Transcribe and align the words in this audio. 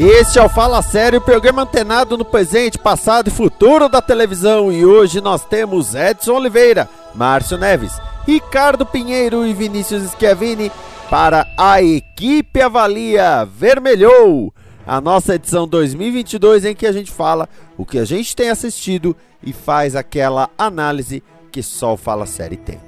Este 0.00 0.38
é 0.38 0.42
o 0.44 0.48
Fala 0.48 0.80
Sério, 0.80 1.20
programa 1.20 1.62
antenado 1.62 2.16
no 2.16 2.24
presente, 2.24 2.78
passado 2.78 3.26
e 3.26 3.32
futuro 3.32 3.88
da 3.88 4.00
televisão. 4.00 4.70
E 4.70 4.86
hoje 4.86 5.20
nós 5.20 5.44
temos 5.44 5.92
Edson 5.92 6.34
Oliveira, 6.34 6.88
Márcio 7.16 7.58
Neves, 7.58 8.00
Ricardo 8.24 8.86
Pinheiro 8.86 9.44
e 9.44 9.52
Vinícius 9.52 10.12
Schiavini 10.12 10.70
para 11.10 11.44
a 11.58 11.82
equipe 11.82 12.62
Avalia 12.62 13.44
Vermelhou. 13.44 14.54
A 14.86 15.00
nossa 15.00 15.34
edição 15.34 15.66
2022 15.66 16.64
em 16.64 16.76
que 16.76 16.86
a 16.86 16.92
gente 16.92 17.10
fala 17.10 17.48
o 17.76 17.84
que 17.84 17.98
a 17.98 18.04
gente 18.04 18.36
tem 18.36 18.50
assistido 18.50 19.16
e 19.42 19.52
faz 19.52 19.96
aquela 19.96 20.48
análise 20.56 21.24
que 21.50 21.60
só 21.60 21.94
o 21.94 21.96
Fala 21.96 22.24
Série 22.24 22.56
tem. 22.56 22.87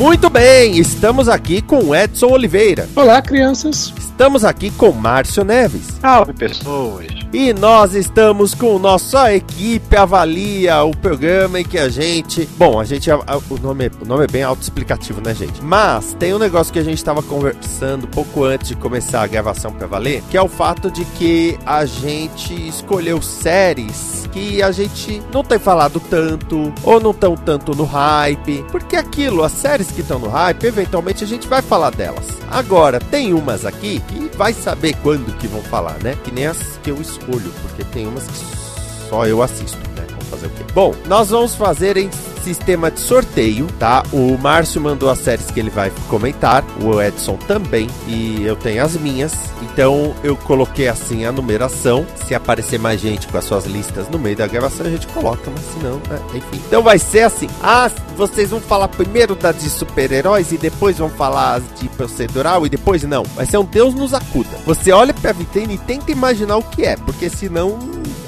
Muito 0.00 0.30
bem, 0.30 0.78
estamos 0.78 1.28
aqui 1.28 1.60
com 1.60 1.94
Edson 1.94 2.28
Oliveira. 2.28 2.88
Olá, 2.96 3.20
crianças. 3.20 3.92
Estamos 3.98 4.46
aqui 4.46 4.70
com 4.70 4.92
Márcio 4.92 5.44
Neves. 5.44 5.88
Salve, 6.00 6.32
pessoas. 6.32 7.19
E 7.32 7.52
nós 7.52 7.94
estamos 7.94 8.54
com 8.54 8.76
nossa 8.76 9.32
equipe 9.32 9.96
avalia 9.96 10.82
o 10.82 10.90
programa 10.96 11.60
em 11.60 11.64
que 11.64 11.78
a 11.78 11.88
gente, 11.88 12.44
bom, 12.58 12.80
a 12.80 12.84
gente 12.84 13.08
o 13.08 13.58
nome, 13.62 13.88
o 14.00 14.04
nome 14.04 14.24
é 14.24 14.26
bem 14.26 14.42
autoexplicativo, 14.42 15.20
né, 15.20 15.32
gente? 15.32 15.62
Mas 15.62 16.12
tem 16.18 16.34
um 16.34 16.38
negócio 16.38 16.72
que 16.72 16.78
a 16.80 16.82
gente 16.82 16.98
estava 16.98 17.22
conversando 17.22 18.08
pouco 18.08 18.42
antes 18.42 18.68
de 18.68 18.74
começar 18.74 19.22
a 19.22 19.28
gravação 19.28 19.72
para 19.72 19.86
valer, 19.86 20.24
que 20.28 20.36
é 20.36 20.42
o 20.42 20.48
fato 20.48 20.90
de 20.90 21.04
que 21.04 21.56
a 21.64 21.84
gente 21.84 22.52
escolheu 22.68 23.22
séries 23.22 24.20
que 24.32 24.62
a 24.62 24.72
gente 24.72 25.22
não 25.32 25.42
tem 25.42 25.58
falado 25.58 26.00
tanto 26.00 26.72
ou 26.82 27.00
não 27.00 27.10
estão 27.10 27.36
tanto 27.36 27.74
no 27.74 27.84
hype, 27.84 28.64
porque 28.70 28.96
aquilo, 28.96 29.42
as 29.42 29.52
séries 29.52 29.90
que 29.90 30.00
estão 30.00 30.18
no 30.18 30.28
hype, 30.28 30.64
eventualmente 30.64 31.24
a 31.24 31.26
gente 31.26 31.46
vai 31.48 31.62
falar 31.62 31.90
delas. 31.90 32.26
Agora, 32.50 32.98
tem 32.98 33.32
umas 33.32 33.64
aqui 33.64 34.00
que 34.08 34.36
vai 34.36 34.52
saber 34.52 34.94
quando 35.02 35.36
que 35.36 35.46
vão 35.46 35.62
falar, 35.62 35.98
né? 36.02 36.16
Que 36.24 36.32
nem 36.32 36.46
as 36.46 36.78
que 36.82 36.90
eu 36.90 37.00
escolho, 37.20 37.52
porque 37.62 37.84
tem 37.84 38.06
umas 38.06 38.24
que 38.24 39.08
só 39.08 39.26
eu 39.26 39.42
assisto, 39.42 39.78
né? 39.96 40.06
Vamos 40.10 40.28
fazer 40.28 40.46
o 40.46 40.50
quê? 40.50 40.64
Bom, 40.72 40.94
nós 41.06 41.30
vamos 41.30 41.54
fazer 41.54 41.96
em 41.96 42.10
sistema 42.42 42.90
de 42.90 43.00
sorteio, 43.00 43.66
tá? 43.78 44.02
O 44.12 44.36
Márcio 44.38 44.80
mandou 44.80 45.10
as 45.10 45.18
séries 45.18 45.50
que 45.50 45.60
ele 45.60 45.70
vai 45.70 45.92
comentar, 46.08 46.64
o 46.82 47.00
Edson 47.00 47.36
também, 47.36 47.86
e 48.06 48.42
eu 48.44 48.56
tenho 48.56 48.82
as 48.82 48.96
minhas. 48.96 49.34
Então 49.62 50.14
eu 50.22 50.36
coloquei 50.36 50.88
assim 50.88 51.24
a 51.24 51.32
numeração. 51.32 52.06
Se 52.26 52.34
aparecer 52.34 52.78
mais 52.78 53.00
gente 53.00 53.26
com 53.28 53.36
as 53.36 53.44
suas 53.44 53.66
listas 53.66 54.08
no 54.08 54.18
meio 54.18 54.36
da 54.36 54.46
gravação, 54.46 54.86
a 54.86 54.90
gente 54.90 55.06
coloca, 55.08 55.50
mas 55.50 55.64
se 55.64 55.78
não, 55.80 55.96
né? 55.96 56.20
enfim. 56.34 56.62
Então 56.66 56.82
vai 56.82 56.98
ser 56.98 57.22
assim: 57.22 57.48
ah, 57.62 57.90
vocês 58.16 58.50
vão 58.50 58.60
falar 58.60 58.88
primeiro 58.88 59.34
das 59.34 59.60
de 59.60 59.68
super-heróis 59.68 60.52
e 60.52 60.56
depois 60.56 60.98
vão 60.98 61.10
falar 61.10 61.60
de 61.60 61.88
procedural 61.90 62.64
e 62.64 62.68
depois 62.70 63.02
não. 63.02 63.24
Vai 63.24 63.44
ser 63.44 63.58
um 63.58 63.64
Deus 63.64 63.94
nos 63.94 64.14
acuda. 64.14 64.49
Você 64.64 64.92
olha 64.92 65.14
pra 65.14 65.32
vitrine 65.32 65.74
e 65.74 65.78
tenta 65.78 66.12
imaginar 66.12 66.56
o 66.56 66.62
que 66.62 66.84
é, 66.84 66.96
porque 66.96 67.28
senão 67.28 67.78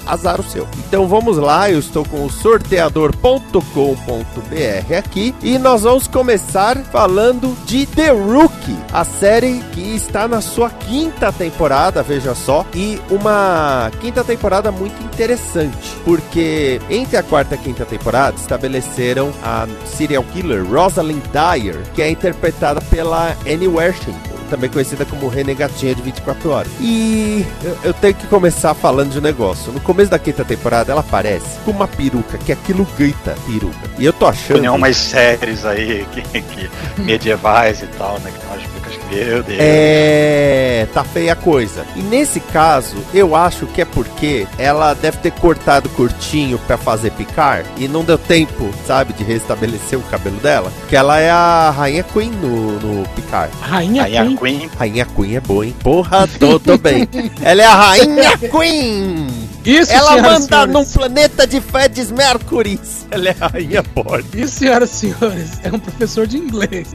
azar 0.07 0.41
o 0.41 0.45
seu. 0.45 0.67
Então 0.79 1.07
vamos 1.07 1.37
lá, 1.37 1.71
eu 1.71 1.79
estou 1.79 2.05
com 2.05 2.25
o 2.25 2.31
sorteador.com.br 2.31 4.95
aqui 4.99 5.35
e 5.43 5.59
nós 5.59 5.83
vamos 5.83 6.07
começar 6.07 6.79
falando 6.79 7.57
de 7.65 7.87
The 7.87 8.11
Rookie, 8.11 8.77
a 8.93 9.05
série 9.05 9.61
que 9.73 9.95
está 9.95 10.27
na 10.27 10.41
sua 10.41 10.71
quinta 10.71 11.33
temporada, 11.33 12.03
veja 12.03 12.35
só, 12.35 12.67
e 12.75 13.01
uma 13.11 13.91
quinta 14.01 14.25
temporada 14.25 14.71
muito 14.71 15.01
interessante, 15.03 15.97
porque 16.05 16.81
entre 16.91 17.17
a 17.17 17.23
quarta 17.23 17.55
e 17.55 17.59
a 17.59 17.63
quinta 17.63 17.85
temporada 17.85 18.37
estabeleceram 18.37 19.33
a 19.43 19.67
serial 19.87 20.25
killer 20.33 20.65
Rosalind 20.65 21.23
Dyer, 21.33 21.83
que 21.95 22.03
é 22.03 22.11
interpretada 22.11 22.81
pela 22.81 23.37
Annie 23.47 23.69
Wershing 23.69 24.32
também 24.53 24.69
conhecida 24.69 25.07
como 25.07 25.29
Renegatinha 25.29 25.95
de 25.95 26.03
24 26.03 26.51
horas. 26.51 26.73
E 26.79 27.47
eu, 27.65 27.79
eu, 27.85 27.95
tenho 27.95 28.15
que 28.15 28.27
começar 28.27 28.75
falando 28.75 29.11
de 29.11 29.19
um 29.19 29.23
negócio. 29.23 29.73
No 29.73 29.81
começo 29.81 30.11
da 30.11 30.19
quinta 30.19 30.45
temporada, 30.45 30.93
ela 30.93 31.01
aparece 31.01 31.59
com 31.65 31.71
uma 31.71 31.89
peruca, 31.89 32.37
que 32.37 32.53
aquilo 32.53 32.87
grita 32.99 33.35
peruca. 33.47 33.91
E 33.99 34.05
eu 34.05 34.13
tô 34.13 34.27
achando. 34.27 34.61
Tem 34.61 34.69
umas 34.69 34.95
séries 34.95 35.65
aí 35.65 36.07
que, 36.13 36.21
que 36.43 36.71
medievais 37.01 37.81
e 37.81 37.87
tal, 37.87 38.19
né? 38.21 38.31
Que 38.31 38.39
tem 38.41 38.49
umas 38.51 38.82
meu 39.15 39.43
Deus. 39.43 39.59
É. 39.61 40.87
Tá 40.93 41.05
feia 41.05 41.33
a 41.33 41.37
coisa. 41.37 41.85
E 41.97 42.01
nesse 42.01 42.41
caso, 42.41 42.97
eu 43.15 43.35
acho 43.37 43.67
que 43.67 43.81
é 43.81 43.85
porque 43.85 44.47
ela 44.59 44.95
deve 44.95 45.19
ter 45.19 45.33
cortado 45.33 45.89
curtinho 45.91 46.59
para 46.59 46.77
fazer 46.77 47.11
picar 47.13 47.65
e 47.77 47.87
não 47.87 48.05
deu 48.05 48.19
tempo, 48.19 48.71
sabe, 48.87 49.13
de 49.13 49.25
restabelecer 49.25 49.99
o 49.99 50.03
cabelo 50.03 50.37
dela. 50.39 50.73
Porque 50.81 50.97
ela 50.97 51.19
é 51.19 51.31
a 51.31 51.71
Rainha 51.71 52.03
Queen 52.03 52.31
no, 52.31 52.79
no 52.81 53.09
picar. 53.11 53.51
Rainha, 53.61 54.03
Rainha 54.03 54.25
Queen. 54.25 54.37
Queen. 54.37 54.71
Rainha 54.79 55.07
Queen 55.07 55.37
é 55.37 55.41
boa, 55.41 55.67
hein? 55.67 55.77
Porra, 55.83 56.27
tô, 56.39 56.59
tô 56.59 56.77
bem. 56.77 57.09
ela 57.43 57.63
é 57.63 57.67
a 57.67 57.75
Rainha 57.75 58.39
Queen! 58.39 59.52
Isso, 59.65 59.93
Ela 59.93 60.21
manda 60.21 60.67
num 60.67 60.85
planeta 60.85 61.47
de 61.47 61.61
Fedes 61.61 62.11
Mercury. 62.11 62.81
Ela 63.11 63.29
é 63.29 63.37
a 63.41 63.47
Rainha 63.47 63.83
Borg. 63.83 64.25
Isso, 64.35 64.59
senhoras 64.59 64.91
e 64.91 64.97
senhores, 64.97 65.51
é 65.63 65.73
um 65.73 65.79
professor 65.79 66.27
de 66.27 66.39
inglês. 66.39 66.89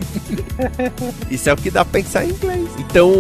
Isso 1.30 1.50
é 1.50 1.54
o 1.54 1.58
que 1.58 1.72
dá 1.72 1.86
pra 1.86 2.02
pensar 2.02 2.26
em 2.26 2.30
inglês. 2.30 2.68
Então, 2.78 3.12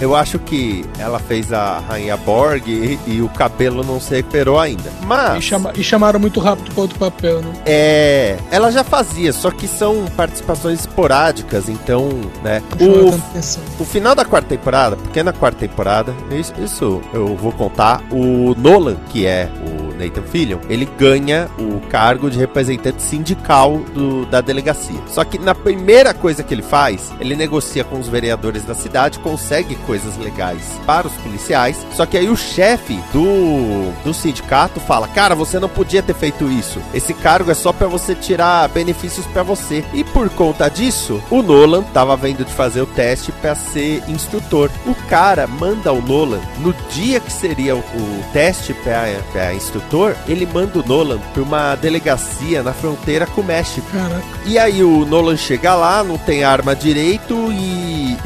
eu 0.00 0.16
acho 0.16 0.38
que 0.38 0.84
ela 0.98 1.18
fez 1.18 1.52
a 1.52 1.78
Rainha 1.78 2.16
Borg 2.16 2.66
e, 2.68 2.98
e 3.06 3.22
o 3.22 3.28
cabelo 3.28 3.84
não 3.84 4.00
se 4.00 4.14
recuperou 4.14 4.58
ainda. 4.58 4.90
Mas. 5.02 5.38
E, 5.38 5.42
chama, 5.42 5.72
e 5.76 5.82
chamaram 5.82 6.18
muito 6.18 6.40
rápido 6.40 6.72
para 6.72 6.82
outro 6.82 6.98
papel, 6.98 7.40
né? 7.40 7.52
É. 7.66 8.38
Ela 8.50 8.70
já 8.70 8.82
fazia, 8.82 9.32
só 9.32 9.50
que 9.50 9.68
são 9.68 10.06
participações 10.16 10.80
esporádicas, 10.80 11.68
então, 11.68 12.08
né? 12.42 12.62
O, 12.80 13.82
o 13.82 13.84
final 13.84 14.14
da 14.14 14.24
quarta 14.24 14.48
temporada, 14.48 14.96
porque 14.96 15.22
na 15.22 15.32
quarta 15.32 15.58
temporada, 15.58 16.14
isso, 16.30 16.54
isso 16.62 17.02
eu 17.12 17.36
vou 17.36 17.52
contar, 17.52 18.02
o 18.10 18.54
Nolan, 18.56 18.96
que 19.10 19.26
é 19.26 19.48
o 19.66 19.89
Nathan 20.00 20.22
Fillion, 20.22 20.58
ele 20.68 20.88
ganha 20.98 21.48
o 21.58 21.80
cargo 21.88 22.30
de 22.30 22.38
representante 22.38 23.02
sindical 23.02 23.78
do, 23.94 24.24
da 24.26 24.40
delegacia. 24.40 25.00
Só 25.06 25.22
que 25.24 25.38
na 25.38 25.54
primeira 25.54 26.14
coisa 26.14 26.42
que 26.42 26.54
ele 26.54 26.62
faz, 26.62 27.12
ele 27.20 27.36
negocia 27.36 27.84
com 27.84 27.98
os 27.98 28.08
vereadores 28.08 28.64
da 28.64 28.74
cidade, 28.74 29.18
consegue 29.18 29.74
coisas 29.86 30.16
legais 30.16 30.80
para 30.86 31.06
os 31.06 31.12
policiais. 31.14 31.86
Só 31.92 32.06
que 32.06 32.16
aí 32.16 32.28
o 32.28 32.36
chefe 32.36 32.98
do, 33.12 33.92
do 34.02 34.14
sindicato 34.14 34.80
fala: 34.80 35.06
Cara, 35.08 35.34
você 35.34 35.58
não 35.60 35.68
podia 35.68 36.02
ter 36.02 36.14
feito 36.14 36.50
isso. 36.50 36.80
Esse 36.94 37.12
cargo 37.12 37.50
é 37.50 37.54
só 37.54 37.72
para 37.72 37.86
você 37.86 38.14
tirar 38.14 38.68
benefícios 38.68 39.26
para 39.26 39.42
você. 39.42 39.84
E 39.92 40.02
por 40.02 40.30
conta 40.30 40.68
disso, 40.68 41.22
o 41.30 41.42
Nolan 41.42 41.82
tava 41.82 42.16
vendo 42.16 42.44
de 42.44 42.52
fazer 42.52 42.80
o 42.80 42.86
teste 42.86 43.32
para 43.32 43.54
ser 43.54 44.02
instrutor. 44.08 44.70
O 44.86 44.94
cara 45.08 45.46
manda 45.46 45.92
o 45.92 46.00
Nolan 46.00 46.40
no 46.58 46.72
dia 46.90 47.20
que 47.20 47.32
seria 47.32 47.76
o, 47.76 47.80
o 47.80 48.24
teste 48.32 48.72
para 48.74 49.54
instrutor 49.54 49.89
ele 50.28 50.46
manda 50.46 50.78
o 50.78 50.86
Nolan 50.86 51.18
pra 51.32 51.42
uma 51.42 51.74
delegacia 51.74 52.62
na 52.62 52.72
fronteira 52.72 53.26
com 53.26 53.40
o 53.40 53.44
México. 53.44 53.86
Caraca. 53.92 54.24
E 54.46 54.58
aí 54.58 54.82
o 54.82 55.04
Nolan 55.04 55.36
chega 55.36 55.74
lá, 55.74 56.02
não 56.04 56.18
tem 56.18 56.44
arma 56.44 56.74
direito 56.74 57.34
e 57.52 57.79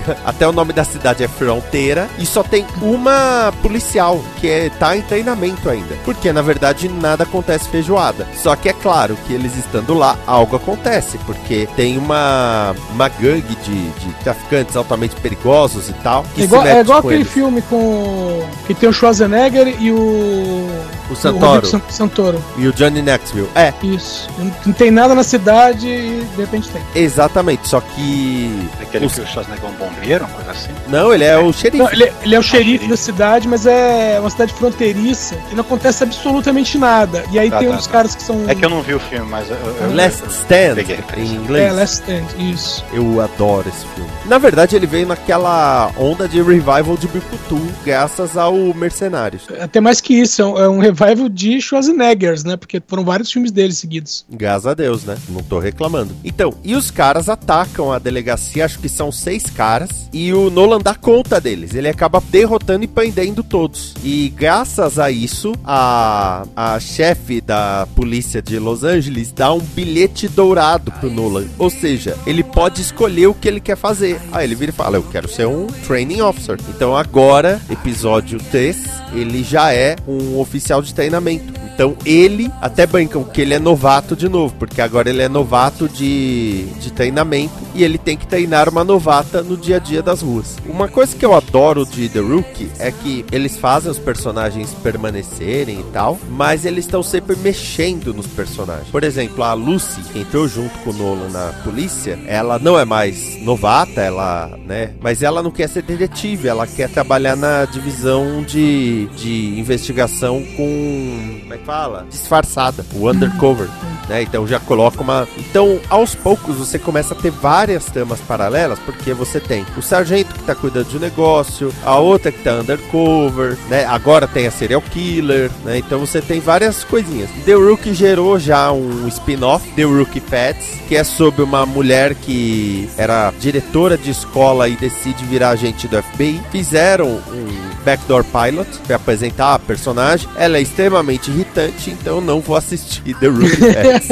até 0.24 0.46
o 0.46 0.52
nome 0.52 0.72
da 0.72 0.84
cidade 0.84 1.22
é 1.22 1.28
Fronteira 1.28 2.08
e 2.18 2.26
só 2.26 2.42
tem 2.42 2.66
uma 2.80 3.52
policial 3.62 4.22
que 4.40 4.48
é, 4.48 4.70
tá 4.70 4.96
em 4.96 5.02
treinamento 5.02 5.68
ainda. 5.68 5.94
Porque 6.04 6.32
na 6.32 6.42
verdade 6.42 6.88
nada 6.88 7.24
acontece 7.24 7.68
feijoada. 7.68 8.26
Só 8.36 8.54
que 8.56 8.68
é 8.68 8.72
claro 8.72 9.16
que 9.26 9.32
eles 9.32 9.56
estando 9.56 9.94
lá, 9.94 10.16
algo 10.26 10.56
acontece, 10.56 11.18
porque 11.18 11.68
tem 11.76 11.96
uma, 11.98 12.74
uma 12.90 13.08
gangue 13.08 13.54
de, 13.64 13.90
de 13.90 14.12
traficantes 14.22 14.76
altamente 14.76 15.16
perigosos 15.16 15.88
e 15.88 15.92
tal. 15.94 16.24
é 16.36 16.42
igual, 16.42 16.66
é 16.66 16.80
igual 16.80 16.98
aquele 16.98 17.14
eles. 17.16 17.30
filme 17.30 17.62
com. 17.62 18.42
que 18.66 18.74
tem 18.74 18.88
o 18.88 18.92
Schwarzenegger 18.92 19.80
e 19.80 19.90
o. 19.90 20.68
O 21.10 21.14
Santoro. 21.14 21.66
Santoro. 21.66 21.92
Santoro. 21.92 22.44
E 22.56 22.66
o 22.66 22.72
Johnny 22.72 23.02
Knoxville. 23.02 23.48
É. 23.54 23.72
Isso. 23.82 24.28
Não 24.64 24.72
tem 24.72 24.90
nada 24.90 25.14
na 25.14 25.22
cidade 25.22 25.86
e 25.86 26.26
de 26.34 26.40
repente 26.40 26.68
tem. 26.68 26.82
Exatamente, 26.94 27.68
só 27.68 27.80
que. 27.80 28.68
Aquele 28.80 29.06
os... 29.06 29.14
que 29.14 29.20
o 29.20 29.26
Schwarzenegger 29.26 29.70
bombeiro, 29.74 30.24
uma 30.24 30.34
coisa 30.34 30.50
assim? 30.50 30.70
Não, 30.88 31.12
ele 31.12 31.24
é 31.24 31.38
o 31.38 31.52
xerife. 31.52 31.78
Não, 31.78 31.90
ele, 31.90 32.12
ele, 32.22 32.34
é 32.34 32.38
o 32.38 32.42
xerife 32.42 32.88
da 32.88 32.96
cidade, 32.96 33.48
mas 33.48 33.66
é 33.66 34.18
uma 34.20 34.30
cidade 34.30 34.52
fronteiriça 34.54 35.36
e 35.50 35.54
não 35.54 35.62
acontece 35.62 36.02
absolutamente 36.02 36.78
nada. 36.78 37.24
E 37.30 37.38
aí 37.38 37.50
tá, 37.50 37.58
tem 37.58 37.68
tá, 37.68 37.74
uns 37.74 37.86
tá. 37.86 37.92
caras 37.92 38.14
que 38.14 38.22
são. 38.22 38.48
É 38.48 38.54
que 38.54 38.64
eu 38.64 38.70
não 38.70 38.82
vi 38.82 38.94
o 38.94 39.00
filme, 39.00 39.26
mas. 39.28 39.48
Eu, 39.50 39.56
eu, 39.56 39.94
Last 39.94 40.24
Stand, 40.28 40.76
em 41.16 41.34
inglês. 41.34 41.64
É, 41.64 41.72
Last 41.72 41.94
Stand, 41.96 42.26
isso. 42.38 42.84
Eu 42.92 43.20
adoro 43.20 43.68
esse 43.68 43.86
filme. 43.94 44.10
Na 44.26 44.38
verdade, 44.38 44.76
ele 44.76 44.86
veio 44.86 45.06
naquela 45.06 45.90
onda 45.98 46.28
de 46.28 46.38
revival 46.38 46.96
de 46.96 47.06
Bikutu, 47.08 47.60
graças 47.84 48.36
ao 48.36 48.54
Mercenários. 48.74 49.46
Até 49.60 49.80
mais 49.80 50.00
que 50.00 50.14
isso, 50.14 50.42
é 50.42 50.68
um 50.68 50.82
é 50.82 50.86
revival 50.86 51.28
de 51.28 51.60
Schwarzeneggers, 51.60 52.44
né? 52.44 52.56
Porque 52.56 52.82
foram 52.86 53.04
vários 53.04 53.30
filmes 53.30 53.52
dele 53.52 53.72
seguidos. 53.72 54.24
Graças 54.30 54.66
a 54.66 54.74
Deus, 54.74 55.04
né? 55.04 55.16
Não 55.28 55.42
tô 55.42 55.58
reclamando. 55.58 56.14
Então, 56.24 56.54
e 56.62 56.74
os 56.74 56.90
caras 56.90 57.28
atacam 57.28 57.92
a 57.92 57.98
delegacia, 57.98 58.64
acho 58.64 58.78
que 58.78 58.88
são 58.88 59.12
seis 59.12 59.44
caras, 59.44 59.63
e 60.12 60.32
o 60.32 60.50
Nolan 60.50 60.78
dá 60.78 60.94
conta 60.94 61.40
deles. 61.40 61.74
Ele 61.74 61.88
acaba 61.88 62.22
derrotando 62.30 62.84
e 62.84 62.88
prendendo 62.88 63.42
todos. 63.42 63.94
E 64.04 64.28
graças 64.36 64.98
a 64.98 65.10
isso, 65.10 65.54
a, 65.64 66.44
a 66.54 66.78
chefe 66.78 67.40
da 67.40 67.88
polícia 67.94 68.42
de 68.42 68.58
Los 68.58 68.84
Angeles 68.84 69.32
dá 69.32 69.52
um 69.52 69.60
bilhete 69.60 70.28
dourado 70.28 70.92
pro 70.92 71.10
Nolan. 71.10 71.46
Ou 71.58 71.70
seja, 71.70 72.16
ele 72.26 72.42
pode 72.42 72.80
escolher 72.80 73.26
o 73.26 73.34
que 73.34 73.48
ele 73.48 73.60
quer 73.60 73.76
fazer. 73.76 74.20
Aí 74.32 74.44
ele 74.46 74.54
vira 74.54 74.70
e 74.70 74.74
fala: 74.74 74.96
Eu 74.96 75.02
quero 75.02 75.28
ser 75.28 75.46
um 75.46 75.66
training 75.86 76.20
officer. 76.20 76.58
Então 76.68 76.96
agora, 76.96 77.60
episódio 77.70 78.38
3, 78.50 78.76
ele 79.14 79.42
já 79.42 79.72
é 79.72 79.96
um 80.06 80.38
oficial 80.38 80.82
de 80.82 80.94
treinamento. 80.94 81.64
Então 81.74 81.96
ele 82.06 82.50
até 82.60 82.86
brincam 82.86 83.24
que 83.24 83.40
ele 83.40 83.52
é 83.52 83.58
novato 83.58 84.14
de 84.14 84.28
novo, 84.28 84.54
porque 84.58 84.80
agora 84.80 85.10
ele 85.10 85.22
é 85.22 85.28
novato 85.28 85.88
de, 85.88 86.66
de 86.80 86.92
treinamento 86.92 87.52
e 87.74 87.82
ele 87.82 87.98
tem 87.98 88.16
que 88.16 88.26
treinar 88.26 88.68
uma 88.68 88.84
novata 88.84 89.42
no 89.42 89.53
dia 89.56 89.76
a 89.76 89.78
dia 89.78 90.02
das 90.02 90.22
ruas. 90.22 90.56
Uma 90.66 90.88
coisa 90.88 91.16
que 91.16 91.24
eu 91.24 91.34
adoro 91.34 91.84
de 91.84 92.08
The 92.08 92.20
Rookie 92.20 92.70
é 92.78 92.90
que 92.90 93.24
eles 93.30 93.56
fazem 93.56 93.90
os 93.90 93.98
personagens 93.98 94.74
permanecerem 94.82 95.80
e 95.80 95.84
tal, 95.84 96.18
mas 96.28 96.64
eles 96.64 96.84
estão 96.84 97.02
sempre 97.02 97.36
mexendo 97.36 98.12
nos 98.12 98.26
personagens. 98.26 98.88
Por 98.88 99.04
exemplo, 99.04 99.42
a 99.42 99.52
Lucy, 99.52 100.00
que 100.12 100.20
entrou 100.20 100.48
junto 100.48 100.76
com 100.80 100.90
o 100.90 100.92
Nolan 100.92 101.28
na 101.28 101.52
polícia, 101.62 102.18
ela 102.26 102.58
não 102.58 102.78
é 102.78 102.84
mais 102.84 103.40
novata, 103.42 104.00
ela, 104.00 104.56
né? 104.66 104.94
Mas 105.00 105.22
ela 105.22 105.42
não 105.42 105.50
quer 105.50 105.68
ser 105.68 105.82
detetive, 105.82 106.48
ela 106.48 106.66
quer 106.66 106.88
trabalhar 106.88 107.36
na 107.36 107.64
divisão 107.64 108.42
de, 108.42 109.06
de 109.16 109.58
investigação 109.58 110.42
com. 110.56 111.38
Como 111.40 111.54
é 111.54 111.58
que 111.58 111.64
fala? 111.64 112.06
Disfarçada, 112.08 112.84
o 112.94 113.08
undercover. 113.08 113.68
Né? 114.08 114.22
Então 114.22 114.46
já 114.46 114.60
coloca 114.60 115.00
uma. 115.00 115.26
Então, 115.38 115.80
aos 115.88 116.14
poucos, 116.14 116.56
você 116.56 116.78
começa 116.78 117.14
a 117.14 117.16
ter 117.16 117.30
várias 117.30 117.86
tramas 117.86 118.20
paralelas, 118.20 118.78
porque 118.80 119.14
você 119.14 119.40
tem 119.44 119.64
o 119.76 119.82
sargento 119.82 120.34
que 120.34 120.42
tá 120.42 120.54
cuidando 120.54 120.88
de 120.88 120.96
um 120.96 121.00
negócio, 121.00 121.72
a 121.84 121.98
outra 121.98 122.32
que 122.32 122.42
tá 122.42 122.54
undercover, 122.54 123.56
né? 123.68 123.84
Agora 123.84 124.26
tem 124.26 124.46
a 124.46 124.50
serial 124.50 124.82
killer, 124.82 125.50
né? 125.64 125.78
Então 125.78 125.98
você 125.98 126.20
tem 126.20 126.40
várias 126.40 126.84
coisinhas. 126.84 127.30
The 127.44 127.54
Rookie 127.54 127.94
gerou 127.94 128.38
já 128.38 128.72
um 128.72 129.06
spin-off, 129.08 129.66
The 129.72 129.84
Rookie 129.84 130.20
Pets, 130.20 130.80
que 130.88 130.96
é 130.96 131.04
sobre 131.04 131.42
uma 131.42 131.64
mulher 131.66 132.14
que 132.14 132.88
era 132.96 133.32
diretora 133.38 133.96
de 133.96 134.10
escola 134.10 134.68
e 134.68 134.76
decide 134.76 135.24
virar 135.24 135.50
agente 135.50 135.86
do 135.88 136.02
FBI. 136.02 136.40
Fizeram 136.50 137.06
um 137.08 137.84
Backdoor 137.84 138.24
Pilot 138.24 138.68
para 138.86 138.96
apresentar 138.96 139.54
a 139.54 139.58
personagem. 139.58 140.28
Ela 140.36 140.58
é 140.58 140.62
extremamente 140.62 141.30
irritante, 141.30 141.90
então 141.90 142.20
não 142.20 142.40
vou 142.40 142.56
assistir 142.56 143.14
The 143.14 143.26
Rookie 143.26 143.56
Pets. 143.72 144.08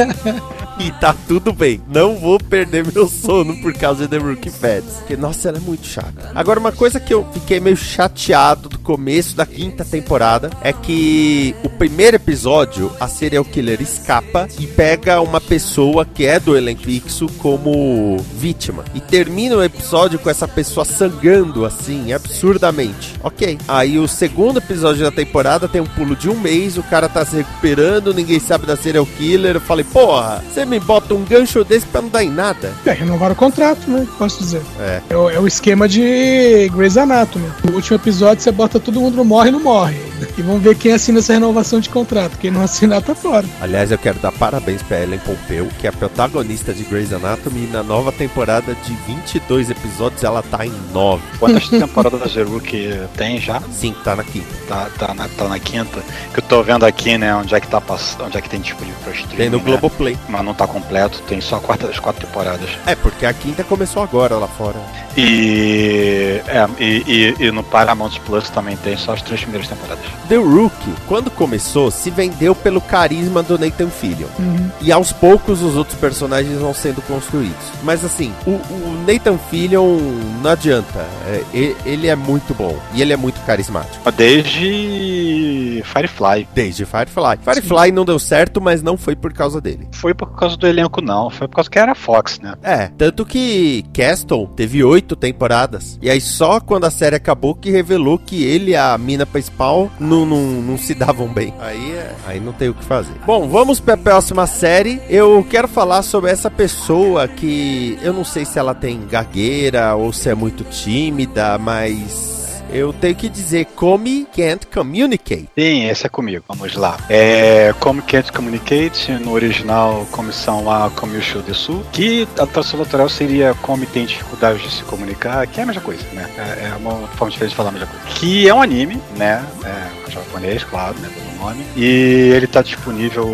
E 0.82 0.90
tá 0.90 1.14
tudo 1.28 1.52
bem. 1.52 1.80
Não 1.86 2.16
vou 2.16 2.38
perder 2.38 2.84
meu 2.92 3.06
sono 3.08 3.56
por 3.62 3.72
causa 3.72 4.02
de 4.02 4.08
The 4.08 4.16
Rookie 4.18 4.50
Feds. 4.50 4.94
Porque, 4.98 5.16
nossa, 5.16 5.48
ela 5.48 5.58
é 5.58 5.60
muito 5.60 5.86
chata. 5.86 6.32
Agora, 6.34 6.58
uma 6.58 6.72
coisa 6.72 6.98
que 6.98 7.14
eu 7.14 7.24
fiquei 7.32 7.60
meio 7.60 7.76
chateado 7.76 8.68
do 8.68 8.78
começo 8.80 9.36
da 9.36 9.46
quinta 9.46 9.84
temporada 9.84 10.50
é 10.60 10.72
que 10.72 11.54
o 11.62 11.68
primeiro 11.68 12.16
episódio, 12.16 12.90
a 12.98 13.06
serial 13.06 13.44
killer 13.44 13.80
escapa 13.80 14.48
e 14.58 14.66
pega 14.66 15.20
uma 15.20 15.40
pessoa 15.40 16.04
que 16.04 16.26
é 16.26 16.40
do 16.40 16.56
elenco 16.56 16.82
fixo 16.82 17.28
como 17.38 18.18
vítima. 18.36 18.84
E 18.94 19.00
termina 19.00 19.56
o 19.56 19.62
episódio 19.62 20.18
com 20.18 20.28
essa 20.28 20.48
pessoa 20.48 20.84
sangrando 20.84 21.64
assim, 21.64 22.12
absurdamente. 22.12 23.14
Ok. 23.22 23.58
Aí 23.68 23.98
o 23.98 24.08
segundo 24.08 24.58
episódio 24.58 25.04
da 25.04 25.12
temporada 25.12 25.68
tem 25.68 25.80
um 25.80 25.86
pulo 25.86 26.16
de 26.16 26.28
um 26.28 26.38
mês, 26.38 26.76
o 26.76 26.82
cara 26.82 27.08
tá 27.08 27.24
se 27.24 27.36
recuperando, 27.36 28.12
ninguém 28.12 28.40
sabe 28.40 28.66
da 28.66 28.76
serial 28.76 29.06
killer. 29.06 29.56
Eu 29.56 29.60
falei, 29.60 29.84
porra, 29.84 30.42
você 30.52 30.71
me 30.72 30.80
bota 30.80 31.14
um 31.14 31.22
gancho 31.22 31.62
desse 31.64 31.86
pra 31.86 32.00
não 32.00 32.08
dar 32.08 32.24
em 32.24 32.30
nada. 32.30 32.72
É, 32.86 32.92
renovar 32.92 33.30
o 33.30 33.34
contrato, 33.34 33.90
né? 33.90 34.06
Posso 34.18 34.38
dizer. 34.38 34.62
É. 34.80 35.02
É, 35.10 35.16
o, 35.16 35.28
é 35.28 35.38
o 35.38 35.46
esquema 35.46 35.86
de 35.86 36.70
Grey's 36.74 36.96
Anatomy. 36.96 37.46
No 37.62 37.74
último 37.74 37.96
episódio 37.96 38.42
você 38.42 38.50
bota 38.50 38.80
todo 38.80 39.00
mundo 39.00 39.22
morre 39.24 39.50
e 39.50 39.52
não 39.52 39.60
morre. 39.60 40.12
E 40.38 40.42
vamos 40.42 40.62
ver 40.62 40.76
quem 40.76 40.92
assina 40.92 41.18
essa 41.18 41.32
renovação 41.32 41.80
de 41.80 41.90
contrato. 41.90 42.38
Quem 42.38 42.50
não 42.50 42.62
assinar 42.62 43.02
tá 43.02 43.14
fora. 43.14 43.46
Aliás, 43.60 43.90
eu 43.90 43.98
quero 43.98 44.18
dar 44.18 44.32
parabéns 44.32 44.82
pra 44.82 45.00
Ellen 45.00 45.18
Pompeu, 45.18 45.68
que 45.78 45.86
é 45.86 45.90
a 45.90 45.92
protagonista 45.92 46.72
de 46.72 46.84
Grey's 46.84 47.12
Anatomy. 47.12 47.64
E 47.64 47.66
na 47.66 47.82
nova 47.82 48.12
temporada 48.12 48.74
de 48.74 48.94
22 49.06 49.70
episódios, 49.70 50.24
ela 50.24 50.42
tá 50.42 50.64
em 50.64 50.72
9. 50.92 51.22
Quantas 51.38 51.68
temporadas 51.68 52.20
da 52.20 52.26
Zeru 52.26 52.60
que 52.60 52.98
tem 53.16 53.38
já? 53.38 53.60
Sim, 53.72 53.94
tá 54.04 54.16
na 54.16 54.24
quinta. 54.24 54.46
Tá, 54.68 54.88
tá, 54.98 55.14
na, 55.14 55.28
tá 55.28 55.48
na 55.48 55.58
quinta. 55.58 56.02
Que 56.32 56.38
eu 56.38 56.44
tô 56.44 56.62
vendo 56.62 56.86
aqui, 56.86 57.18
né, 57.18 57.34
onde 57.34 57.54
é 57.54 57.60
que 57.60 57.68
tá 57.68 57.80
passando, 57.80 58.26
onde 58.26 58.38
é 58.38 58.40
que 58.40 58.48
tem 58.48 58.60
disponível 58.60 58.98
pra 59.02 59.12
streaming. 59.12 59.36
Tem 59.36 59.50
no 59.50 59.58
né? 59.58 59.64
Globoplay. 59.64 60.16
Mas 60.28 60.44
não 60.44 60.54
tá 60.54 60.61
completo, 60.68 61.22
tem 61.28 61.40
só 61.40 61.56
a 61.56 61.60
quarta 61.60 61.86
das 61.86 61.98
quatro 61.98 62.26
temporadas. 62.26 62.68
É, 62.86 62.94
porque 62.94 63.26
a 63.26 63.32
quinta 63.32 63.64
começou 63.64 64.02
agora 64.02 64.36
lá 64.36 64.48
fora. 64.48 64.76
E, 65.16 66.40
é, 66.46 66.66
e, 66.78 67.34
e, 67.38 67.46
e 67.46 67.50
no 67.50 67.62
Paramount 67.62 68.18
Plus 68.24 68.48
também 68.50 68.76
tem 68.76 68.96
só 68.96 69.12
as 69.12 69.22
três 69.22 69.42
primeiras 69.42 69.68
temporadas. 69.68 70.04
The 70.28 70.36
Rookie, 70.36 70.94
quando 71.06 71.30
começou, 71.30 71.90
se 71.90 72.10
vendeu 72.10 72.54
pelo 72.54 72.80
carisma 72.80 73.42
do 73.42 73.58
Nathan 73.58 73.90
Fillion. 73.90 74.28
Uhum. 74.38 74.70
E 74.80 74.90
aos 74.90 75.12
poucos 75.12 75.62
os 75.62 75.76
outros 75.76 75.98
personagens 75.98 76.58
vão 76.58 76.72
sendo 76.72 77.02
construídos. 77.02 77.54
Mas 77.82 78.04
assim, 78.04 78.32
o, 78.46 78.50
o 78.50 79.04
Nathan 79.06 79.38
Fillion 79.50 79.98
não 80.42 80.50
adianta. 80.50 81.06
É, 81.26 81.74
ele 81.84 82.06
é 82.06 82.16
muito 82.16 82.54
bom. 82.54 82.78
E 82.94 83.02
ele 83.02 83.12
é 83.12 83.16
muito 83.16 83.40
carismático. 83.44 84.10
Desde 84.12 85.82
Firefly. 85.84 86.48
Desde 86.54 86.84
Firefly. 86.84 87.38
Firefly 87.42 87.86
Sim. 87.86 87.92
não 87.92 88.04
deu 88.04 88.18
certo, 88.18 88.60
mas 88.60 88.82
não 88.82 88.96
foi 88.96 89.14
por 89.14 89.32
causa 89.32 89.60
dele. 89.60 89.88
Foi 89.92 90.14
por 90.14 90.32
causa 90.42 90.56
do 90.56 90.66
elenco, 90.66 91.00
não. 91.00 91.30
Foi 91.30 91.48
por 91.48 91.56
causa 91.56 91.70
que 91.70 91.78
era 91.78 91.94
Fox, 91.94 92.40
né? 92.40 92.54
É. 92.62 92.88
Tanto 92.98 93.24
que 93.24 93.84
Castle 93.92 94.48
teve 94.56 94.82
oito 94.82 95.14
temporadas. 95.14 95.98
E 96.02 96.10
aí 96.10 96.20
só 96.20 96.60
quando 96.60 96.84
a 96.84 96.90
série 96.90 97.16
acabou 97.16 97.54
que 97.54 97.70
revelou 97.70 98.18
que 98.18 98.42
ele 98.42 98.72
e 98.72 98.76
a 98.76 98.96
mina 98.98 99.24
principal 99.24 99.90
não, 99.98 100.26
não, 100.26 100.40
não 100.40 100.78
se 100.78 100.94
davam 100.94 101.28
bem. 101.28 101.54
Aí, 101.60 101.92
é, 101.92 102.14
aí 102.26 102.40
não 102.40 102.52
tem 102.52 102.68
o 102.68 102.74
que 102.74 102.84
fazer. 102.84 103.14
Bom, 103.24 103.48
vamos 103.48 103.80
para 103.80 103.94
a 103.94 103.98
próxima 103.98 104.46
série. 104.46 105.00
Eu 105.08 105.46
quero 105.48 105.68
falar 105.68 106.02
sobre 106.02 106.30
essa 106.30 106.50
pessoa 106.50 107.28
que 107.28 107.98
eu 108.02 108.12
não 108.12 108.24
sei 108.24 108.44
se 108.44 108.58
ela 108.58 108.74
tem 108.74 109.06
gagueira 109.06 109.94
ou 109.94 110.12
se 110.12 110.28
é 110.28 110.34
muito 110.34 110.64
tímida, 110.64 111.58
mas 111.58 112.41
eu 112.72 112.92
tenho 112.92 113.14
que 113.14 113.28
dizer 113.28 113.66
Come 113.76 114.26
Can't 114.34 114.66
Communicate. 114.66 115.48
Sim, 115.56 115.86
esse 115.88 116.06
é 116.06 116.08
comigo. 116.08 116.44
Vamos 116.48 116.74
lá. 116.74 116.98
É 117.08 117.74
Come 117.78 118.02
Can't 118.02 118.32
Communicate, 118.32 119.12
no 119.12 119.32
original 119.32 120.06
comissão 120.10 120.64
lá 120.64 120.90
Comissão 120.90 121.42
de 121.42 121.54
Sul, 121.54 121.84
que 121.92 122.26
a 122.38 122.46
tradução 122.46 122.78
natural 122.80 123.08
seria 123.08 123.54
Come 123.54 123.86
tem 123.86 124.06
dificuldades 124.06 124.62
de 124.62 124.70
se 124.70 124.82
comunicar, 124.84 125.46
que 125.46 125.60
é 125.60 125.62
a 125.62 125.66
mesma 125.66 125.82
coisa, 125.82 126.04
né? 126.12 126.28
É, 126.36 126.68
é 126.68 126.76
uma 126.76 127.06
forma 127.08 127.30
diferente 127.30 127.50
de 127.50 127.56
falar 127.56 127.68
a 127.70 127.72
mesma 127.72 127.88
coisa. 127.88 128.06
Que 128.18 128.48
é 128.48 128.54
um 128.54 128.62
anime, 128.62 129.00
né? 129.16 129.44
É 129.64 130.02
japonês, 130.12 130.62
claro, 130.64 130.94
né? 130.98 131.08
Pelo 131.08 131.44
nome. 131.44 131.64
E 131.76 132.32
ele 132.34 132.46
tá 132.46 132.62
disponível 132.62 133.26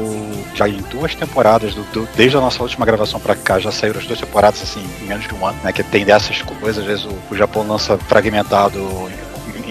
já 0.55 0.69
em 0.69 0.81
duas 0.91 1.15
temporadas, 1.15 1.75
do, 1.75 1.83
do, 1.93 2.09
desde 2.17 2.37
a 2.37 2.41
nossa 2.41 2.63
última 2.63 2.87
gravação 2.87 3.21
pra 3.21 3.35
cá, 3.35 3.59
já 3.59 3.71
saíram 3.71 4.01
as 4.01 4.07
duas 4.07 4.21
temporadas, 4.21 4.63
assim, 4.63 4.85
em 5.03 5.07
menos 5.07 5.27
de 5.27 5.35
um 5.35 5.45
ano, 5.45 5.59
né? 5.63 5.73
Que 5.73 5.83
tem 5.83 6.05
dessas 6.05 6.41
coisas, 6.43 6.79
às 6.79 6.85
vezes 6.85 7.05
o, 7.05 7.15
o 7.31 7.37
Japão 7.37 7.67
lança 7.67 7.99
fragmentado 7.99 8.79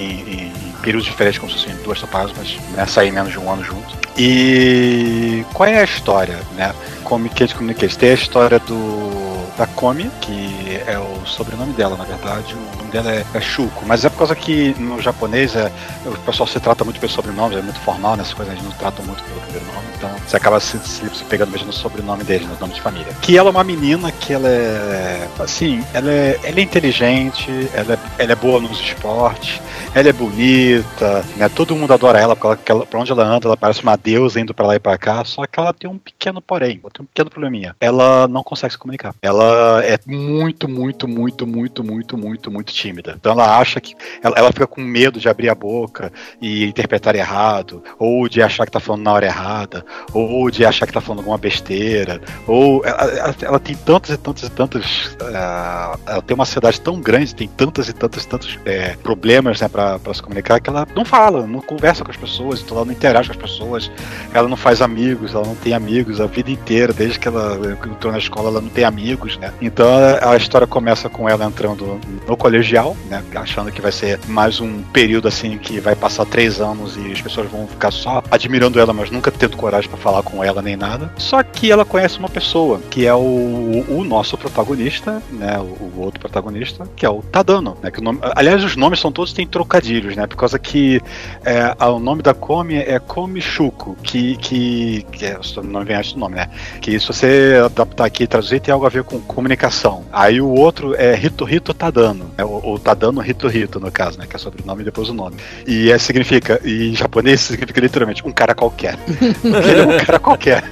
em, 0.08 0.46
em, 0.46 0.74
períodos 0.82 1.06
diferentes, 1.06 1.40
como 1.40 1.52
se 1.52 1.60
fossem 1.60 1.76
duas 1.84 2.00
temporadas, 2.00 2.34
mas 2.38 2.58
né, 2.72 2.86
sair 2.86 3.12
menos 3.12 3.32
de 3.32 3.40
um 3.40 3.52
ano 3.52 3.64
junto. 3.64 3.98
E 4.18 5.46
qual 5.54 5.68
é 5.68 5.80
a 5.80 5.84
história, 5.84 6.40
né? 6.56 6.74
Communicate 7.04 7.56
Communicate. 7.56 7.98
Tem 7.98 8.12
a 8.12 8.14
história 8.14 8.60
do 8.60 9.28
da 9.58 9.66
Komi, 9.66 10.10
que 10.22 10.80
é 10.86 10.98
o 11.00 11.26
sobrenome 11.26 11.74
dela, 11.74 11.98
na 11.98 12.04
verdade. 12.04 12.54
O 12.54 12.78
nome 12.78 12.92
dela 12.92 13.12
é, 13.12 13.26
é 13.34 13.42
Shuko, 13.42 13.86
mas 13.86 14.06
é 14.06 14.10
por 14.10 14.20
causa 14.20 14.36
que 14.36 14.76
no 14.80 15.02
japonês 15.02 15.56
é, 15.56 15.72
o 16.06 16.18
pessoal 16.20 16.48
se 16.48 16.60
trata 16.60 16.84
muito 16.84 17.00
pelo 17.00 17.12
sobrenome, 17.12 17.56
é 17.56 17.62
muito 17.62 17.80
formal 17.80 18.16
nessas 18.16 18.34
coisas, 18.34 18.54
a 18.54 18.56
gente 18.56 18.66
não 18.66 18.78
trata 18.78 19.02
muito 19.02 19.24
pelo 19.24 19.42
primeiro 19.42 19.66
nome, 19.66 19.88
então 19.98 20.10
você 20.26 20.38
acaba 20.38 20.60
se, 20.60 20.78
se 20.80 21.07
pegando 21.28 21.52
mesmo 21.52 21.68
no 21.68 21.74
sobrenome 21.74 22.24
dele, 22.24 22.46
no 22.46 22.60
nome 22.60 22.74
de 22.74 22.82
família. 22.82 23.14
Que 23.22 23.38
ela 23.38 23.50
é 23.50 23.52
uma 23.52 23.64
menina 23.64 24.12
que 24.12 24.34
ela 24.34 24.48
é. 24.48 25.28
Assim, 25.40 25.84
ela 25.94 26.12
é, 26.12 26.40
ela 26.44 26.60
é 26.60 26.62
inteligente, 26.62 27.50
ela 27.74 27.94
é, 27.94 28.24
ela 28.24 28.32
é 28.32 28.36
boa 28.36 28.60
nos 28.60 28.80
esportes, 28.80 29.62
ela 29.94 30.10
é 30.10 30.14
bonita, 30.14 31.26
né? 31.36 31.50
Todo 31.50 31.76
mundo 31.76 31.94
adora 31.94 32.20
ela, 32.20 32.36
porque 32.36 32.72
ela, 32.72 32.86
pra 32.86 33.00
onde 33.00 33.12
ela 33.12 33.24
anda, 33.24 33.48
ela 33.48 33.58
parece 33.58 33.84
uma 33.84 33.96
deusa 33.96 34.40
indo 34.40 34.54
para 34.54 34.68
lá 34.68 34.76
e 34.76 34.80
para 34.80 34.98
cá. 34.98 35.24
Só 35.24 35.46
que 35.46 35.60
ela 35.60 35.74
tem 35.74 35.90
um 35.90 35.98
pequeno 35.98 36.42
porém, 36.42 36.78
tem 36.78 37.04
um 37.04 37.06
pequeno 37.06 37.30
probleminha. 37.30 37.76
Ela 37.80 38.28
não 38.28 38.44
consegue 38.44 38.74
se 38.74 38.78
comunicar. 38.78 39.14
Ela 39.22 39.84
é 39.84 39.98
muito, 40.06 40.68
muito, 40.68 41.08
muito, 41.08 41.48
muito, 41.48 41.84
muito, 41.84 42.18
muito, 42.18 42.52
muito 42.52 42.74
tímida. 42.74 43.16
Então 43.20 43.32
ela 43.32 43.58
acha 43.58 43.80
que. 43.80 43.96
Ela, 44.22 44.36
ela 44.38 44.52
fica 44.52 44.68
com 44.68 44.82
medo 44.82 45.20
de 45.20 45.30
abrir 45.30 45.50
a 45.50 45.56
boca 45.56 46.12
e 46.42 46.66
interpretar 46.66 47.16
errado, 47.16 47.84
ou 48.00 48.28
de 48.30 48.42
achar 48.42 48.66
que 48.66 48.72
tá 48.72 48.80
falando 48.80 49.04
na 49.04 49.14
hora 49.14 49.26
errada, 49.26 49.86
ou 50.14 50.50
de 50.50 50.66
achar 50.66 50.86
que 50.86 50.94
tá 50.94 51.02
falando 51.02 51.17
alguma 51.20 51.38
besteira, 51.38 52.22
ou 52.46 52.86
ela, 52.86 53.36
ela, 53.42 53.60
tem 53.60 53.76
tantas 53.76 54.12
e 54.12 54.18
tantas 54.18 54.44
e 54.44 54.52
tantas. 54.52 54.86
Uh, 55.22 56.00
ela 56.06 56.22
tem 56.26 56.36
uma 56.36 56.44
ansiedade 56.44 56.80
tão 56.82 57.00
grande, 57.00 57.36
tem 57.36 57.48
tantas 57.48 57.90
e 57.90 57.94
tantas 57.94 58.24
e 58.24 58.28
tantos 58.28 58.60
é, 58.66 58.96
problemas 59.04 59.62
né, 59.62 59.68
para 59.68 60.00
se 60.14 60.22
comunicar 60.22 60.60
que 60.60 60.70
ela 60.70 60.88
não 60.96 61.06
fala, 61.06 61.46
não 61.46 61.62
conversa 61.62 62.04
com 62.04 62.12
as 62.12 62.18
pessoas, 62.18 62.62
então 62.62 62.78
ela 62.78 62.86
não 62.86 62.94
interage 62.94 63.30
com 63.30 63.36
as 63.36 63.42
pessoas, 63.42 63.92
ela 64.34 64.48
não 64.48 64.58
faz 64.58 64.82
amigos, 64.82 65.34
ela 65.34 65.46
não 65.46 65.56
tem 65.56 65.74
amigos 65.74 66.20
a 66.20 66.26
vida 66.26 66.52
inteira, 66.52 66.94
desde 66.94 67.20
que 67.20 67.28
ela 67.28 67.58
entrou 67.86 68.12
na 68.12 68.18
escola, 68.18 68.50
ela 68.50 68.62
não 68.62 68.70
tem 68.70 68.84
amigos, 68.84 69.38
né? 69.38 69.54
Então 69.62 69.88
a, 69.88 70.32
a 70.32 70.38
história 70.38 70.68
começa 70.68 71.10
com 71.10 71.28
ela 71.28 71.46
entrando 71.46 72.00
no 72.28 72.38
colegial, 72.38 72.96
né? 73.10 73.24
Achando 73.36 73.72
que 73.72 73.82
vai 73.82 73.92
ser 73.92 74.20
mais 74.28 74.60
um 74.60 74.82
período 74.84 75.28
assim 75.28 75.58
que 75.58 75.80
vai 75.80 75.96
passar 75.96 76.26
três 76.26 76.60
anos 76.60 76.98
e 76.98 77.12
as 77.12 77.22
pessoas 77.22 77.50
vão 77.50 77.68
ficar 77.68 77.92
só 77.92 78.24
admirando 78.30 78.80
ela, 78.80 78.94
mas 78.94 79.10
nunca 79.12 79.32
tendo 79.32 79.58
coragem 79.58 79.90
para 79.90 80.00
falar 80.00 80.24
com 80.24 80.44
ela 80.44 80.62
nem 80.62 80.76
nada. 80.76 81.07
Só 81.18 81.42
que 81.44 81.72
ela 81.72 81.86
conhece 81.86 82.20
uma 82.20 82.30
pessoa, 82.30 82.80
que 82.90 83.06
é 83.06 83.14
o, 83.14 83.86
o 83.90 84.04
nosso 84.04 84.38
protagonista, 84.38 85.22
né? 85.32 85.58
O, 85.60 85.98
o, 85.98 86.02
outro 86.02 86.20
protagonista, 86.20 86.88
que 86.96 87.06
é 87.06 87.10
o 87.10 87.22
Tadano, 87.22 87.78
né? 87.82 87.92
Que 87.92 88.00
o 88.00 88.04
nome, 88.04 88.20
aliás, 88.36 88.64
os 88.64 88.76
nomes 88.76 89.00
são 89.00 89.12
todos 89.12 89.34
têm 89.34 89.48
trocadilhos, 89.48 90.16
né? 90.16 90.28
Por 90.28 90.36
causa 90.36 90.58
que 90.60 91.02
é, 91.46 91.76
o 91.86 92.00
nome 92.00 92.22
da 92.22 92.34
Komi 92.34 92.76
é 92.76 93.00
Komi 93.00 93.42
Shuko, 93.42 93.96
que, 94.04 94.38
que, 94.38 95.06
que 95.12 95.26
é, 95.26 95.40
o 95.58 95.64
nome 95.64 95.86
vem 95.86 95.96
antes 95.96 96.14
do 96.14 96.20
nome, 96.20 96.36
né? 96.36 96.50
Que 96.82 97.00
se 97.00 97.08
você 97.08 97.62
adaptar 97.66 98.06
aqui 98.06 98.24
e 98.24 98.28
traduzir, 98.28 98.60
tem 98.60 98.74
algo 98.74 98.86
a 98.86 98.90
ver 98.90 99.04
com 99.04 99.20
comunicação. 99.20 100.06
Aí 100.12 100.42
o 100.42 100.50
outro 100.50 100.96
é 100.96 101.16
Rito 101.16 101.46
Rito 101.46 101.74
Tadano, 101.74 102.32
né? 102.38 102.44
o, 102.44 102.74
o 102.74 102.80
Tadano 102.80 103.22
Rito 103.22 103.48
Rito, 103.48 103.80
no 103.80 103.92
caso, 103.92 104.18
né? 104.18 104.26
Que 104.28 104.36
é 104.36 104.40
sobrenome 104.40 104.82
e 104.82 104.86
depois 104.86 105.10
o 105.10 105.14
nome. 105.14 105.38
E 105.66 105.92
é, 105.92 105.98
significa, 105.98 106.62
em 106.64 106.96
japonês 106.96 107.42
significa 107.42 107.80
literalmente 107.80 108.26
um 108.26 108.32
cara 108.32 108.54
qualquer. 108.54 108.98
Ele 109.44 109.82
é 109.82 109.86
um 109.86 110.06
cara 110.06 110.20
qualquer. 110.20 110.64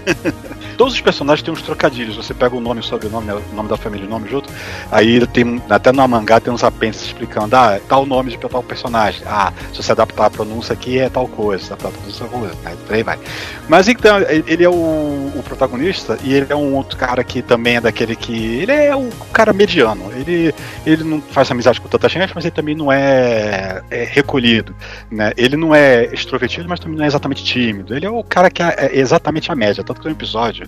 Todos 0.77 0.93
os 0.93 1.01
personagens 1.01 1.43
têm 1.43 1.53
uns 1.53 1.61
trocadilhos. 1.61 2.15
Você 2.15 2.33
pega 2.33 2.55
o 2.55 2.59
nome, 2.59 2.81
o 2.81 2.83
sobrenome, 2.83 3.31
o 3.31 3.55
nome 3.55 3.69
da 3.69 3.77
família, 3.77 4.05
o 4.05 4.09
nome 4.09 4.29
junto. 4.29 4.49
Aí 4.91 5.25
tem, 5.27 5.61
até 5.69 5.91
no 5.91 6.05
mangá 6.07 6.39
tem 6.39 6.53
uns 6.53 6.63
apêndices 6.63 7.07
explicando, 7.07 7.55
ah, 7.55 7.79
tal 7.87 8.05
nome 8.05 8.31
de 8.31 8.37
tal 8.37 8.61
personagem. 8.61 9.21
Ah, 9.25 9.51
se 9.73 9.81
você 9.81 9.91
adaptar 9.91 10.25
a 10.25 10.29
pronúncia 10.29 10.73
aqui 10.73 10.99
é 10.99 11.09
tal 11.09 11.27
coisa, 11.27 11.63
se 11.63 11.73
adaptar 11.73 11.89
a 11.89 11.91
pronúncia 11.91 12.23
é 12.25 12.27
coisa. 12.27 12.55
Aí, 12.65 12.77
aí 12.89 13.03
vai. 13.03 13.19
Mas 13.67 13.87
então, 13.87 14.17
ele 14.19 14.63
é 14.63 14.69
o, 14.69 14.73
o, 14.73 15.43
protagonista 15.43 16.17
e 16.23 16.33
ele 16.33 16.47
é 16.49 16.55
um 16.55 16.75
outro 16.75 16.97
cara 16.97 17.23
que 17.23 17.41
também 17.41 17.77
é 17.77 17.81
daquele 17.81 18.15
que. 18.15 18.33
Ele 18.33 18.71
é 18.71 18.95
um 18.95 19.09
cara 19.31 19.53
mediano. 19.53 20.11
Ele, 20.15 20.53
ele 20.85 21.03
não 21.03 21.21
faz 21.21 21.49
amizade 21.51 21.79
com 21.79 21.87
tanta 21.87 22.09
gente, 22.09 22.33
mas 22.35 22.43
ele 22.43 22.53
também 22.53 22.75
não 22.75 22.91
é, 22.91 23.81
é 23.89 24.03
recolhido. 24.03 24.75
Né? 25.09 25.31
Ele 25.37 25.55
não 25.55 25.73
é 25.73 26.05
extrovertido, 26.13 26.67
mas 26.67 26.79
também 26.79 26.97
não 26.97 27.05
é 27.05 27.07
exatamente 27.07 27.43
tímido. 27.43 27.95
Ele 27.95 28.05
é 28.05 28.09
o 28.09 28.23
cara 28.23 28.49
que 28.49 28.61
é, 28.61 28.75
é 28.77 28.99
exatamente 28.99 29.51
a 29.51 29.55
média. 29.55 29.83
Tanto 29.83 29.97
que 29.97 30.03
tem 30.03 30.11
um 30.11 30.15
episódio 30.15 30.64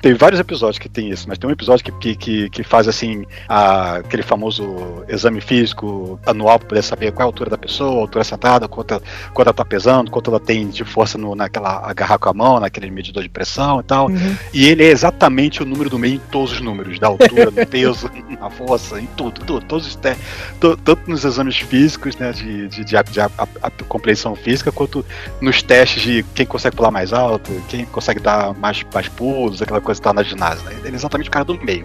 tem 0.00 0.14
vários 0.14 0.40
episódios 0.40 0.78
que 0.78 0.88
tem 0.88 1.10
isso, 1.10 1.26
mas 1.28 1.38
tem 1.38 1.48
um 1.48 1.52
episódio 1.52 1.84
que, 1.84 2.14
que, 2.14 2.50
que, 2.50 2.62
faz 2.62 2.86
assim 2.86 3.24
a, 3.48 3.96
aquele 3.96 4.22
famoso 4.22 5.04
exame 5.08 5.40
físico 5.40 6.18
anual 6.24 6.58
para 6.58 6.68
poder 6.68 6.82
saber 6.82 7.12
qual 7.12 7.22
é 7.22 7.24
a 7.24 7.28
altura 7.28 7.50
da 7.50 7.58
pessoa, 7.58 7.98
a 7.98 8.00
altura 8.00 8.24
sentada, 8.24 8.68
quanto, 8.68 9.02
quanto 9.32 9.48
ela 9.48 9.54
tá 9.54 9.64
pesando, 9.64 10.10
quanto 10.10 10.30
ela 10.30 10.40
tem 10.40 10.68
de 10.68 10.84
força 10.84 11.18
no, 11.18 11.34
naquela 11.34 11.88
agarrar 11.88 12.18
com 12.18 12.28
a 12.28 12.34
mão, 12.34 12.60
naquele 12.60 12.90
medidor 12.90 13.22
de 13.22 13.28
pressão 13.28 13.80
e 13.80 13.82
tal. 13.82 14.08
Uhum. 14.08 14.36
E 14.52 14.66
ele 14.66 14.84
é 14.84 14.88
exatamente 14.88 15.62
o 15.62 15.66
número 15.66 15.90
do 15.90 15.98
meio 15.98 16.14
em 16.14 16.18
todos 16.30 16.52
os 16.52 16.60
números, 16.60 16.98
da 16.98 17.08
altura, 17.08 17.50
no 17.50 17.66
peso, 17.66 18.10
na 18.40 18.50
força, 18.50 19.00
em 19.00 19.06
tudo, 19.16 19.40
tudo, 19.40 19.66
todos 19.66 19.86
os 19.86 19.96
te, 19.96 20.16
to, 20.60 20.76
tanto 20.76 21.10
nos 21.10 21.24
exames 21.24 21.56
físicos, 21.56 22.16
né, 22.16 22.32
de, 22.32 22.68
de, 22.68 22.84
de, 22.84 22.84
de, 22.84 23.12
de 23.12 23.20
a, 23.20 23.30
a, 23.38 23.48
a 23.62 23.70
compreensão 23.88 24.34
física, 24.34 24.70
quanto 24.70 25.04
nos 25.40 25.62
testes 25.62 26.02
de 26.02 26.22
quem 26.34 26.46
consegue 26.46 26.76
pular 26.76 26.90
mais 26.90 27.12
alto, 27.12 27.50
quem 27.68 27.84
consegue 27.86 28.20
dar 28.20 28.54
mais, 28.54 28.84
mais 28.92 29.08
pulo 29.08 29.37
pulos, 29.38 29.62
aquela 29.62 29.80
coisa 29.80 30.00
que 30.00 30.04
tá 30.04 30.12
na 30.12 30.24
ginásio. 30.24 30.64
Né? 30.64 30.74
Ele 30.84 30.88
é 30.88 30.94
exatamente 30.94 31.28
o 31.28 31.32
cara 31.32 31.44
do 31.44 31.54
meio. 31.64 31.84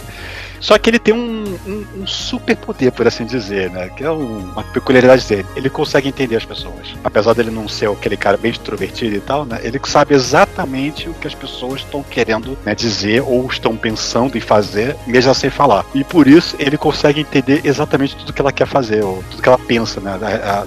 Só 0.64 0.78
que 0.78 0.90
ele 0.90 0.98
tem 0.98 1.14
um, 1.14 1.44
um, 1.68 1.86
um 1.98 2.08
super 2.08 2.56
poder, 2.56 2.90
por 2.94 3.06
assim 3.06 3.26
dizer, 3.26 3.70
né? 3.70 3.90
Que 3.90 4.06
é 4.06 4.10
um, 4.10 4.38
uma 4.54 4.64
peculiaridade 4.64 5.28
dele. 5.28 5.46
Ele 5.58 5.70
consegue 5.70 6.08
entender 6.08 6.38
as 6.38 6.46
pessoas. 6.46 6.96
Apesar 7.04 7.34
dele 7.34 7.52
não 7.52 7.68
ser 7.68 7.90
aquele 7.90 8.16
cara 8.16 8.38
bem 8.38 8.52
extrovertido 8.52 9.14
e 9.14 9.20
tal, 9.20 9.44
né? 9.44 9.60
Ele 9.62 9.78
sabe 9.84 10.16
exatamente 10.16 11.10
o 11.10 11.14
que 11.16 11.28
as 11.28 11.36
pessoas 11.36 11.82
estão 11.82 12.02
querendo 12.02 12.58
né, 12.64 12.74
dizer 12.74 13.22
ou 13.24 13.46
estão 13.46 13.76
pensando 13.76 14.38
em 14.38 14.40
fazer, 14.40 14.96
mesmo 15.06 15.36
sem 15.36 15.50
falar. 15.50 15.86
E 15.94 16.02
por 16.02 16.30
isso 16.30 16.56
ele 16.58 16.78
consegue 16.78 17.20
entender 17.20 17.60
exatamente 17.66 18.16
tudo 18.16 18.32
que 18.32 18.42
ela 18.42 18.54
quer 18.54 18.66
fazer, 18.66 19.04
ou 19.04 19.22
tudo 19.32 19.44
que 19.44 19.50
ela 19.50 19.60
pensa, 19.60 20.00
né? 20.00 20.18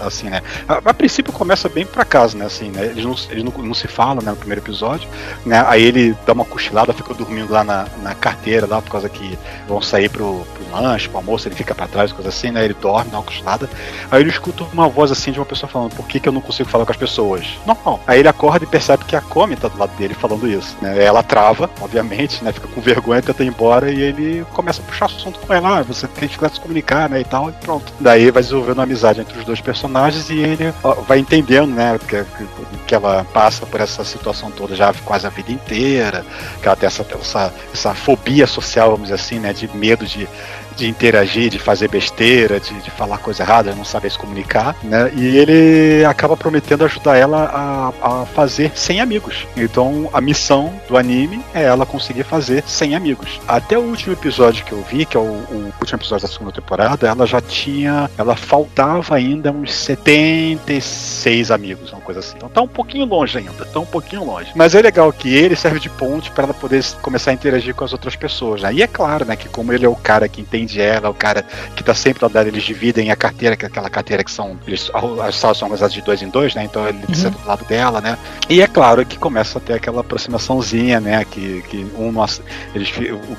Assim, 0.04 0.28
né? 0.28 0.42
A, 0.68 0.74
a 0.74 0.92
princípio 0.92 1.32
começa 1.32 1.70
bem 1.70 1.86
por 1.86 2.02
acaso, 2.02 2.36
né? 2.36 2.44
Assim, 2.44 2.68
né? 2.68 2.84
Eles, 2.84 3.04
não, 3.06 3.16
eles 3.30 3.42
não, 3.42 3.52
não 3.64 3.74
se 3.74 3.88
falam, 3.88 4.22
né? 4.22 4.30
No 4.30 4.36
primeiro 4.36 4.60
episódio, 4.60 5.08
né? 5.46 5.64
Aí 5.66 5.82
ele 5.82 6.14
dá 6.26 6.34
uma 6.34 6.44
cochilada, 6.44 6.92
fica 6.92 7.14
dormindo 7.14 7.50
lá 7.50 7.64
na, 7.64 7.86
na 8.02 8.14
carteira, 8.14 8.66
lá, 8.66 8.82
por 8.82 8.90
causa 8.90 9.08
que 9.08 9.38
vão 9.66 9.80
sair 9.87 10.09
pro, 10.09 10.47
pro 10.55 10.73
lanche, 10.73 11.09
pro 11.09 11.19
almoço, 11.19 11.49
ele 11.49 11.55
fica 11.55 11.75
para 11.75 11.87
trás, 11.88 12.12
coisa 12.12 12.28
assim, 12.28 12.50
né? 12.50 12.64
Ele 12.64 12.75
dorme, 12.75 13.11
dá 13.11 13.19
uma. 13.19 13.26
Aí 14.11 14.21
ele 14.21 14.31
escuta 14.31 14.64
uma 14.73 14.88
voz 14.88 15.11
assim 15.11 15.33
de 15.33 15.38
uma 15.38 15.47
pessoa 15.47 15.71
falando: 15.71 15.95
Por 15.95 16.07
que, 16.07 16.21
que 16.21 16.28
eu 16.28 16.33
não 16.33 16.40
consigo 16.40 16.69
falar 16.69 16.85
com 16.85 16.93
as 16.93 16.99
pessoas? 16.99 17.47
Normal. 17.66 18.00
Aí 18.07 18.21
ele 18.21 18.28
acorda 18.28 18.64
e 18.64 18.69
percebe 18.69 19.05
que 19.05 19.16
a 19.16 19.21
Come 19.21 19.57
tá 19.57 19.69
do 19.69 19.78
lado 19.78 19.95
dele 19.97 20.14
falando 20.14 20.49
isso. 20.49 20.76
Né? 20.81 21.02
Ela 21.02 21.23
trava, 21.23 21.71
obviamente, 21.81 22.43
né? 22.43 22.52
Fica 22.52 22.69
com 22.69 22.81
vergonha, 22.81 23.23
tenta 23.23 23.45
ir 23.45 23.49
embora 23.49 23.90
e 23.90 24.00
ele 24.00 24.45
começa 24.52 24.81
a 24.81 24.85
puxar 24.85 25.07
assunto 25.07 25.38
com 25.40 25.52
ela. 25.52 25.81
Ah, 25.81 25.83
você 25.83 26.07
tem 26.07 26.28
que 26.28 26.35
se 26.49 26.61
comunicar, 26.61 27.09
né? 27.09 27.21
E 27.21 27.25
tal, 27.25 27.49
e 27.49 27.52
pronto. 27.52 27.93
Daí 28.00 28.31
vai 28.31 28.43
desenvolvendo 28.43 28.78
uma 28.78 28.85
amizade 28.85 29.21
entre 29.21 29.38
os 29.38 29.45
dois 29.45 29.61
personagens 29.61 30.31
e 30.31 30.38
ele 30.38 30.73
vai 31.07 31.19
entendendo, 31.19 31.69
né? 31.73 31.99
Que, 32.07 32.25
que, 32.87 32.95
ela 32.95 33.25
passa 33.33 33.66
por 33.66 33.81
essa 33.81 34.05
situação 34.05 34.50
toda 34.50 34.75
já 34.75 34.93
quase 35.05 35.26
a 35.26 35.31
vida 35.31 35.52
inteira, 35.52 36.25
que 36.61 36.66
ela 36.66 36.76
tem 36.76 36.87
essa, 36.87 37.07
essa, 37.21 37.55
essa 37.73 37.95
fobia 37.95 38.47
social, 38.47 38.90
vamos 38.90 39.05
dizer 39.05 39.14
assim, 39.14 39.38
né? 39.38 39.52
De 39.52 39.69
medo 39.76 40.06
de 40.06 40.28
de 40.76 40.88
interagir, 40.88 41.50
de 41.50 41.59
fazer 41.59 41.88
besteira, 41.88 42.61
de, 42.61 42.75
de 42.80 42.90
falar 42.90 43.18
coisa 43.18 43.42
errada, 43.42 43.75
não 43.75 43.85
saber 43.85 44.11
se 44.11 44.18
comunicar, 44.18 44.76
né? 44.83 45.11
E 45.14 45.37
ele 45.37 46.04
acaba 46.04 46.37
prometendo 46.37 46.85
ajudar 46.85 47.16
ela 47.16 47.92
a, 48.02 48.23
a 48.23 48.26
fazer 48.26 48.73
sem 48.75 49.00
amigos. 49.00 49.47
Então 49.56 50.09
a 50.12 50.21
missão 50.21 50.73
do 50.88 50.97
anime 50.97 51.42
é 51.54 51.64
ela 51.64 51.87
conseguir 51.87 52.25
fazer 52.25 52.62
sem 52.66 52.95
amigos. 52.95 53.40
Até 53.49 53.78
o 53.78 53.83
último 53.83 54.12
episódio 54.12 54.64
que 54.64 54.73
eu 54.73 54.83
vi, 54.83 55.06
que 55.06 55.16
é 55.16 55.21
o, 55.21 55.23
o 55.23 55.73
último 55.80 55.99
episódio 55.99 56.26
da 56.26 56.33
segunda 56.33 56.52
temporada, 56.52 57.09
ela 57.09 57.26
já 57.26 57.40
tinha, 57.40 58.11
ela 58.18 58.37
faltava 58.37 59.14
ainda 59.14 59.50
uns 59.50 59.73
76 59.73 61.50
amigos, 61.50 61.92
uma 61.92 62.00
coisa 62.00 62.21
assim. 62.21 62.35
Então 62.37 62.49
tá 62.49 62.61
um 62.62 62.68
pouquinho 62.68 63.06
longe 63.06 63.38
ainda, 63.38 63.64
tá 63.64 63.80
um 63.80 63.87
pouquinho 63.87 64.25
longe. 64.25 64.50
Mas 64.54 64.75
é 64.75 64.83
legal 64.83 65.12
que 65.12 65.35
ele 65.35 65.56
serve 65.56 65.80
de 65.80 65.88
ponte 65.88 66.30
para 66.30 66.45
ela 66.45 66.54
poder 66.54 66.85
começar 67.00 67.30
a 67.30 67.35
interagir 67.35 67.75
com 67.75 67.85
as 67.85 67.92
outras 67.92 68.16
pessoas. 68.16 68.62
Né? 68.62 68.75
E 68.75 68.83
é 68.83 68.87
claro, 68.87 69.25
né, 69.25 69.37
que 69.37 69.49
como 69.49 69.73
ele 69.73 69.87
é 69.87 69.88
o 69.88 69.97
cara 69.97 70.28
que 70.28 70.40
entende 70.40 70.65
de 70.66 70.80
ela, 70.80 71.08
o 71.08 71.14
cara 71.14 71.44
que 71.75 71.82
tá 71.82 71.94
sempre 71.94 72.25
ao 72.25 72.30
lado, 72.32 72.49
eles 72.49 72.64
dividem 72.64 73.11
a 73.11 73.16
carteira, 73.16 73.56
que 73.56 73.64
é 73.64 73.68
aquela 73.68 73.88
carteira 73.88 74.25
que 74.25 74.30
são. 74.30 74.58
Eles, 74.66 74.90
as 75.23 75.37
salas 75.37 75.58
são 75.58 75.66
organizadas 75.66 75.94
de 75.94 76.02
dois 76.02 76.23
em 76.23 76.28
dois, 76.28 76.54
né? 76.54 76.64
Então 76.64 76.87
ele 76.87 76.99
uhum. 77.08 77.14
senta 77.14 77.38
do 77.38 77.46
lado 77.46 77.64
dela, 77.64 78.00
né? 78.00 78.18
E 78.49 78.61
é 78.61 78.66
claro 78.66 79.06
que 79.06 79.16
começa 79.16 79.58
a 79.58 79.61
ter 79.61 79.75
aquela 79.75 80.00
aproximaçãozinha, 80.00 81.00
né? 81.00 81.25
Que, 81.25 81.62
que 81.68 81.87
um 81.96 82.16
não, 82.16 82.26
eles, 82.75 82.92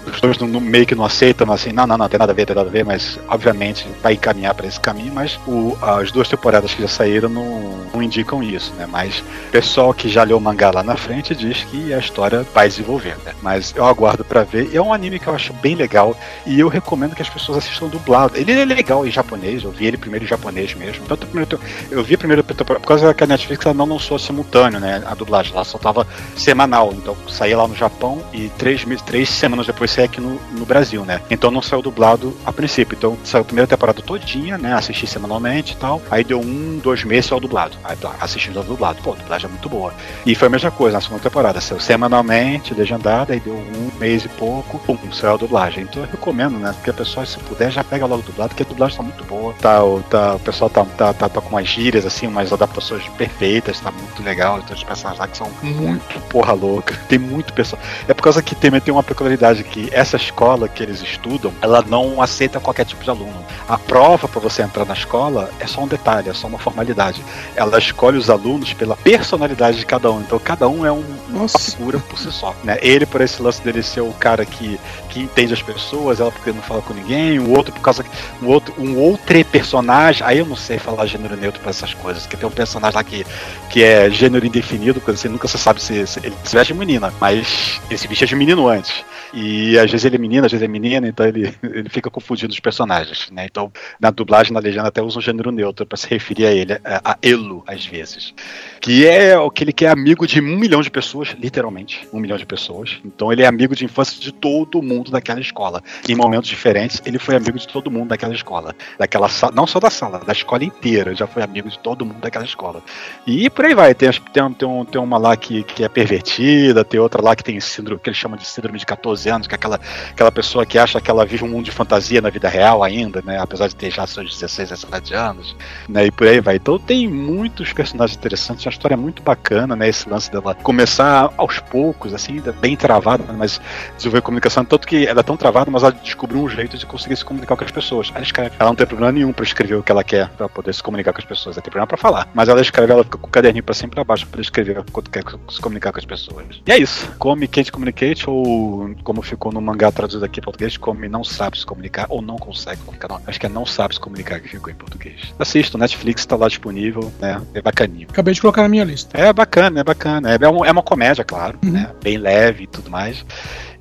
os 0.05 0.21
dois 0.21 0.37
no, 0.37 0.61
meio 0.61 0.85
que 0.85 0.95
não 0.95 1.03
aceitam, 1.03 1.51
assim, 1.51 1.71
não, 1.71 1.87
não, 1.87 1.97
não, 1.97 2.07
tem 2.07 2.19
nada 2.19 2.31
a 2.31 2.35
ver, 2.35 2.45
tem 2.45 2.55
nada 2.55 2.69
a 2.69 2.71
ver, 2.71 2.85
mas 2.85 3.19
obviamente 3.27 3.87
vai 4.01 4.13
encaminhar 4.13 4.53
para 4.53 4.67
esse 4.67 4.79
caminho, 4.79 5.11
mas 5.13 5.39
o, 5.47 5.77
as 5.81 6.11
duas 6.11 6.27
temporadas 6.27 6.73
que 6.73 6.81
já 6.81 6.87
saíram 6.87 7.29
não, 7.29 7.77
não 7.93 8.03
indicam 8.03 8.43
isso, 8.43 8.73
né? 8.73 8.87
Mas 8.89 9.19
o 9.19 9.51
pessoal 9.51 9.93
que 9.93 10.07
já 10.07 10.23
leu 10.23 10.37
o 10.37 10.41
mangá 10.41 10.71
lá 10.71 10.83
na 10.83 10.95
frente 10.95 11.35
diz 11.35 11.63
que 11.63 11.93
a 11.93 11.97
história 11.97 12.45
vai 12.53 12.67
desenvolver, 12.67 13.17
né? 13.25 13.33
Mas 13.41 13.73
eu 13.75 13.85
aguardo 13.85 14.23
para 14.23 14.43
ver. 14.43 14.69
E 14.71 14.77
é 14.77 14.81
um 14.81 14.93
anime 14.93 15.19
que 15.19 15.27
eu 15.27 15.35
acho 15.35 15.53
bem 15.53 15.75
legal 15.75 16.15
e 16.45 16.59
eu 16.59 16.67
recomendo 16.67 17.15
que 17.17 17.23
as 17.23 17.29
pessoas 17.29 17.57
assistam 17.57 17.87
dublado. 17.87 18.37
Ele 18.37 18.51
é 18.51 18.63
legal 18.63 19.05
em 19.05 19.11
japonês, 19.11 19.63
eu 19.63 19.71
vi 19.71 19.87
ele 19.87 19.97
primeiro 19.97 20.23
em 20.23 20.27
japonês 20.27 20.73
mesmo. 20.75 21.05
Tanto 21.05 21.25
primeiro, 21.25 21.59
eu 21.89 22.03
vi 22.03 22.15
primeiro 22.15 22.43
por 22.43 22.79
causa 22.81 23.13
que 23.13 23.23
a 23.23 23.27
Netflix 23.27 23.65
ela 23.65 23.73
não 23.73 23.85
lançou 23.89 24.19
simultâneo, 24.19 24.79
né? 24.79 25.03
A 25.05 25.15
dublagem, 25.15 25.53
ela 25.53 25.65
só 25.65 25.77
tava 25.77 26.07
semanal. 26.35 26.93
Então 26.93 27.17
saía 27.27 27.57
lá 27.57 27.67
no 27.67 27.75
Japão 27.75 28.21
e 28.31 28.49
três, 28.57 28.85
três 29.05 29.29
semanas 29.29 29.65
depois 29.65 29.89
saía 29.89 30.05
aqui 30.05 30.21
no, 30.21 30.39
no 30.51 30.65
Brasil, 30.65 31.03
né? 31.03 31.21
Então 31.29 31.49
não 31.49 31.61
saiu 31.61 31.81
dublado 31.81 32.37
a 32.45 32.53
princípio. 32.53 32.95
Então 32.95 33.17
saiu 33.23 33.41
a 33.41 33.45
primeira 33.45 33.67
temporada 33.67 34.01
todinha, 34.01 34.57
né? 34.57 34.73
Assisti 34.73 35.07
semanalmente 35.07 35.73
e 35.73 35.77
tal. 35.77 36.01
Aí 36.11 36.23
deu 36.23 36.39
um, 36.39 36.79
dois 36.81 37.03
meses 37.03 37.25
saiu 37.25 37.39
dublado. 37.39 37.75
Aí 37.83 37.95
tá, 37.97 38.13
assistindo 38.21 38.63
dublado. 38.63 39.01
Pô, 39.01 39.13
a 39.13 39.15
dublagem 39.15 39.47
é 39.47 39.49
muito 39.49 39.67
boa. 39.67 39.93
E 40.25 40.35
foi 40.35 40.47
a 40.47 40.51
mesma 40.51 40.69
coisa 40.69 40.97
na 40.97 41.01
segunda 41.01 41.23
temporada. 41.23 41.59
Saiu 41.59 41.79
semanalmente, 41.79 42.73
legendada, 42.73 43.33
aí 43.33 43.39
deu 43.39 43.55
um 43.55 43.91
mês 43.99 44.23
e 44.25 44.29
pouco, 44.29 44.79
pum, 44.79 44.97
saiu 45.11 45.33
a 45.33 45.37
dublagem. 45.37 45.83
Então 45.83 46.03
eu 46.03 46.09
recomendo, 46.09 46.57
né? 46.59 46.71
Porque 46.73 46.89
a 46.89 46.93
pessoa, 46.93 47.06
se 47.07 47.37
puder, 47.39 47.71
já 47.71 47.83
pega 47.83 48.05
logo 48.05 48.21
dublado, 48.21 48.49
porque 48.49 48.63
a 48.63 48.65
dublagem 48.65 48.97
tá 48.97 49.03
muito 49.03 49.23
boa. 49.25 49.53
Tá, 49.59 49.83
o, 49.83 50.01
tá, 50.03 50.35
o 50.35 50.39
pessoal 50.39 50.69
tá, 50.69 50.85
tá, 50.85 51.13
tá, 51.13 51.29
tá 51.29 51.41
com 51.41 51.49
umas 51.49 51.67
gírias, 51.67 52.05
assim, 52.05 52.27
umas 52.27 52.51
adaptações 52.51 53.07
perfeitas, 53.09 53.79
tá 53.79 53.91
muito 53.91 54.21
legal. 54.23 54.59
Então 54.59 54.75
os 54.75 54.83
personagens 54.83 55.19
lá 55.19 55.27
que 55.27 55.37
são 55.37 55.49
muito 55.61 56.19
porra 56.29 56.53
louca. 56.53 56.95
Tem 57.07 57.17
muito 57.17 57.53
pessoal. 57.53 57.81
É 58.07 58.13
por 58.13 58.23
causa 58.23 58.41
que 58.41 58.55
também 58.55 58.81
tem 58.81 58.93
uma 58.93 59.03
peculiaridade 59.03 59.63
que 59.63 59.89
essa 59.91 60.17
escola 60.17 60.67
que 60.67 60.83
eles 60.83 61.01
estudam, 61.01 61.53
ela 61.61 61.81
não 61.81 62.21
aceita 62.21 62.59
qualquer 62.59 62.85
tipo 62.85 63.03
de 63.03 63.09
aluno. 63.09 63.45
A 63.67 63.77
prova 63.77 64.27
para 64.27 64.39
você 64.39 64.61
entrar 64.61 64.85
na 64.85 64.93
escola 64.93 65.49
é 65.59 65.67
só 65.67 65.81
um 65.81 65.87
detalhe, 65.87 66.29
é 66.29 66.33
só 66.33 66.47
uma 66.47 66.59
formalidade. 66.59 67.23
Ela 67.55 67.77
escolhe 67.77 68.17
os 68.17 68.29
alunos 68.29 68.73
pela 68.73 68.95
personalidade 68.95 69.79
de 69.79 69.85
cada 69.85 70.11
um. 70.11 70.21
Então 70.21 70.39
cada 70.39 70.67
um 70.67 70.85
é 70.85 70.91
um, 70.91 71.03
uma 71.29 71.47
figura 71.47 71.99
por 71.99 72.17
si 72.17 72.31
só. 72.31 72.55
Né? 72.63 72.77
Ele, 72.81 73.05
por 73.05 73.21
esse 73.21 73.41
lance 73.41 73.61
dele 73.61 73.83
ser 73.83 74.01
o 74.01 74.13
cara 74.13 74.45
que, 74.45 74.79
que 75.09 75.21
entende 75.21 75.53
as 75.53 75.61
pessoas, 75.61 76.19
ela 76.19 76.31
porque 76.31 76.51
não 76.51 76.61
fala 76.61 76.81
com 76.81 76.93
ninguém, 76.97 77.39
o 77.39 77.51
outro 77.51 77.73
por 77.73 77.81
causa 77.81 78.05
um 78.41 78.47
outro, 78.47 78.73
um 78.77 78.97
outro 78.97 79.45
personagem, 79.45 80.25
aí 80.25 80.39
eu 80.39 80.45
não 80.45 80.55
sei 80.55 80.77
falar 80.77 81.05
gênero 81.05 81.35
neutro 81.35 81.61
para 81.61 81.69
essas 81.69 81.93
coisas, 81.93 82.25
que 82.25 82.37
tem 82.37 82.47
um 82.47 82.51
personagem 82.51 82.95
lá 82.95 83.03
que, 83.03 83.25
que 83.69 83.83
é 83.83 84.09
gênero 84.09 84.45
indefinido, 84.45 85.01
coisa 85.01 85.19
assim, 85.19 85.29
nunca 85.29 85.47
se 85.47 85.57
sabe 85.57 85.81
se, 85.81 86.05
se 86.07 86.19
ele 86.19 86.35
se 86.43 86.55
veste 86.55 86.73
menina, 86.73 87.13
mas 87.19 87.81
esse 87.89 88.07
bicho 88.07 88.23
é 88.23 88.27
de 88.27 88.35
menino 88.35 88.67
antes. 88.67 89.03
E 89.33 89.77
às 89.77 89.91
vezes 89.91 90.05
ele 90.05 90.15
é 90.15 90.19
menino, 90.19 90.45
às 90.45 90.51
vezes 90.51 90.63
é 90.63 90.67
menina, 90.67 91.07
então 91.07 91.25
ele, 91.25 91.53
ele 91.63 91.89
fica 91.89 92.09
confundindo 92.09 92.51
os 92.51 92.59
personagens, 92.59 93.29
né? 93.31 93.45
Então, 93.45 93.71
na 93.99 94.09
dublagem, 94.09 94.53
na 94.53 94.59
legenda, 94.59 94.87
até 94.87 95.01
usa 95.01 95.19
um 95.19 95.21
gênero 95.21 95.51
neutro 95.51 95.85
para 95.85 95.97
se 95.97 96.07
referir 96.07 96.45
a 96.45 96.51
ele, 96.51 96.73
a, 96.73 97.11
a 97.11 97.17
Elo, 97.21 97.63
às 97.67 97.85
vezes. 97.85 98.33
Que 98.79 99.07
é 99.07 99.35
aquele 99.35 99.73
que 99.73 99.85
é 99.85 99.89
amigo 99.89 100.25
de 100.27 100.39
um 100.39 100.57
milhão 100.57 100.81
de 100.81 100.89
pessoas, 100.89 101.35
literalmente, 101.39 102.07
um 102.11 102.19
milhão 102.19 102.37
de 102.37 102.45
pessoas. 102.45 102.97
Então 103.03 103.31
ele 103.31 103.43
é 103.43 103.47
amigo 103.47 103.75
de 103.75 103.85
infância 103.85 104.19
de 104.19 104.31
todo 104.31 104.81
mundo 104.81 105.11
daquela 105.11 105.39
escola. 105.39 105.81
Em 106.07 106.15
momentos 106.15 106.49
diferentes, 106.49 107.01
ele 107.05 107.19
foi 107.19 107.35
amigo 107.35 107.57
de 107.57 107.67
todo 107.67 107.91
mundo 107.91 108.09
daquela 108.09 108.33
escola. 108.33 108.75
Daquela 108.97 109.27
não 109.53 109.67
só 109.67 109.79
da 109.79 109.89
sala, 109.89 110.19
da 110.19 110.33
escola 110.33 110.63
inteira, 110.63 111.13
já 111.15 111.27
foi 111.27 111.43
amigo 111.43 111.69
de 111.69 111.79
todo 111.79 112.05
mundo 112.05 112.19
daquela 112.19 112.45
escola. 112.45 112.81
E 113.25 113.49
por 113.49 113.65
aí 113.65 113.73
vai, 113.73 113.93
tem, 113.93 114.09
tem, 114.11 114.53
tem, 114.53 114.85
tem 114.85 115.01
uma 115.01 115.17
lá 115.17 115.35
que, 115.35 115.63
que 115.63 115.83
é 115.83 115.89
pervertida, 115.89 116.83
tem 116.83 116.99
outra 116.99 117.21
lá 117.21 117.35
que 117.35 117.43
tem 117.43 117.59
síndrome, 117.59 117.99
que 117.99 118.09
eles 118.09 118.17
chamam 118.17 118.37
de 118.37 118.45
síndrome 118.45 118.79
de 118.79 118.85
14 118.85 119.29
anos, 119.29 119.47
que 119.47 119.53
é 119.53 119.57
aquela, 119.57 119.79
aquela 120.11 120.31
pessoa 120.31 120.65
que 120.65 120.77
acha 120.77 121.01
que 121.01 121.09
ela 121.09 121.25
vive 121.25 121.43
um 121.43 121.47
mundo 121.47 121.65
de 121.65 121.71
fantasia 121.71 122.21
na 122.21 122.29
vida 122.29 122.47
real 122.47 122.83
ainda, 122.83 123.21
né? 123.21 123.39
Apesar 123.39 123.67
de 123.67 123.75
ter 123.75 123.91
já 123.91 124.05
seus 124.05 124.33
16, 124.33 124.69
17 124.69 125.13
anos, 125.13 125.55
né? 125.87 126.05
E 126.05 126.11
por 126.11 126.27
aí 126.27 126.39
vai. 126.39 126.55
Então 126.55 126.77
tem 126.79 127.07
muitos 127.07 127.73
personagens 127.73 128.17
interessantes, 128.17 128.63
uma 128.67 128.71
história 128.71 128.97
muito 128.97 129.21
bacana, 129.21 129.75
né? 129.75 129.87
Esse 129.87 130.09
lance 130.09 130.31
dela 130.31 130.55
começar 130.55 131.33
aos 131.37 131.59
poucos, 131.59 132.13
assim, 132.13 132.41
bem 132.59 132.75
travada, 132.75 133.23
mas 133.33 133.59
desenvolver 133.95 134.21
comunicação, 134.21 134.65
tanto 134.65 134.87
que 134.87 135.07
ela 135.07 135.21
é 135.21 135.23
tão 135.23 135.37
travada, 135.37 135.71
mas 135.71 135.83
ela 135.83 135.91
descobriu 135.91 136.41
um 136.41 136.49
jeito 136.49 136.77
de 136.77 136.85
conseguir 136.85 137.15
se 137.15 137.25
comunicar 137.25 137.55
com 137.55 137.63
as 137.63 137.71
pessoas. 137.71 138.11
Ela 138.13 138.23
escreve. 138.23 138.51
Ela 138.59 138.69
não 138.69 138.75
tem 138.75 138.85
problema 138.85 139.11
nenhum 139.11 139.31
para 139.31 139.43
escrever 139.43 139.75
o 139.75 139.83
que 139.83 139.91
ela 139.91 140.03
quer, 140.03 140.29
para 140.29 140.49
poder 140.49 140.73
se 140.73 140.83
comunicar 140.83 141.13
com 141.13 141.19
as 141.19 141.25
pessoas. 141.25 141.55
Ela 141.55 141.63
tem 141.63 141.71
problema 141.71 141.87
para 141.87 141.97
falar. 141.97 142.29
Mas 142.33 142.49
ela 142.49 142.61
escreve, 142.61 142.91
ela 142.91 143.03
fica 143.03 143.17
com 143.17 143.27
o 143.27 143.29
caderninho 143.29 143.63
para 143.63 143.73
cima 143.73 143.89
e 143.91 143.95
pra 143.95 144.03
baixo 144.03 144.27
para 144.27 144.41
escrever 144.41 144.83
quando 144.91 145.09
quer 145.09 145.23
se 145.49 145.61
comunicar 145.61 145.91
com 145.91 145.99
as 145.99 146.05
pessoas. 146.05 146.61
E 146.65 146.71
é 146.71 146.77
isso. 146.77 147.09
Come 147.17 147.47
Can't 147.47 147.71
Communicate, 147.71 148.29
ou 148.29 148.95
como 149.03 149.21
ficou 149.21 149.51
no 149.51 149.61
mangá 149.61 149.91
traduzido 149.91 150.25
aqui 150.25 150.39
em 150.39 150.43
português, 150.43 150.77
come 150.77 151.07
não 151.07 151.23
sabe 151.23 151.57
se 151.57 151.65
comunicar, 151.65 152.05
ou 152.09 152.21
não 152.21 152.37
consegue 152.37 152.81
comunicar. 152.81 153.07
Não, 153.07 153.21
acho 153.25 153.39
que 153.39 153.45
é 153.45 153.49
não 153.49 153.65
sabe 153.65 153.95
se 153.95 153.99
comunicar 153.99 154.39
que 154.39 154.49
ficou 154.49 154.71
em 154.71 154.75
português. 154.75 155.33
Assisto, 155.39 155.77
Netflix 155.77 156.25
tá 156.25 156.35
lá 156.35 156.47
disponível, 156.47 157.11
né? 157.19 157.41
É 157.53 157.61
bacaninho. 157.61 158.07
Acabei 158.09 158.33
de 158.33 158.41
colocar 158.41 158.56
na 158.61 158.69
minha 158.69 158.83
lista. 158.83 159.17
É 159.17 159.31
bacana, 159.31 159.79
é 159.79 159.83
bacana. 159.83 160.31
É, 160.33 160.47
uma, 160.47 160.67
é 160.67 160.71
uma 160.71 160.83
comédia, 160.83 161.23
claro, 161.23 161.57
uhum. 161.63 161.71
né? 161.71 161.91
Bem 162.03 162.17
leve 162.17 162.63
e 162.63 162.67
tudo 162.67 162.89
mais. 162.89 163.25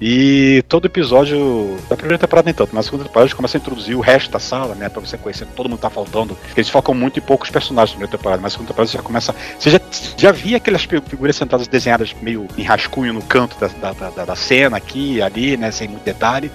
E 0.00 0.62
todo 0.68 0.86
episódio, 0.86 1.76
da 1.88 1.96
primeira 1.96 2.18
temporada 2.18 2.46
nem 2.46 2.54
tanto, 2.54 2.70
mas 2.74 2.84
na 2.84 2.90
segunda 2.90 3.04
temporada 3.04 3.34
começa 3.34 3.56
a 3.56 3.60
introduzir 3.60 3.96
o 3.96 4.00
resto 4.00 4.30
da 4.30 4.38
sala, 4.38 4.74
né? 4.74 4.88
Pra 4.88 5.00
você 5.00 5.16
conhecer 5.16 5.46
todo 5.56 5.68
mundo 5.68 5.78
tá 5.78 5.90
faltando. 5.90 6.36
Eles 6.56 6.68
focam 6.68 6.94
muito 6.94 7.18
em 7.18 7.22
poucos 7.22 7.50
personagens 7.50 7.92
na 7.92 7.98
primeira 7.98 8.16
temporada, 8.16 8.42
mas 8.42 8.52
na 8.52 8.56
segunda 8.56 8.68
temporada 8.68 8.90
você 8.90 8.96
já 8.96 9.02
começa. 9.02 9.34
Você 9.58 9.70
já, 9.70 9.80
já 10.16 10.32
via 10.32 10.58
aquelas 10.58 10.84
figuras 10.84 11.36
sentadas 11.36 11.66
desenhadas 11.66 12.14
meio 12.20 12.46
em 12.56 12.62
rascunho 12.62 13.12
no 13.12 13.22
canto 13.22 13.56
da, 13.58 13.92
da, 13.92 14.10
da, 14.10 14.24
da 14.24 14.36
cena, 14.36 14.76
aqui 14.76 15.22
ali, 15.22 15.56
né? 15.56 15.70
Sem 15.70 15.88
muito 15.88 16.04
detalhe 16.04 16.50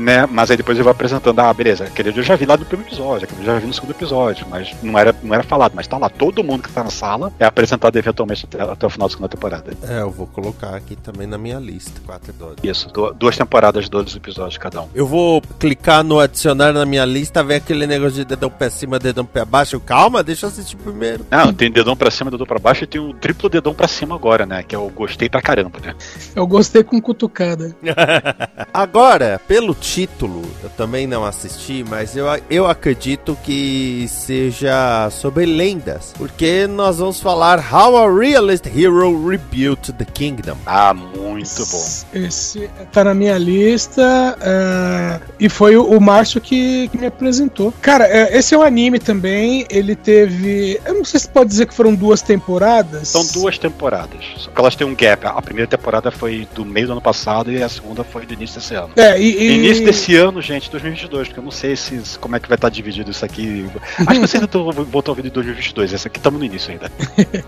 né? 0.00 0.26
Mas 0.26 0.50
aí 0.50 0.56
depois 0.56 0.76
ele 0.76 0.84
vai 0.84 0.92
apresentando, 0.92 1.38
ah, 1.40 1.52
beleza, 1.52 1.84
aquele 1.84 2.10
eu 2.10 2.22
já 2.22 2.34
vi 2.34 2.46
lá 2.46 2.56
no 2.56 2.64
primeiro 2.64 2.90
episódio, 2.90 3.24
aquele 3.24 3.42
eu 3.42 3.46
já 3.46 3.58
vi 3.58 3.66
no 3.66 3.74
segundo 3.74 3.90
episódio, 3.90 4.46
mas 4.48 4.74
não 4.82 4.98
era, 4.98 5.14
não 5.22 5.34
era 5.34 5.42
falado, 5.42 5.72
mas 5.74 5.86
tá 5.86 5.98
lá, 5.98 6.08
todo 6.08 6.42
mundo 6.42 6.62
que 6.62 6.72
tá 6.72 6.82
na 6.82 6.90
sala 6.90 7.32
é 7.38 7.44
apresentado 7.44 7.96
eventualmente 7.96 8.46
até, 8.46 8.62
até 8.62 8.86
o 8.86 8.90
final 8.90 9.08
da 9.08 9.12
segunda 9.12 9.28
temporada. 9.28 9.72
É, 9.88 10.00
eu 10.00 10.10
vou 10.10 10.26
colocar 10.26 10.74
aqui 10.74 10.96
também 10.96 11.26
na 11.26 11.38
minha 11.38 11.58
lista, 11.58 12.00
quatro 12.06 12.30
episódios. 12.30 12.58
Isso, 12.64 12.79
duas 13.18 13.36
temporadas, 13.36 13.88
12 13.88 14.16
episódios 14.16 14.58
cada 14.58 14.82
um. 14.82 14.88
Eu 14.94 15.06
vou 15.06 15.42
clicar 15.58 16.04
no 16.04 16.20
adicionar 16.20 16.72
na 16.72 16.84
minha 16.84 17.04
lista, 17.04 17.42
ver 17.42 17.56
aquele 17.56 17.86
negócio 17.86 18.14
de 18.14 18.24
dedão 18.24 18.50
pra 18.50 18.70
cima, 18.70 18.98
dedão 18.98 19.24
pra 19.24 19.44
baixo. 19.44 19.80
Calma, 19.80 20.22
deixa 20.22 20.46
eu 20.46 20.50
assistir 20.50 20.76
primeiro. 20.76 21.26
Não, 21.30 21.52
tem 21.52 21.70
dedão 21.70 21.96
pra 21.96 22.10
cima, 22.10 22.30
dedão 22.30 22.46
pra 22.46 22.58
baixo 22.58 22.84
e 22.84 22.86
tem 22.86 23.00
o 23.00 23.12
triplo 23.14 23.48
dedão 23.48 23.74
pra 23.74 23.88
cima 23.88 24.14
agora, 24.14 24.46
né? 24.46 24.62
Que 24.62 24.74
é 24.74 24.78
o 24.78 24.88
gostei 24.88 25.28
pra 25.28 25.42
caramba, 25.42 25.78
né? 25.80 25.94
Eu 26.34 26.46
gostei 26.46 26.82
com 26.82 27.00
cutucada. 27.00 27.74
agora, 28.72 29.40
pelo 29.46 29.74
título, 29.74 30.42
eu 30.62 30.70
também 30.70 31.06
não 31.06 31.24
assisti, 31.24 31.84
mas 31.88 32.16
eu, 32.16 32.26
eu 32.48 32.66
acredito 32.66 33.36
que 33.42 34.06
seja 34.08 35.08
sobre 35.10 35.46
lendas, 35.46 36.12
porque 36.16 36.66
nós 36.66 36.98
vamos 36.98 37.20
falar 37.20 37.58
How 37.58 37.96
a 37.96 38.12
Realist 38.12 38.66
Hero 38.66 39.26
Rebuilt 39.26 39.90
the 39.92 40.04
Kingdom. 40.04 40.56
Ah, 40.64 40.94
muito 40.94 41.66
bom. 41.66 41.84
Esse 42.12 42.69
tá 42.92 43.04
na 43.04 43.14
minha 43.14 43.36
lista 43.38 44.36
uh, 44.38 45.32
e 45.38 45.48
foi 45.48 45.76
o, 45.76 45.84
o 45.84 46.00
Márcio 46.00 46.40
que, 46.40 46.88
que, 46.88 46.98
me 46.98 47.06
apresentou. 47.06 47.72
Cara, 47.80 48.04
uh, 48.04 48.36
esse 48.36 48.54
é 48.54 48.58
um 48.58 48.62
anime 48.62 48.98
também, 48.98 49.66
ele 49.70 49.94
teve, 49.94 50.80
eu 50.84 50.94
não 50.94 51.04
sei 51.04 51.20
se 51.20 51.28
pode 51.28 51.50
dizer 51.50 51.66
que 51.66 51.74
foram 51.74 51.94
duas 51.94 52.22
temporadas. 52.22 53.08
São 53.08 53.24
duas 53.26 53.58
temporadas, 53.58 54.24
só 54.36 54.50
que 54.50 54.60
elas 54.60 54.74
têm 54.74 54.86
um 54.86 54.94
gap. 54.94 55.26
A 55.26 55.42
primeira 55.42 55.68
temporada 55.68 56.10
foi 56.10 56.48
do 56.54 56.64
meio 56.64 56.86
do 56.86 56.92
ano 56.92 57.00
passado 57.00 57.52
e 57.52 57.62
a 57.62 57.68
segunda 57.68 58.02
foi 58.04 58.26
do 58.26 58.34
início 58.34 58.60
desse 58.60 58.74
ano. 58.74 58.90
É, 58.96 59.20
e, 59.20 59.36
e... 59.36 59.52
Início 59.54 59.84
desse 59.84 60.16
ano, 60.16 60.40
gente, 60.42 60.70
2022, 60.70 61.28
porque 61.28 61.40
eu 61.40 61.44
não 61.44 61.50
sei 61.50 61.76
se, 61.76 62.00
como 62.18 62.36
é 62.36 62.40
que 62.40 62.48
vai 62.48 62.56
estar 62.56 62.68
dividido 62.68 63.10
isso 63.10 63.24
aqui. 63.24 63.68
Acho 63.98 64.20
que 64.20 64.26
vocês 64.26 64.34
ainda 64.42 64.48
vão 64.84 65.00
estar 65.00 65.12
ouvindo 65.12 65.28
em 65.28 65.32
2022, 65.32 65.94
essa 65.94 66.08
aqui 66.08 66.18
estamos 66.18 66.38
no 66.38 66.46
início 66.46 66.72
ainda. 66.72 66.90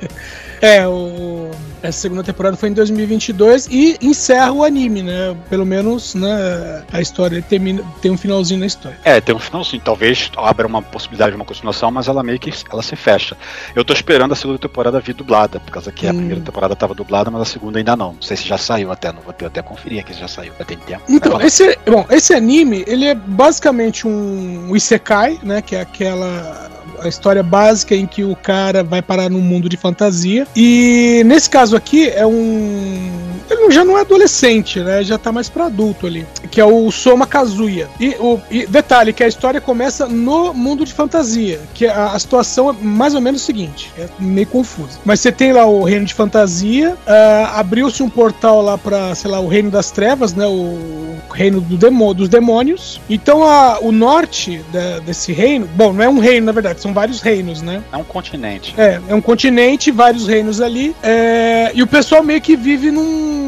é, 0.60 0.86
o, 0.86 1.50
essa 1.82 2.00
segunda 2.00 2.22
temporada 2.22 2.56
foi 2.56 2.68
em 2.68 2.72
2022 2.72 3.66
e 3.70 3.98
encerra 4.00 4.52
o 4.52 4.64
anime, 4.64 5.02
né? 5.02 5.36
Pelo 5.50 5.66
menos 5.66 6.14
né, 6.14 6.84
a 6.92 7.00
história 7.00 7.42
termina, 7.42 7.82
tem 8.00 8.10
um 8.10 8.16
finalzinho 8.16 8.60
na 8.60 8.66
história. 8.66 8.98
É, 9.04 9.20
tem 9.20 9.34
um 9.34 9.38
finalzinho. 9.38 9.82
Talvez 9.84 10.30
abra 10.36 10.66
uma 10.66 10.80
possibilidade 10.80 11.32
de 11.32 11.36
uma 11.36 11.44
continuação, 11.44 11.90
mas 11.90 12.08
ela 12.08 12.22
meio 12.22 12.38
que 12.38 12.52
ela 12.70 12.82
se 12.82 12.94
fecha. 12.94 13.36
Eu 13.74 13.84
tô 13.84 13.92
esperando 13.92 14.32
a 14.32 14.36
segunda 14.36 14.58
temporada 14.58 15.00
vir 15.00 15.14
dublada, 15.14 15.58
por 15.60 15.72
causa 15.72 15.90
que 15.90 16.06
hum. 16.06 16.10
a 16.10 16.14
primeira 16.14 16.40
temporada 16.40 16.76
tava 16.76 16.94
dublada, 16.94 17.30
mas 17.30 17.42
a 17.42 17.46
segunda 17.46 17.78
ainda 17.78 17.96
não. 17.96 18.12
Não 18.12 18.22
sei 18.22 18.36
se 18.36 18.46
já 18.46 18.58
saiu 18.58 18.92
até, 18.92 19.12
não 19.12 19.22
vou 19.22 19.32
ter 19.32 19.46
até 19.46 19.60
conferir 19.60 20.00
aqui 20.00 20.14
se 20.14 20.20
já 20.20 20.28
saiu, 20.28 20.52
vai 20.56 20.66
ter 20.66 20.78
tempo. 20.78 21.02
Então, 21.08 21.40
esse, 21.40 21.76
bom, 21.86 22.06
esse 22.10 22.32
anime, 22.32 22.84
ele 22.86 23.06
é 23.06 23.14
basicamente 23.14 24.06
um, 24.06 24.70
um 24.70 24.76
Isekai, 24.76 25.38
né? 25.42 25.60
Que 25.60 25.76
é 25.76 25.80
aquela 25.80 26.70
a 27.02 27.08
história 27.08 27.42
básica 27.42 27.94
em 27.94 28.06
que 28.06 28.24
o 28.24 28.36
cara 28.36 28.82
vai 28.82 29.02
parar 29.02 29.28
num 29.30 29.40
mundo 29.40 29.68
de 29.68 29.76
fantasia. 29.76 30.46
E 30.54 31.22
nesse 31.26 31.50
caso 31.50 31.76
aqui 31.76 32.08
é 32.08 32.26
um. 32.26 33.31
Ele 33.50 33.70
já 33.70 33.84
não 33.84 33.98
é 33.98 34.02
adolescente, 34.02 34.80
né? 34.80 35.02
Já 35.02 35.18
tá 35.18 35.32
mais 35.32 35.48
pra 35.48 35.66
adulto 35.66 36.06
ali. 36.06 36.26
Que 36.50 36.60
é 36.60 36.64
o 36.64 36.90
Soma 36.90 37.26
Kazuya. 37.26 37.88
E, 37.98 38.16
o, 38.20 38.40
e 38.50 38.66
detalhe, 38.66 39.12
que 39.12 39.24
a 39.24 39.28
história 39.28 39.60
começa 39.60 40.06
no 40.06 40.52
mundo 40.52 40.84
de 40.84 40.92
fantasia. 40.92 41.60
Que 41.74 41.86
a, 41.86 42.12
a 42.12 42.18
situação 42.18 42.70
é 42.70 42.72
mais 42.80 43.14
ou 43.14 43.20
menos 43.20 43.42
o 43.42 43.44
seguinte: 43.44 43.90
é 43.98 44.08
meio 44.18 44.46
confuso. 44.46 45.00
Mas 45.04 45.20
você 45.20 45.32
tem 45.32 45.52
lá 45.52 45.66
o 45.66 45.82
reino 45.82 46.04
de 46.04 46.14
fantasia, 46.14 46.94
uh, 46.94 47.56
abriu-se 47.56 48.02
um 48.02 48.10
portal 48.10 48.62
lá 48.62 48.76
pra, 48.76 49.14
sei 49.14 49.30
lá, 49.30 49.40
o 49.40 49.48
reino 49.48 49.70
das 49.70 49.90
trevas, 49.90 50.34
né? 50.34 50.46
O 50.46 51.16
reino 51.32 51.60
do 51.60 51.76
demo, 51.76 52.12
dos 52.12 52.28
demônios. 52.28 53.00
Então 53.08 53.42
a, 53.44 53.78
o 53.80 53.90
norte 53.90 54.62
da, 54.72 54.98
desse 55.00 55.32
reino, 55.32 55.68
bom, 55.74 55.92
não 55.92 56.04
é 56.04 56.08
um 56.08 56.18
reino 56.18 56.46
na 56.46 56.52
verdade, 56.52 56.80
são 56.80 56.92
vários 56.92 57.20
reinos, 57.20 57.62
né? 57.62 57.82
É 57.92 57.96
um 57.96 58.04
continente. 58.04 58.74
É, 58.76 59.00
é 59.08 59.14
um 59.14 59.20
continente, 59.20 59.90
vários 59.90 60.26
reinos 60.26 60.60
ali. 60.60 60.94
É, 61.02 61.72
e 61.74 61.82
o 61.82 61.86
pessoal 61.86 62.22
meio 62.22 62.40
que 62.40 62.56
vive 62.56 62.90
num 62.90 63.41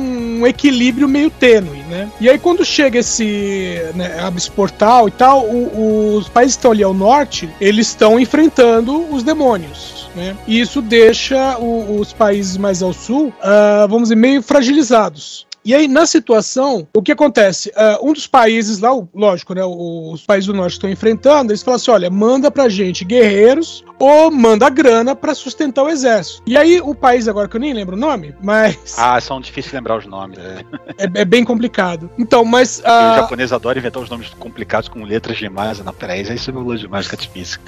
um 0.45 0.47
equilíbrio 0.47 1.09
meio 1.09 1.31
tênue, 1.31 1.79
né? 1.89 2.11
E 2.21 2.29
aí 2.29 2.39
quando 2.39 2.65
chega 2.65 2.99
esse 2.99 3.79
né, 3.95 4.11
Portal 4.55 5.09
e 5.09 5.11
tal, 5.11 5.45
o, 5.45 6.17
os 6.17 6.29
países 6.29 6.57
que 6.57 6.61
estão 6.61 6.73
ali 6.73 6.83
ao 6.83 6.95
norte, 6.95 7.49
eles 7.61 7.89
estão 7.89 8.21
enfrentando 8.21 9.13
os 9.13 9.23
demônios. 9.23 10.09
Né? 10.15 10.37
E 10.47 10.61
isso 10.61 10.81
deixa 10.81 11.59
o, 11.59 11.99
os 11.99 12.13
países 12.13 12.57
mais 12.57 12.83
ao 12.83 12.93
sul, 12.93 13.29
uh, 13.29 13.89
vamos 13.89 14.05
dizer, 14.05 14.17
meio 14.17 14.43
fragilizados. 14.43 15.47
E 15.65 15.75
aí, 15.75 15.89
na 15.89 16.05
situação, 16.05 16.87
o 16.95 17.03
que 17.03 17.11
acontece? 17.11 17.71
Uh, 17.71 18.11
um 18.11 18.13
dos 18.13 18.27
países 18.27 18.81
lá, 18.81 18.91
lógico, 19.15 19.55
né? 19.55 19.63
Os 19.65 20.23
países 20.23 20.47
do 20.47 20.53
norte 20.53 20.75
estão 20.75 20.91
enfrentando, 20.91 21.53
eles 21.53 21.63
falam 21.63 21.77
assim: 21.77 21.91
olha, 21.91 22.11
manda 22.11 22.51
pra 22.51 22.69
gente 22.69 23.03
guerreiros 23.03 23.83
ou 23.99 24.31
manda 24.31 24.69
grana 24.69 25.15
para 25.15 25.35
sustentar 25.35 25.83
o 25.83 25.89
exército. 25.89 26.43
E 26.47 26.57
aí, 26.57 26.81
o 26.81 26.95
país, 26.95 27.29
agora 27.29 27.49
que 27.49 27.57
eu 27.57 27.61
nem 27.61 27.73
lembro 27.73 27.97
o 27.97 27.99
nome, 27.99 28.35
mas. 28.43 28.95
Ah, 28.99 29.21
são 29.21 29.41
difíceis 29.41 29.71
de 29.71 29.77
lembrar 29.77 29.99
os 29.99 30.07
nomes. 30.07 30.39
É, 30.39 30.65
é, 30.99 31.11
é 31.23 31.25
bem 31.25 31.45
complicado. 31.45 32.11
Então, 32.19 32.45
mas. 32.45 32.79
Uh... 32.81 33.13
O 33.13 33.17
japonês 33.17 33.53
adora 33.53 33.79
inventar 33.79 34.03
os 34.03 34.11
nomes 34.11 34.29
complicados 34.39 34.89
com 34.89 35.05
letras 35.05 35.37
demais. 35.37 35.79
Não, 35.79 35.93
peraí, 35.93 36.23
isso 36.23 36.51
é 36.51 36.77
demais, 36.77 37.07
fica 37.07 37.17
difícil. 37.17 37.61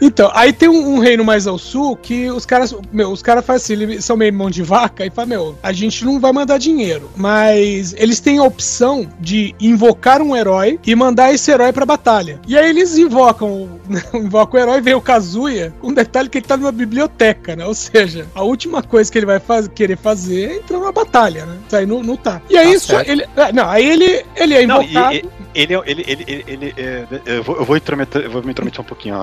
Então, 0.00 0.30
aí 0.34 0.52
tem 0.52 0.68
um, 0.68 0.94
um, 0.94 0.98
reino 0.98 1.24
mais 1.24 1.46
ao 1.46 1.58
sul 1.58 1.96
que 1.96 2.30
os 2.30 2.46
caras, 2.46 2.74
meu, 2.92 3.10
os 3.10 3.22
caras 3.22 3.44
fazem 3.44 3.76
assim, 3.76 3.84
eles 3.84 4.04
são 4.04 4.16
meio 4.16 4.32
mão 4.32 4.50
de 4.50 4.62
vaca 4.62 5.04
e 5.04 5.10
falam, 5.10 5.28
meu, 5.28 5.58
a 5.62 5.72
gente 5.72 6.04
não 6.04 6.18
vai 6.18 6.32
mandar 6.32 6.58
dinheiro, 6.58 7.10
mas 7.16 7.94
eles 7.98 8.20
têm 8.20 8.38
a 8.38 8.44
opção 8.44 9.06
de 9.20 9.54
invocar 9.60 10.22
um 10.22 10.34
herói 10.34 10.80
e 10.86 10.94
mandar 10.94 11.32
esse 11.34 11.50
herói 11.50 11.72
pra 11.72 11.84
batalha. 11.84 12.40
E 12.46 12.56
aí 12.56 12.70
eles 12.70 12.96
invocam, 12.96 13.80
invocam 14.14 14.58
o 14.58 14.62
herói, 14.62 14.80
vem 14.80 14.94
o 14.94 15.00
Kazuya, 15.00 15.49
com 15.80 15.88
um 15.88 15.94
detalhe 15.94 16.28
que 16.28 16.38
ele 16.38 16.46
tá 16.46 16.56
numa 16.56 16.72
biblioteca, 16.72 17.56
né? 17.56 17.64
Ou 17.66 17.74
seja, 17.74 18.26
a 18.34 18.42
última 18.42 18.82
coisa 18.82 19.10
que 19.10 19.18
ele 19.18 19.26
vai 19.26 19.40
faz, 19.40 19.68
querer 19.68 19.96
fazer 19.96 20.50
é 20.50 20.56
entrar 20.56 20.78
numa 20.78 20.92
batalha, 20.92 21.46
né? 21.46 21.58
Isso 21.66 21.76
aí 21.76 21.86
não, 21.86 22.02
não 22.02 22.16
tá. 22.16 22.40
E 22.48 22.56
aí, 22.56 22.74
tá 22.74 22.80
só, 22.80 23.00
ele, 23.00 23.26
é, 23.36 23.52
não, 23.52 23.68
aí 23.68 23.88
ele, 23.88 24.24
ele 24.36 24.54
é 24.54 24.62
invocado. 24.62 24.90
Não, 24.94 25.40
ele, 25.54 25.76
ele, 25.86 26.04
ele, 26.06 26.24
ele, 26.26 26.44
ele, 26.46 26.74
é, 26.76 27.06
eu, 27.26 27.42
vou, 27.42 27.56
eu, 27.56 27.64
vou 27.64 27.76
intrometer, 27.76 28.22
eu 28.22 28.30
vou 28.30 28.42
me 28.42 28.50
intrometer 28.50 28.80
um 28.80 28.84
pouquinho, 28.84 29.16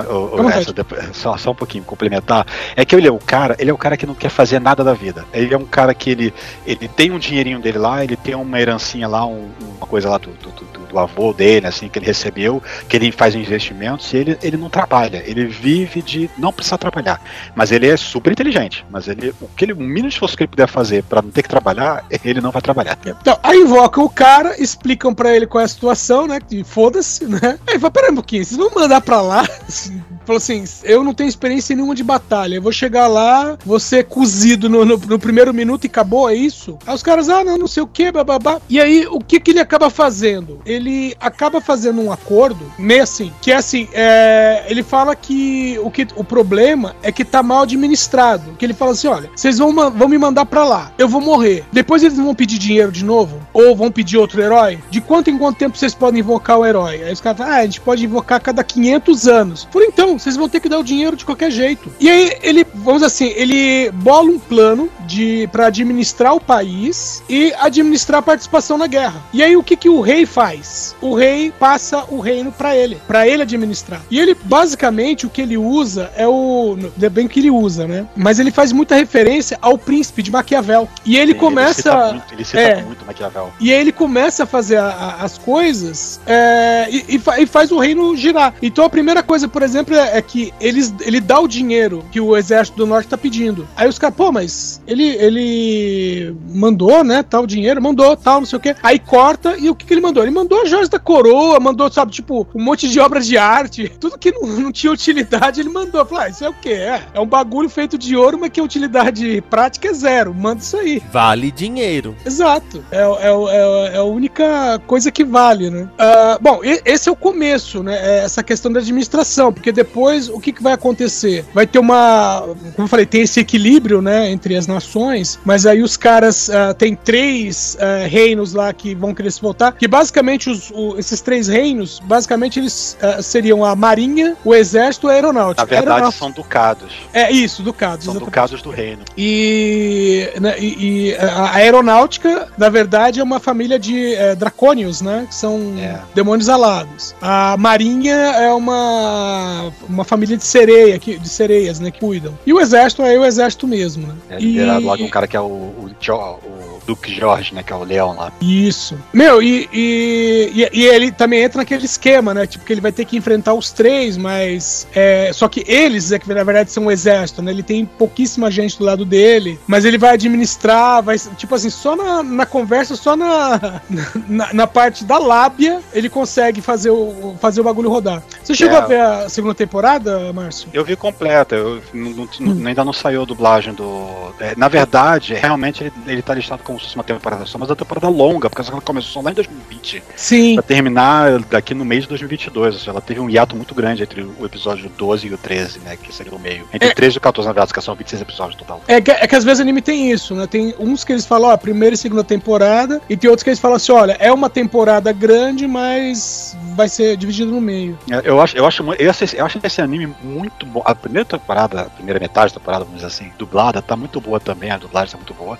essa, 0.49 1.13
só, 1.13 1.37
só 1.37 1.51
um 1.51 1.55
pouquinho, 1.55 1.83
complementar. 1.83 2.45
É 2.75 2.83
que 2.83 2.95
ele 2.95 3.07
é 3.07 3.11
o 3.11 3.17
cara, 3.17 3.55
ele 3.59 3.69
é 3.69 3.73
o 3.73 3.77
cara 3.77 3.95
que 3.95 4.05
não 4.05 4.13
quer 4.13 4.29
fazer 4.29 4.59
nada 4.59 4.83
da 4.83 4.93
vida. 4.93 5.25
Ele 5.33 5.53
é 5.53 5.57
um 5.57 5.65
cara 5.65 5.93
que 5.93 6.09
ele, 6.09 6.33
ele 6.65 6.87
tem 6.87 7.11
um 7.11 7.19
dinheirinho 7.19 7.59
dele 7.59 7.77
lá, 7.77 8.03
ele 8.03 8.17
tem 8.17 8.35
uma 8.35 8.59
herancinha 8.59 9.07
lá, 9.07 9.25
um, 9.25 9.49
uma 9.77 9.87
coisa 9.87 10.09
lá 10.09 10.17
do, 10.17 10.31
do, 10.31 10.49
do, 10.51 10.85
do, 10.87 10.99
avô 10.99 11.31
dele, 11.31 11.67
assim, 11.67 11.87
que 11.87 11.99
ele 11.99 12.05
recebeu, 12.05 12.61
que 12.89 12.95
ele 12.97 13.11
faz 13.11 13.33
investimentos, 13.35 14.11
e 14.13 14.17
ele, 14.17 14.37
ele 14.41 14.57
não 14.57 14.69
trabalha. 14.69 15.23
Ele 15.25 15.45
vive 15.45 16.01
de 16.01 16.16
não 16.37 16.51
precisar 16.51 16.77
trabalhar. 16.77 17.21
Mas 17.55 17.71
ele 17.71 17.87
é 17.87 17.97
super 17.97 18.31
inteligente. 18.31 18.85
Mas 18.89 19.07
ele, 19.07 19.33
o, 19.41 19.47
que 19.47 19.65
ele, 19.65 19.73
o 19.73 19.77
mínimo 19.77 20.09
esforço 20.09 20.35
que 20.35 20.43
ele 20.43 20.49
puder 20.49 20.67
fazer 20.67 21.03
para 21.03 21.21
não 21.21 21.29
ter 21.29 21.43
que 21.43 21.49
trabalhar, 21.49 22.05
ele 22.23 22.41
não 22.41 22.51
vai 22.51 22.61
trabalhar. 22.61 22.97
Então, 23.05 23.37
aí 23.43 23.59
invocam 23.59 24.03
o 24.03 24.09
cara, 24.09 24.61
explicam 24.61 25.13
para 25.13 25.35
ele 25.35 25.45
qual 25.45 25.61
é 25.61 25.65
a 25.65 25.67
situação 25.67 26.27
né? 26.27 26.39
Foda-se, 26.65 27.25
né? 27.25 27.59
Aí 27.67 27.79
fala, 27.79 27.91
peraí 27.91 28.11
um 28.11 28.15
pouquinho, 28.15 28.45
vocês 28.45 28.57
vão 28.57 28.71
mandar 28.73 29.01
pra 29.01 29.21
lá? 29.21 29.47
Falou 30.27 30.37
assim: 30.37 30.63
eu 30.83 31.03
não 31.03 31.13
tenho 31.13 31.29
experiência 31.29 31.75
nenhuma 31.75 31.95
de 31.95 32.03
batalha. 32.03 32.55
Eu 32.55 32.61
vou 32.61 32.71
chegar 32.71 33.07
lá, 33.07 33.57
ser 33.79 34.05
cozido 34.05 34.67
no, 34.67 34.83
no, 34.83 34.97
no 34.97 35.19
primeiro 35.19 35.53
minuto 35.53 35.85
e 35.85 35.87
acabou, 35.87 36.29
é 36.29 36.35
isso? 36.35 36.77
Aí 36.85 36.93
os 36.93 37.03
caras, 37.03 37.29
ah, 37.29 37.43
não, 37.43 37.57
não 37.57 37.67
sei 37.67 37.83
o 37.83 37.87
que, 37.87 38.11
bababá. 38.11 38.59
E 38.67 38.79
aí, 38.79 39.07
o 39.07 39.19
que 39.19 39.39
que 39.39 39.51
ele 39.51 39.59
acaba 39.59 39.89
fazendo? 39.89 40.59
Ele 40.65 41.15
acaba 41.19 41.61
fazendo 41.61 42.01
um 42.01 42.11
acordo, 42.11 42.71
meio 42.77 43.03
assim, 43.03 43.31
que 43.41 43.51
é 43.51 43.55
assim, 43.55 43.87
é, 43.93 44.65
ele 44.67 44.83
fala 44.83 45.15
que 45.15 45.79
o, 45.81 45.89
que 45.89 46.07
o 46.15 46.23
problema 46.23 46.95
é 47.01 47.11
que 47.11 47.23
tá 47.23 47.41
mal 47.41 47.61
administrado. 47.61 48.55
Que 48.57 48.65
ele 48.65 48.73
fala 48.73 48.91
assim: 48.91 49.07
olha, 49.07 49.29
vocês 49.35 49.57
vão, 49.57 49.73
vão 49.73 50.07
me 50.09 50.17
mandar 50.17 50.45
pra 50.45 50.63
lá, 50.63 50.91
eu 50.97 51.07
vou 51.07 51.21
morrer. 51.21 51.63
Depois 51.71 52.03
eles 52.03 52.17
vão 52.17 52.35
pedir 52.35 52.57
dinheiro 52.57 52.91
de 52.91 53.05
novo? 53.05 53.39
Ou 53.53 53.75
vão 53.75 53.91
pedir 53.91 54.17
outro 54.17 54.41
herói? 54.41 54.79
De 54.89 54.99
quanto 54.99 55.29
em 55.29 55.37
quanto 55.37 55.57
tempo 55.57 55.77
vocês 55.77 55.93
podem 55.93 56.07
podem 56.07 56.19
invocar 56.21 56.57
o 56.57 56.65
herói? 56.65 57.03
Aí 57.03 57.13
os 57.13 57.21
caras 57.21 57.37
falam, 57.37 57.53
ah, 57.53 57.57
a 57.57 57.65
gente 57.65 57.81
pode 57.81 58.05
invocar 58.05 58.37
a 58.37 58.41
cada 58.41 58.63
500 58.63 59.27
anos. 59.27 59.65
Por 59.65 59.81
então, 59.83 60.16
vocês 60.19 60.35
vão 60.35 60.49
ter 60.49 60.59
que 60.59 60.69
dar 60.69 60.79
o 60.79 60.83
dinheiro 60.83 61.15
de 61.15 61.25
qualquer 61.25 61.51
jeito. 61.51 61.91
E 61.99 62.09
aí 62.09 62.37
ele, 62.41 62.65
vamos 62.73 63.03
assim, 63.03 63.33
ele 63.35 63.91
bola 63.91 64.29
um 64.29 64.39
plano 64.39 64.89
de 65.05 65.47
para 65.51 65.67
administrar 65.67 66.35
o 66.35 66.39
país 66.39 67.23
e 67.29 67.53
administrar 67.59 68.19
a 68.19 68.21
participação 68.21 68.77
na 68.77 68.87
guerra. 68.87 69.21
E 69.33 69.43
aí 69.43 69.55
o 69.55 69.63
que 69.63 69.75
que 69.75 69.89
o 69.89 70.01
rei 70.01 70.25
faz? 70.25 70.95
O 71.01 71.15
rei 71.15 71.51
passa 71.51 72.05
o 72.09 72.19
reino 72.19 72.51
para 72.51 72.75
ele, 72.75 72.97
para 73.07 73.27
ele 73.27 73.41
administrar. 73.41 74.01
E 74.09 74.19
ele 74.19 74.35
basicamente 74.43 75.25
o 75.25 75.29
que 75.29 75.41
ele 75.41 75.57
usa 75.57 76.11
é 76.15 76.27
o, 76.27 76.77
é 77.01 77.09
bem 77.09 77.27
que 77.27 77.39
ele 77.39 77.51
usa, 77.51 77.87
né? 77.87 78.07
Mas 78.15 78.39
ele 78.39 78.51
faz 78.51 78.71
muita 78.71 78.95
referência 78.95 79.57
ao 79.61 79.77
príncipe 79.77 80.21
de 80.21 80.31
Maquiavel. 80.31 80.87
E 81.05 81.17
ele 81.17 81.33
Sim, 81.33 81.39
começa 81.39 81.67
ele 81.67 81.73
cita 81.73 82.13
muito, 82.13 82.33
ele 82.33 82.45
cita 82.45 82.59
é, 82.59 82.81
muito 82.83 83.05
Maquiavel. 83.05 83.53
E 83.59 83.73
aí 83.73 83.79
ele 83.79 83.91
começa 83.91 84.43
a 84.43 84.45
fazer 84.45 84.77
a, 84.77 84.87
a, 84.87 85.23
as 85.23 85.37
coisas 85.37 86.19
é, 86.25 86.87
e, 86.89 87.21
e, 87.39 87.45
faz 87.45 87.71
o 87.71 87.77
reino 87.77 88.15
girar. 88.15 88.53
Então 88.61 88.85
a 88.85 88.89
primeira 88.89 89.23
coisa, 89.23 89.47
por 89.47 89.61
exemplo, 89.61 89.95
é, 89.95 90.06
é, 90.07 90.21
que 90.21 90.53
eles, 90.59 90.93
ele 91.01 91.19
dá 91.19 91.39
o 91.39 91.47
dinheiro 91.47 92.03
que 92.11 92.19
o 92.19 92.35
exército 92.35 92.77
do 92.77 92.85
norte 92.85 93.09
tá 93.09 93.17
pedindo. 93.17 93.67
Aí 93.75 93.87
os 93.87 93.99
caras, 93.99 94.15
pô, 94.15 94.31
mas 94.31 94.81
ele, 94.87 95.03
ele 95.03 96.35
mandou, 96.49 97.03
né, 97.03 97.23
tal 97.23 97.45
dinheiro, 97.45 97.81
mandou, 97.81 98.15
tal, 98.15 98.39
não 98.39 98.45
sei 98.45 98.57
o 98.57 98.61
quê. 98.61 98.75
Aí 98.81 98.99
corta 98.99 99.55
e 99.57 99.69
o 99.69 99.75
que, 99.75 99.85
que 99.85 99.93
ele 99.93 100.01
mandou? 100.01 100.23
Ele 100.23 100.31
mandou 100.31 100.61
as 100.61 100.69
joias 100.69 100.89
da 100.89 100.99
coroa, 100.99 101.59
mandou, 101.59 101.91
sabe, 101.91 102.11
tipo, 102.11 102.47
um 102.53 102.63
monte 102.63 102.87
de 102.89 102.99
obras 102.99 103.25
de 103.25 103.37
arte, 103.37 103.91
tudo 103.99 104.17
que 104.17 104.31
não, 104.31 104.47
não 104.47 104.71
tinha 104.71 104.91
utilidade, 104.91 105.59
ele 105.59 105.69
mandou. 105.69 106.05
Falei, 106.05 106.27
ah, 106.27 106.29
isso 106.29 106.45
é 106.45 106.49
o 106.49 106.53
quê? 106.53 106.69
É, 106.69 107.03
é 107.13 107.19
um 107.19 107.25
bagulho 107.25 107.69
feito 107.69 107.97
de 107.97 108.15
ouro, 108.15 108.37
mas 108.39 108.49
que 108.49 108.59
a 108.59 108.63
utilidade 108.63 109.41
prática 109.49 109.89
é 109.89 109.93
zero. 109.93 110.33
Manda 110.33 110.61
isso 110.61 110.77
aí. 110.77 111.01
Vale 111.11 111.51
dinheiro. 111.51 112.15
Exato. 112.25 112.83
É, 112.91 113.01
é, 113.01 113.29
é, 113.29 113.95
é 113.95 113.97
a 113.97 114.03
única 114.03 114.79
coisa 114.85 115.11
que 115.11 115.23
vale, 115.23 115.69
né? 115.69 115.83
Uh, 115.83 116.41
bom, 116.41 116.61
esse 116.63 117.09
é 117.09 117.11
o 117.11 117.15
começo, 117.15 117.83
né? 117.83 117.97
É 117.97 118.23
essa 118.23 118.43
questão 118.43 118.71
da 118.71 118.79
administração, 118.79 119.51
porque 119.51 119.71
depois 119.71 119.96
o 119.97 120.39
que, 120.39 120.51
que 120.51 120.63
vai 120.63 120.73
acontecer? 120.73 121.45
Vai 121.53 121.65
ter 121.65 121.79
uma. 121.79 122.41
Como 122.75 122.85
eu 122.85 122.87
falei, 122.87 123.05
tem 123.05 123.21
esse 123.21 123.39
equilíbrio, 123.39 124.01
né? 124.01 124.29
Entre 124.29 124.55
as 124.55 124.67
nações, 124.67 125.39
mas 125.45 125.65
aí 125.65 125.81
os 125.81 125.97
caras. 125.97 126.49
Uh, 126.49 126.73
tem 126.77 126.95
três 126.95 127.77
uh, 127.79 128.07
reinos 128.07 128.53
lá 128.53 128.71
que 128.73 128.93
vão 128.93 129.13
querer 129.13 129.31
se 129.31 129.41
voltar, 129.41 129.71
que 129.71 129.87
basicamente 129.87 130.49
os, 130.49 130.71
o, 130.71 130.97
esses 130.97 131.21
três 131.21 131.47
reinos, 131.47 132.01
basicamente 132.03 132.59
eles 132.59 132.97
seriam 133.21 133.63
a 133.63 133.75
marinha, 133.75 134.35
o 134.43 134.53
exército 134.53 135.07
e 135.07 135.11
a 135.11 135.13
aeronáutica. 135.13 135.61
Na 135.61 135.65
verdade, 135.65 135.89
aeronáutica. 135.89 136.19
são 136.19 136.31
ducados. 136.31 136.93
É 137.13 137.31
isso, 137.31 137.63
ducados. 137.63 138.05
São 138.05 138.13
exatamente. 138.13 138.29
ducados 138.29 138.61
do 138.61 138.69
reino. 138.69 139.03
E, 139.17 140.29
né, 140.39 140.55
e, 140.59 141.09
e, 141.09 141.15
a 141.15 141.55
aeronáutica, 141.55 142.49
na 142.57 142.69
verdade, 142.69 143.19
é 143.19 143.23
uma 143.23 143.39
família 143.39 143.79
de 143.79 144.13
é, 144.15 144.35
dracônios, 144.35 145.01
né? 145.01 145.25
Que 145.27 145.35
são. 145.35 145.75
É. 145.79 145.99
Demônios 146.13 146.49
alados. 146.49 147.15
A 147.21 147.55
Marinha 147.57 148.15
é 148.15 148.53
uma, 148.53 149.71
uma 149.87 150.03
família 150.03 150.37
de 150.37 150.43
sereia, 150.43 150.97
que, 150.99 151.17
de 151.17 151.29
sereias, 151.29 151.79
né, 151.79 151.91
que 151.91 151.99
cuidam. 151.99 152.37
E 152.45 152.53
o 152.53 152.59
exército 152.59 153.01
é 153.03 153.17
o 153.17 153.25
exército 153.25 153.67
mesmo, 153.67 154.07
né? 154.07 154.15
É 154.29 154.39
liderado 154.39 154.81
e... 154.81 154.85
lá 154.85 154.95
de 154.95 155.03
um 155.03 155.09
cara 155.09 155.27
que 155.27 155.37
é 155.37 155.41
o, 155.41 155.45
o, 155.45 155.85
o 155.85 156.76
Duke 156.87 157.13
Jorge, 157.13 157.53
né? 157.53 157.61
Que 157.61 157.73
é 157.73 157.75
o 157.75 157.83
leão 157.83 158.15
lá. 158.15 158.31
Isso. 158.41 158.97
Meu, 159.13 159.41
e, 159.41 159.69
e, 159.73 160.69
e, 160.71 160.85
ele 160.85 161.11
também 161.11 161.43
entra 161.43 161.57
naquele 161.57 161.83
esquema, 161.83 162.33
né? 162.33 162.47
Tipo, 162.47 162.63
que 162.63 162.71
ele 162.71 162.79
vai 162.79 162.93
ter 162.93 163.03
que 163.03 163.17
enfrentar 163.17 163.53
os 163.53 163.71
três, 163.71 164.15
mas. 164.15 164.87
É, 164.95 165.31
só 165.33 165.49
que 165.49 165.65
eles, 165.67 166.13
é 166.13 166.17
que 166.17 166.33
na 166.33 166.43
verdade 166.43 166.71
são 166.71 166.85
um 166.85 166.91
exército, 166.91 167.41
né? 167.41 167.51
Ele 167.51 167.61
tem 167.61 167.85
pouquíssima 167.85 168.49
gente 168.49 168.77
do 168.77 168.85
lado 168.85 169.03
dele, 169.03 169.59
mas 169.67 169.83
ele 169.83 169.97
vai 169.97 170.11
administrar, 170.11 171.03
vai. 171.03 171.17
Tipo 171.19 171.55
assim, 171.55 171.69
só 171.69 171.95
na, 171.95 172.23
na 172.23 172.45
conversa, 172.45 172.95
só 172.95 173.15
na, 173.17 173.81
na, 174.27 174.53
na 174.53 174.67
parte 174.67 175.03
da 175.03 175.17
lábia, 175.17 175.81
ele 175.93 176.09
consegue 176.09 176.61
fazer 176.61 176.89
o, 176.89 177.35
fazer 177.41 177.59
o 177.59 177.63
bagulho 177.65 177.89
rodar. 177.89 178.23
Você 178.41 178.55
chegou 178.55 178.77
é. 178.77 178.81
a 178.81 178.85
ver 178.85 179.01
a 179.01 179.29
segunda 179.29 179.53
temporada, 179.53 180.31
Márcio? 180.31 180.69
Eu 180.71 180.85
vi 180.85 180.95
completa, 180.95 181.55
eu, 181.55 181.81
não, 181.93 182.11
não, 182.11 182.53
hum. 182.53 182.63
ainda 182.65 182.85
não 182.85 182.93
saiu 182.93 183.23
a 183.23 183.25
dublagem 183.25 183.73
do. 183.73 184.31
É, 184.39 184.55
na 184.55 184.69
verdade, 184.69 185.33
realmente 185.33 185.83
ele, 185.83 185.93
ele 186.05 186.21
tá 186.21 186.33
listado 186.33 186.63
como 186.63 186.76
como 186.77 186.79
se 186.79 186.85
fosse 186.85 186.95
uma 186.95 187.03
temporada 187.03 187.45
só, 187.45 187.57
mas 187.57 187.69
é 187.69 187.71
uma 187.71 187.75
temporada 187.75 188.07
longa, 188.07 188.49
porque 188.49 188.69
ela 188.69 188.81
começou 188.81 189.23
lá 189.23 189.31
em 189.31 189.33
2020. 189.33 190.03
Sim. 190.15 190.53
Pra 190.55 190.63
terminar 190.63 191.39
daqui 191.39 191.73
no 191.73 191.83
mês 191.83 192.03
de 192.03 192.09
2022. 192.09 192.73
Ou 192.73 192.79
seja, 192.79 192.91
ela 192.91 193.01
teve 193.01 193.19
um 193.19 193.29
hiato 193.29 193.55
muito 193.55 193.73
grande 193.73 194.03
entre 194.03 194.21
o 194.21 194.45
episódio 194.45 194.89
12 194.89 195.27
e 195.27 195.33
o 195.33 195.37
13, 195.37 195.79
né? 195.79 195.97
Que 195.97 196.13
seria 196.13 196.33
o 196.33 196.39
meio. 196.39 196.67
Entre 196.73 196.89
é, 196.89 196.93
13 196.93 197.17
e 197.17 197.19
14, 197.19 197.47
na 197.47 197.53
verdade, 197.53 197.73
que 197.73 197.81
são 197.81 197.95
26 197.95 198.21
episódios 198.21 198.57
total. 198.57 198.81
É 198.87 199.01
que, 199.01 199.11
é 199.11 199.27
que 199.27 199.35
às 199.35 199.43
vezes 199.43 199.59
o 199.59 199.61
anime 199.63 199.81
tem 199.81 200.11
isso, 200.11 200.35
né? 200.35 200.45
Tem 200.47 200.73
uns 200.79 201.03
que 201.03 201.11
eles 201.11 201.25
falam, 201.25 201.49
ó, 201.49 201.57
primeira 201.57 201.95
e 201.95 201.97
segunda 201.97 202.23
temporada, 202.23 203.01
e 203.09 203.17
tem 203.17 203.29
outros 203.29 203.43
que 203.43 203.49
eles 203.49 203.59
falam 203.59 203.77
assim, 203.77 203.91
olha, 203.91 204.15
é 204.19 204.31
uma 204.31 204.49
temporada 204.49 205.11
grande, 205.11 205.67
mas 205.67 206.55
vai 206.75 206.87
ser 206.87 207.17
dividido 207.17 207.51
no 207.51 207.61
meio. 207.61 207.97
É, 208.09 208.21
eu 208.23 208.39
acho, 208.39 208.55
eu 208.55 208.65
acho, 208.65 208.83
eu 208.83 209.09
acho, 209.09 209.35
eu 209.35 209.45
acho 209.45 209.59
esse 209.63 209.81
anime 209.81 210.13
muito 210.21 210.65
bom. 210.65 210.81
A 210.85 210.93
primeira 210.93 211.25
temporada, 211.25 211.81
a 211.81 211.85
primeira 211.85 212.19
metade 212.19 212.53
da 212.53 212.59
temporada, 212.59 212.83
vamos 212.83 213.01
dizer 213.01 213.07
assim, 213.07 213.31
dublada, 213.37 213.81
tá 213.81 213.95
muito 213.95 214.21
boa 214.21 214.39
também, 214.39 214.69
a 214.69 214.77
dublagem 214.77 215.11
tá 215.11 215.17
muito 215.17 215.33
boa. 215.33 215.57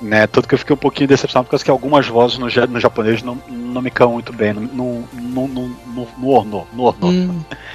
Né? 0.00 0.26
Tanto 0.26 0.48
que 0.48 0.57
eu 0.58 0.60
fiquei 0.60 0.74
um 0.74 0.78
pouquinho 0.78 1.08
decepcionado 1.08 1.48
porque 1.48 1.64
que 1.64 1.70
algumas 1.70 2.06
vozes 2.06 2.38
no, 2.38 2.46
no 2.46 2.80
japonês 2.80 3.22
não, 3.22 3.38
não 3.48 3.80
me 3.80 3.90
caem 3.90 4.10
muito 4.10 4.32
bem, 4.32 4.52
no, 4.52 4.62
no, 4.62 5.08
no, 5.14 5.48
no, 5.48 5.68
no, 5.68 6.08
no 6.18 6.28
orno. 6.28 6.66
No 6.72 6.82
orno. 6.84 7.08
Hum. 7.08 7.40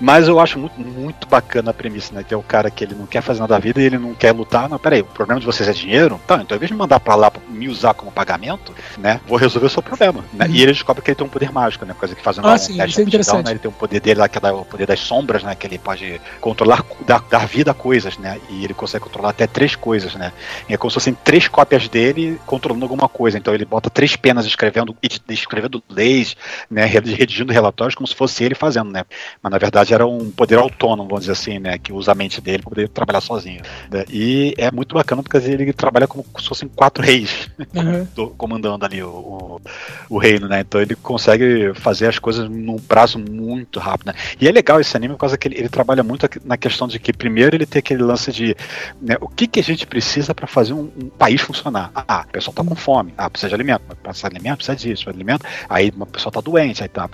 Mas 0.00 0.28
eu 0.28 0.38
acho 0.40 0.58
muito, 0.58 0.78
muito 0.80 1.26
bacana 1.26 1.70
a 1.70 1.74
premissa, 1.74 2.14
né? 2.14 2.22
Que 2.22 2.34
é 2.34 2.36
o 2.36 2.42
cara 2.42 2.70
que 2.70 2.84
ele 2.84 2.94
não 2.94 3.06
quer 3.06 3.22
fazer 3.22 3.40
nada 3.40 3.54
da 3.54 3.58
vida 3.58 3.80
e 3.80 3.84
ele 3.84 3.98
não 3.98 4.14
quer 4.14 4.32
lutar. 4.32 4.68
Não, 4.68 4.78
peraí, 4.78 5.00
o 5.00 5.04
problema 5.04 5.40
de 5.40 5.46
vocês 5.46 5.68
é 5.68 5.72
dinheiro? 5.72 6.20
Tá, 6.26 6.36
então 6.36 6.54
ao 6.54 6.56
invés 6.56 6.68
de 6.68 6.74
me 6.74 6.78
mandar 6.78 7.00
pra 7.00 7.14
lá 7.14 7.30
pra 7.30 7.42
me 7.48 7.68
usar 7.68 7.94
como 7.94 8.10
pagamento, 8.10 8.72
né? 8.98 9.20
Vou 9.26 9.38
resolver 9.38 9.66
o 9.66 9.70
seu 9.70 9.82
problema. 9.82 10.24
Né? 10.32 10.46
Uhum. 10.46 10.52
E 10.52 10.62
ele 10.62 10.72
descobre 10.72 11.02
que 11.02 11.10
ele 11.10 11.16
tem 11.16 11.26
um 11.26 11.30
poder 11.30 11.50
mágico, 11.52 11.84
né? 11.84 11.94
Coisa 11.98 12.14
que 12.14 12.22
fazendo 12.22 12.48
ah, 12.48 12.54
um 12.54 12.58
sim, 12.58 12.76
teste 12.76 13.00
é 13.00 13.42
né? 13.42 13.50
Ele 13.50 13.58
tem 13.58 13.70
um 13.70 13.74
poder 13.74 14.00
dele 14.00 14.20
lá, 14.20 14.28
que 14.28 14.38
é 14.38 14.52
o 14.52 14.64
poder 14.64 14.86
das 14.86 15.00
sombras, 15.00 15.42
né? 15.42 15.54
Que 15.54 15.66
ele 15.66 15.78
pode 15.78 16.20
controlar, 16.40 16.84
dar, 17.06 17.22
dar 17.30 17.46
vida 17.46 17.70
a 17.70 17.74
coisas, 17.74 18.18
né? 18.18 18.38
E 18.50 18.64
ele 18.64 18.74
consegue 18.74 19.04
controlar 19.04 19.30
até 19.30 19.46
três 19.46 19.74
coisas, 19.74 20.14
né? 20.14 20.32
E 20.68 20.74
é 20.74 20.76
como 20.76 20.90
se 20.90 20.94
fossem 20.94 21.14
três 21.14 21.48
cópias 21.48 21.88
dele 21.88 22.40
controlando 22.46 22.84
alguma 22.84 23.08
coisa. 23.08 23.38
Então 23.38 23.54
ele 23.54 23.64
bota 23.64 23.88
três 23.90 24.16
penas 24.16 24.46
escrevendo, 24.46 24.96
escrevendo 25.28 25.82
leis, 25.88 26.36
né? 26.70 26.84
Redigindo 26.84 27.52
relatórios 27.52 27.94
como 27.94 28.06
se 28.06 28.14
fosse 28.14 28.44
ele 28.44 28.54
fazendo, 28.54 28.90
né? 28.90 29.04
Mas 29.42 29.50
na 29.50 29.58
verdade 29.58 29.85
era 29.94 30.06
um 30.06 30.30
poder 30.30 30.58
autônomo, 30.58 31.08
vamos 31.08 31.20
dizer 31.20 31.32
assim, 31.32 31.58
né? 31.58 31.78
Que 31.78 31.92
usa 31.92 32.12
a 32.12 32.14
mente 32.14 32.40
dele 32.40 32.62
para 32.62 32.70
poder 32.70 32.88
trabalhar 32.88 33.20
sozinho. 33.20 33.62
Né? 33.90 34.04
E 34.10 34.54
é 34.56 34.70
muito 34.70 34.94
bacana 34.94 35.22
porque 35.22 35.36
ele 35.36 35.72
trabalha 35.72 36.06
como 36.06 36.24
se 36.38 36.48
fossem 36.48 36.68
quatro 36.68 37.02
reis 37.02 37.48
uhum. 37.74 38.30
comandando 38.36 38.84
ali 38.84 39.02
o, 39.02 39.08
o, 39.08 39.60
o, 40.08 40.18
reino, 40.18 40.48
né? 40.48 40.60
Então 40.60 40.80
ele 40.80 40.94
consegue 40.96 41.72
fazer 41.74 42.06
as 42.06 42.18
coisas 42.18 42.48
num 42.48 42.76
prazo 42.76 43.18
muito 43.18 43.78
rápido, 43.78 44.08
né? 44.08 44.14
E 44.40 44.48
é 44.48 44.52
legal 44.52 44.80
esse 44.80 44.96
anime 44.96 45.14
por 45.14 45.20
causa 45.20 45.36
que 45.36 45.48
ele, 45.48 45.58
ele 45.58 45.68
trabalha 45.68 46.02
muito 46.02 46.28
na 46.44 46.56
questão 46.56 46.88
de 46.88 46.98
que 46.98 47.12
primeiro 47.12 47.56
ele 47.56 47.66
tem 47.66 47.80
aquele 47.80 48.02
lance 48.02 48.32
de 48.32 48.56
né, 49.00 49.16
o 49.20 49.28
que, 49.28 49.46
que 49.46 49.60
a 49.60 49.62
gente 49.62 49.86
precisa 49.86 50.34
para 50.34 50.46
fazer 50.46 50.72
um, 50.72 50.90
um, 51.02 51.08
país 51.08 51.40
funcionar. 51.40 51.90
Ah, 51.94 52.24
o 52.28 52.32
pessoal 52.32 52.54
tá 52.54 52.64
com 52.64 52.74
fome, 52.74 53.14
ah, 53.16 53.28
precisa 53.30 53.48
de 53.48 53.54
alimento, 53.54 53.82
precisa 54.02 54.28
de 54.28 54.36
alimento, 54.36 54.56
precisa 54.56 54.76
disso, 54.76 55.04
de 55.04 55.10
alimento, 55.10 55.44
aí 55.68 55.92
o 55.96 56.06
pessoal 56.06 56.32
tá 56.32 56.40
doente, 56.40 56.82
aí 56.82 56.88
tá, 56.88 57.08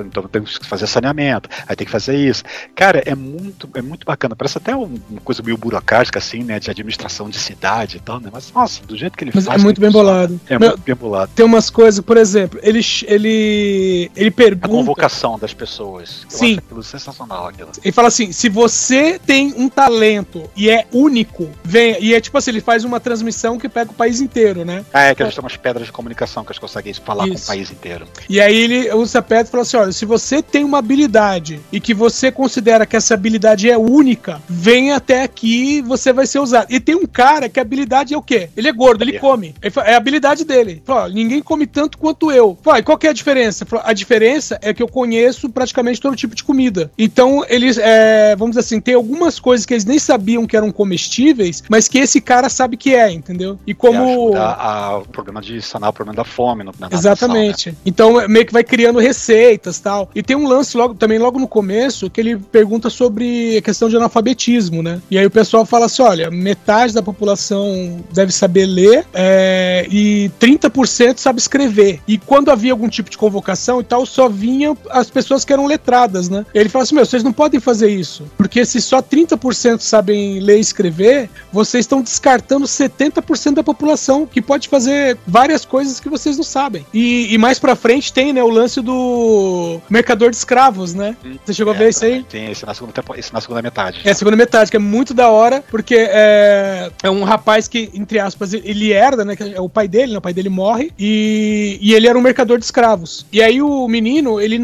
então 0.00 0.22
tem 0.24 0.42
que 0.42 0.66
fazer 0.66 0.86
saneamento, 0.86 1.48
aí 1.66 1.76
tem 1.76 1.84
que 1.84 1.90
fazer 1.90 2.09
isso. 2.14 2.42
Cara, 2.74 3.02
é 3.04 3.14
muito, 3.14 3.68
é 3.74 3.82
muito 3.82 4.04
bacana, 4.04 4.36
parece 4.36 4.58
até 4.58 4.74
uma 4.74 5.20
coisa 5.24 5.42
meio 5.42 5.56
burocrática 5.56 6.18
assim, 6.18 6.42
né, 6.42 6.58
de 6.58 6.70
administração 6.70 7.28
de 7.28 7.38
cidade 7.38 7.98
e 7.98 8.00
tal, 8.00 8.20
né? 8.20 8.30
Mas 8.32 8.52
nossa, 8.52 8.82
do 8.84 8.96
jeito 8.96 9.16
que 9.16 9.24
ele 9.24 9.32
Mas 9.34 9.44
faz. 9.44 9.60
É 9.60 9.64
muito 9.64 9.80
bem 9.80 9.90
bolado. 9.90 10.40
É 10.48 10.58
muito 10.58 10.78
bem 10.78 10.94
bolado. 10.94 11.30
Tem 11.34 11.44
umas 11.44 11.70
coisas, 11.70 12.04
por 12.04 12.16
exemplo, 12.16 12.58
ele 12.62 12.80
ele 13.06 14.10
ele 14.14 14.30
pergunta 14.30 14.66
a 14.66 14.70
convocação 14.70 15.38
das 15.38 15.52
pessoas. 15.52 16.26
Eu 16.30 16.38
Sim. 16.38 16.50
acho 16.52 16.58
aquilo 16.58 16.82
sensacional 16.82 17.48
aquilo. 17.48 17.70
Ele 17.82 17.92
fala 17.92 18.08
assim: 18.08 18.32
se 18.32 18.48
você 18.48 19.18
tem 19.18 19.54
um 19.56 19.68
talento 19.68 20.48
e 20.56 20.70
é 20.70 20.86
único, 20.92 21.48
vem 21.64 21.96
e 22.00 22.14
é 22.14 22.20
tipo 22.20 22.36
assim, 22.38 22.50
ele 22.50 22.60
faz 22.60 22.84
uma 22.84 23.00
transmissão 23.00 23.58
que 23.58 23.68
pega 23.68 23.90
o 23.90 23.94
país 23.94 24.20
inteiro, 24.20 24.64
né? 24.64 24.84
Ah, 24.92 25.04
é 25.04 25.14
que 25.14 25.22
eles 25.22 25.34
têm 25.34 25.42
umas 25.42 25.56
pedras 25.56 25.86
de 25.86 25.92
comunicação 25.92 26.44
que 26.44 26.50
eles 26.50 26.58
conseguem 26.58 26.92
falar 26.94 27.26
Isso. 27.26 27.36
com 27.36 27.42
o 27.42 27.46
país 27.46 27.70
inteiro. 27.70 28.06
E 28.28 28.40
aí 28.40 28.56
ele 28.56 28.92
usa 28.92 29.18
a 29.18 29.22
pedra 29.22 29.44
e 29.44 29.50
fala 29.50 29.62
assim: 29.62 29.76
olha, 29.76 29.92
se 29.92 30.04
você 30.04 30.42
tem 30.42 30.64
uma 30.64 30.78
habilidade 30.78 31.60
e 31.72 31.80
que 31.80 31.94
você 32.00 32.32
considera 32.32 32.86
que 32.86 32.96
essa 32.96 33.12
habilidade 33.12 33.68
é 33.68 33.76
única, 33.76 34.40
vem 34.48 34.90
até 34.90 35.22
aqui, 35.22 35.82
você 35.82 36.14
vai 36.14 36.26
ser 36.26 36.38
usado. 36.38 36.66
E 36.70 36.80
tem 36.80 36.94
um 36.94 37.04
cara 37.04 37.46
que 37.46 37.60
a 37.60 37.62
habilidade 37.62 38.14
é 38.14 38.16
o 38.16 38.22
quê? 38.22 38.48
Ele 38.56 38.68
é 38.68 38.72
gordo, 38.72 39.04
ele 39.04 39.16
é. 39.16 39.18
come. 39.18 39.54
é 39.60 39.92
a 39.92 39.98
habilidade 39.98 40.42
dele. 40.46 40.82
Fala, 40.86 41.10
ninguém 41.10 41.42
come 41.42 41.66
tanto 41.66 41.98
quanto 41.98 42.32
eu. 42.32 42.56
Fala, 42.62 42.82
qual 42.82 42.96
que 42.96 43.06
é 43.06 43.10
a 43.10 43.12
diferença? 43.12 43.66
Fala, 43.66 43.82
a 43.84 43.92
diferença 43.92 44.58
é 44.62 44.72
que 44.72 44.82
eu 44.82 44.88
conheço 44.88 45.50
praticamente 45.50 46.00
todo 46.00 46.16
tipo 46.16 46.34
de 46.34 46.42
comida. 46.42 46.90
Então, 46.98 47.44
eles, 47.50 47.76
é, 47.76 48.34
vamos 48.34 48.56
dizer 48.56 48.60
assim, 48.60 48.80
tem 48.80 48.94
algumas 48.94 49.38
coisas 49.38 49.66
que 49.66 49.74
eles 49.74 49.84
nem 49.84 49.98
sabiam 49.98 50.46
que 50.46 50.56
eram 50.56 50.72
comestíveis, 50.72 51.62
mas 51.68 51.86
que 51.86 51.98
esse 51.98 52.18
cara 52.18 52.48
sabe 52.48 52.78
que 52.78 52.94
é, 52.94 53.12
entendeu? 53.12 53.58
E 53.66 53.74
como. 53.74 54.34
A, 54.36 54.96
o 54.98 55.06
programa 55.06 55.42
de 55.42 55.60
sanar 55.60 55.90
o 55.90 55.92
problema 55.92 56.16
da 56.16 56.24
fome 56.24 56.64
no 56.64 56.72
Exatamente. 56.90 57.70
né? 57.70 57.76
Então, 57.84 58.26
meio 58.26 58.46
que 58.46 58.54
vai 58.54 58.64
criando 58.64 58.98
receitas 58.98 59.78
tal. 59.78 60.08
E 60.14 60.22
tem 60.22 60.34
um 60.34 60.48
lance 60.48 60.74
logo, 60.78 60.94
também 60.94 61.18
logo 61.18 61.38
no 61.38 61.46
começo 61.46 61.89
que 61.90 62.20
ele 62.20 62.36
pergunta 62.36 62.90
sobre 62.90 63.56
a 63.56 63.62
questão 63.62 63.88
de 63.88 63.96
analfabetismo, 63.96 64.82
né? 64.82 65.00
E 65.10 65.18
aí 65.18 65.26
o 65.26 65.30
pessoal 65.30 65.64
fala 65.64 65.86
assim: 65.86 66.02
olha, 66.02 66.30
metade 66.30 66.94
da 66.94 67.02
população 67.02 68.04
deve 68.12 68.32
saber 68.32 68.66
ler 68.66 69.06
é, 69.12 69.86
e 69.90 70.30
30% 70.40 71.18
sabe 71.18 71.40
escrever. 71.40 72.00
E 72.06 72.18
quando 72.18 72.50
havia 72.50 72.72
algum 72.72 72.88
tipo 72.88 73.10
de 73.10 73.18
convocação 73.18 73.80
e 73.80 73.84
tal, 73.84 74.04
só 74.06 74.28
vinham 74.28 74.76
as 74.90 75.10
pessoas 75.10 75.44
que 75.44 75.52
eram 75.52 75.66
letradas, 75.66 76.28
né? 76.28 76.44
E 76.54 76.58
ele 76.58 76.68
fala 76.68 76.84
assim: 76.84 76.94
meu, 76.94 77.04
vocês 77.04 77.22
não 77.22 77.32
podem 77.32 77.60
fazer 77.60 77.88
isso. 77.88 78.24
Porque 78.36 78.64
se 78.64 78.80
só 78.80 79.02
30% 79.02 79.80
sabem 79.80 80.40
ler 80.40 80.58
e 80.58 80.60
escrever, 80.60 81.28
vocês 81.52 81.84
estão 81.84 82.02
descartando 82.02 82.66
70% 82.66 83.54
da 83.54 83.62
população 83.62 84.26
que 84.26 84.40
pode 84.40 84.68
fazer 84.68 85.18
várias 85.26 85.64
coisas 85.64 86.00
que 86.00 86.08
vocês 86.08 86.36
não 86.36 86.44
sabem. 86.44 86.86
E, 86.92 87.32
e 87.32 87.38
mais 87.38 87.58
pra 87.58 87.76
frente 87.76 88.12
tem, 88.12 88.32
né, 88.32 88.42
o 88.42 88.48
lance 88.48 88.80
do 88.80 89.80
mercador 89.88 90.30
de 90.30 90.36
escravos, 90.36 90.94
né? 90.94 91.16
Hum, 91.24 91.36
Você 91.44 91.54
chegou 91.54 91.72
é, 91.72 91.76
a 91.76 91.78
ver 91.84 91.90
isso 91.90 92.04
aí? 92.04 92.24
Tem, 92.24 92.50
esse 92.50 92.64
na, 92.64 92.74
segunda, 92.74 92.94
esse 93.16 93.32
na 93.32 93.40
segunda 93.40 93.62
metade. 93.62 94.00
É, 94.04 94.10
a 94.10 94.14
segunda 94.14 94.36
metade, 94.36 94.70
que 94.70 94.76
é 94.76 94.80
muito 94.80 95.12
da 95.12 95.28
hora, 95.28 95.62
porque 95.70 95.96
é, 95.96 96.90
é 97.02 97.10
um 97.10 97.24
rapaz 97.24 97.68
que, 97.68 97.90
entre 97.94 98.18
aspas, 98.18 98.52
ele 98.52 98.92
herda, 98.92 99.24
né? 99.24 99.36
Que 99.36 99.54
é 99.54 99.60
o 99.60 99.68
pai 99.68 99.86
dele, 99.86 100.12
né? 100.12 100.18
O 100.18 100.22
pai 100.22 100.32
dele 100.32 100.48
morre 100.48 100.92
e, 100.98 101.78
e 101.80 101.94
ele 101.94 102.08
era 102.08 102.18
um 102.18 102.22
mercador 102.22 102.58
de 102.58 102.64
escravos. 102.64 103.26
E 103.32 103.42
aí 103.42 103.60
o 103.62 103.86
menino, 103.86 104.40
ele. 104.40 104.60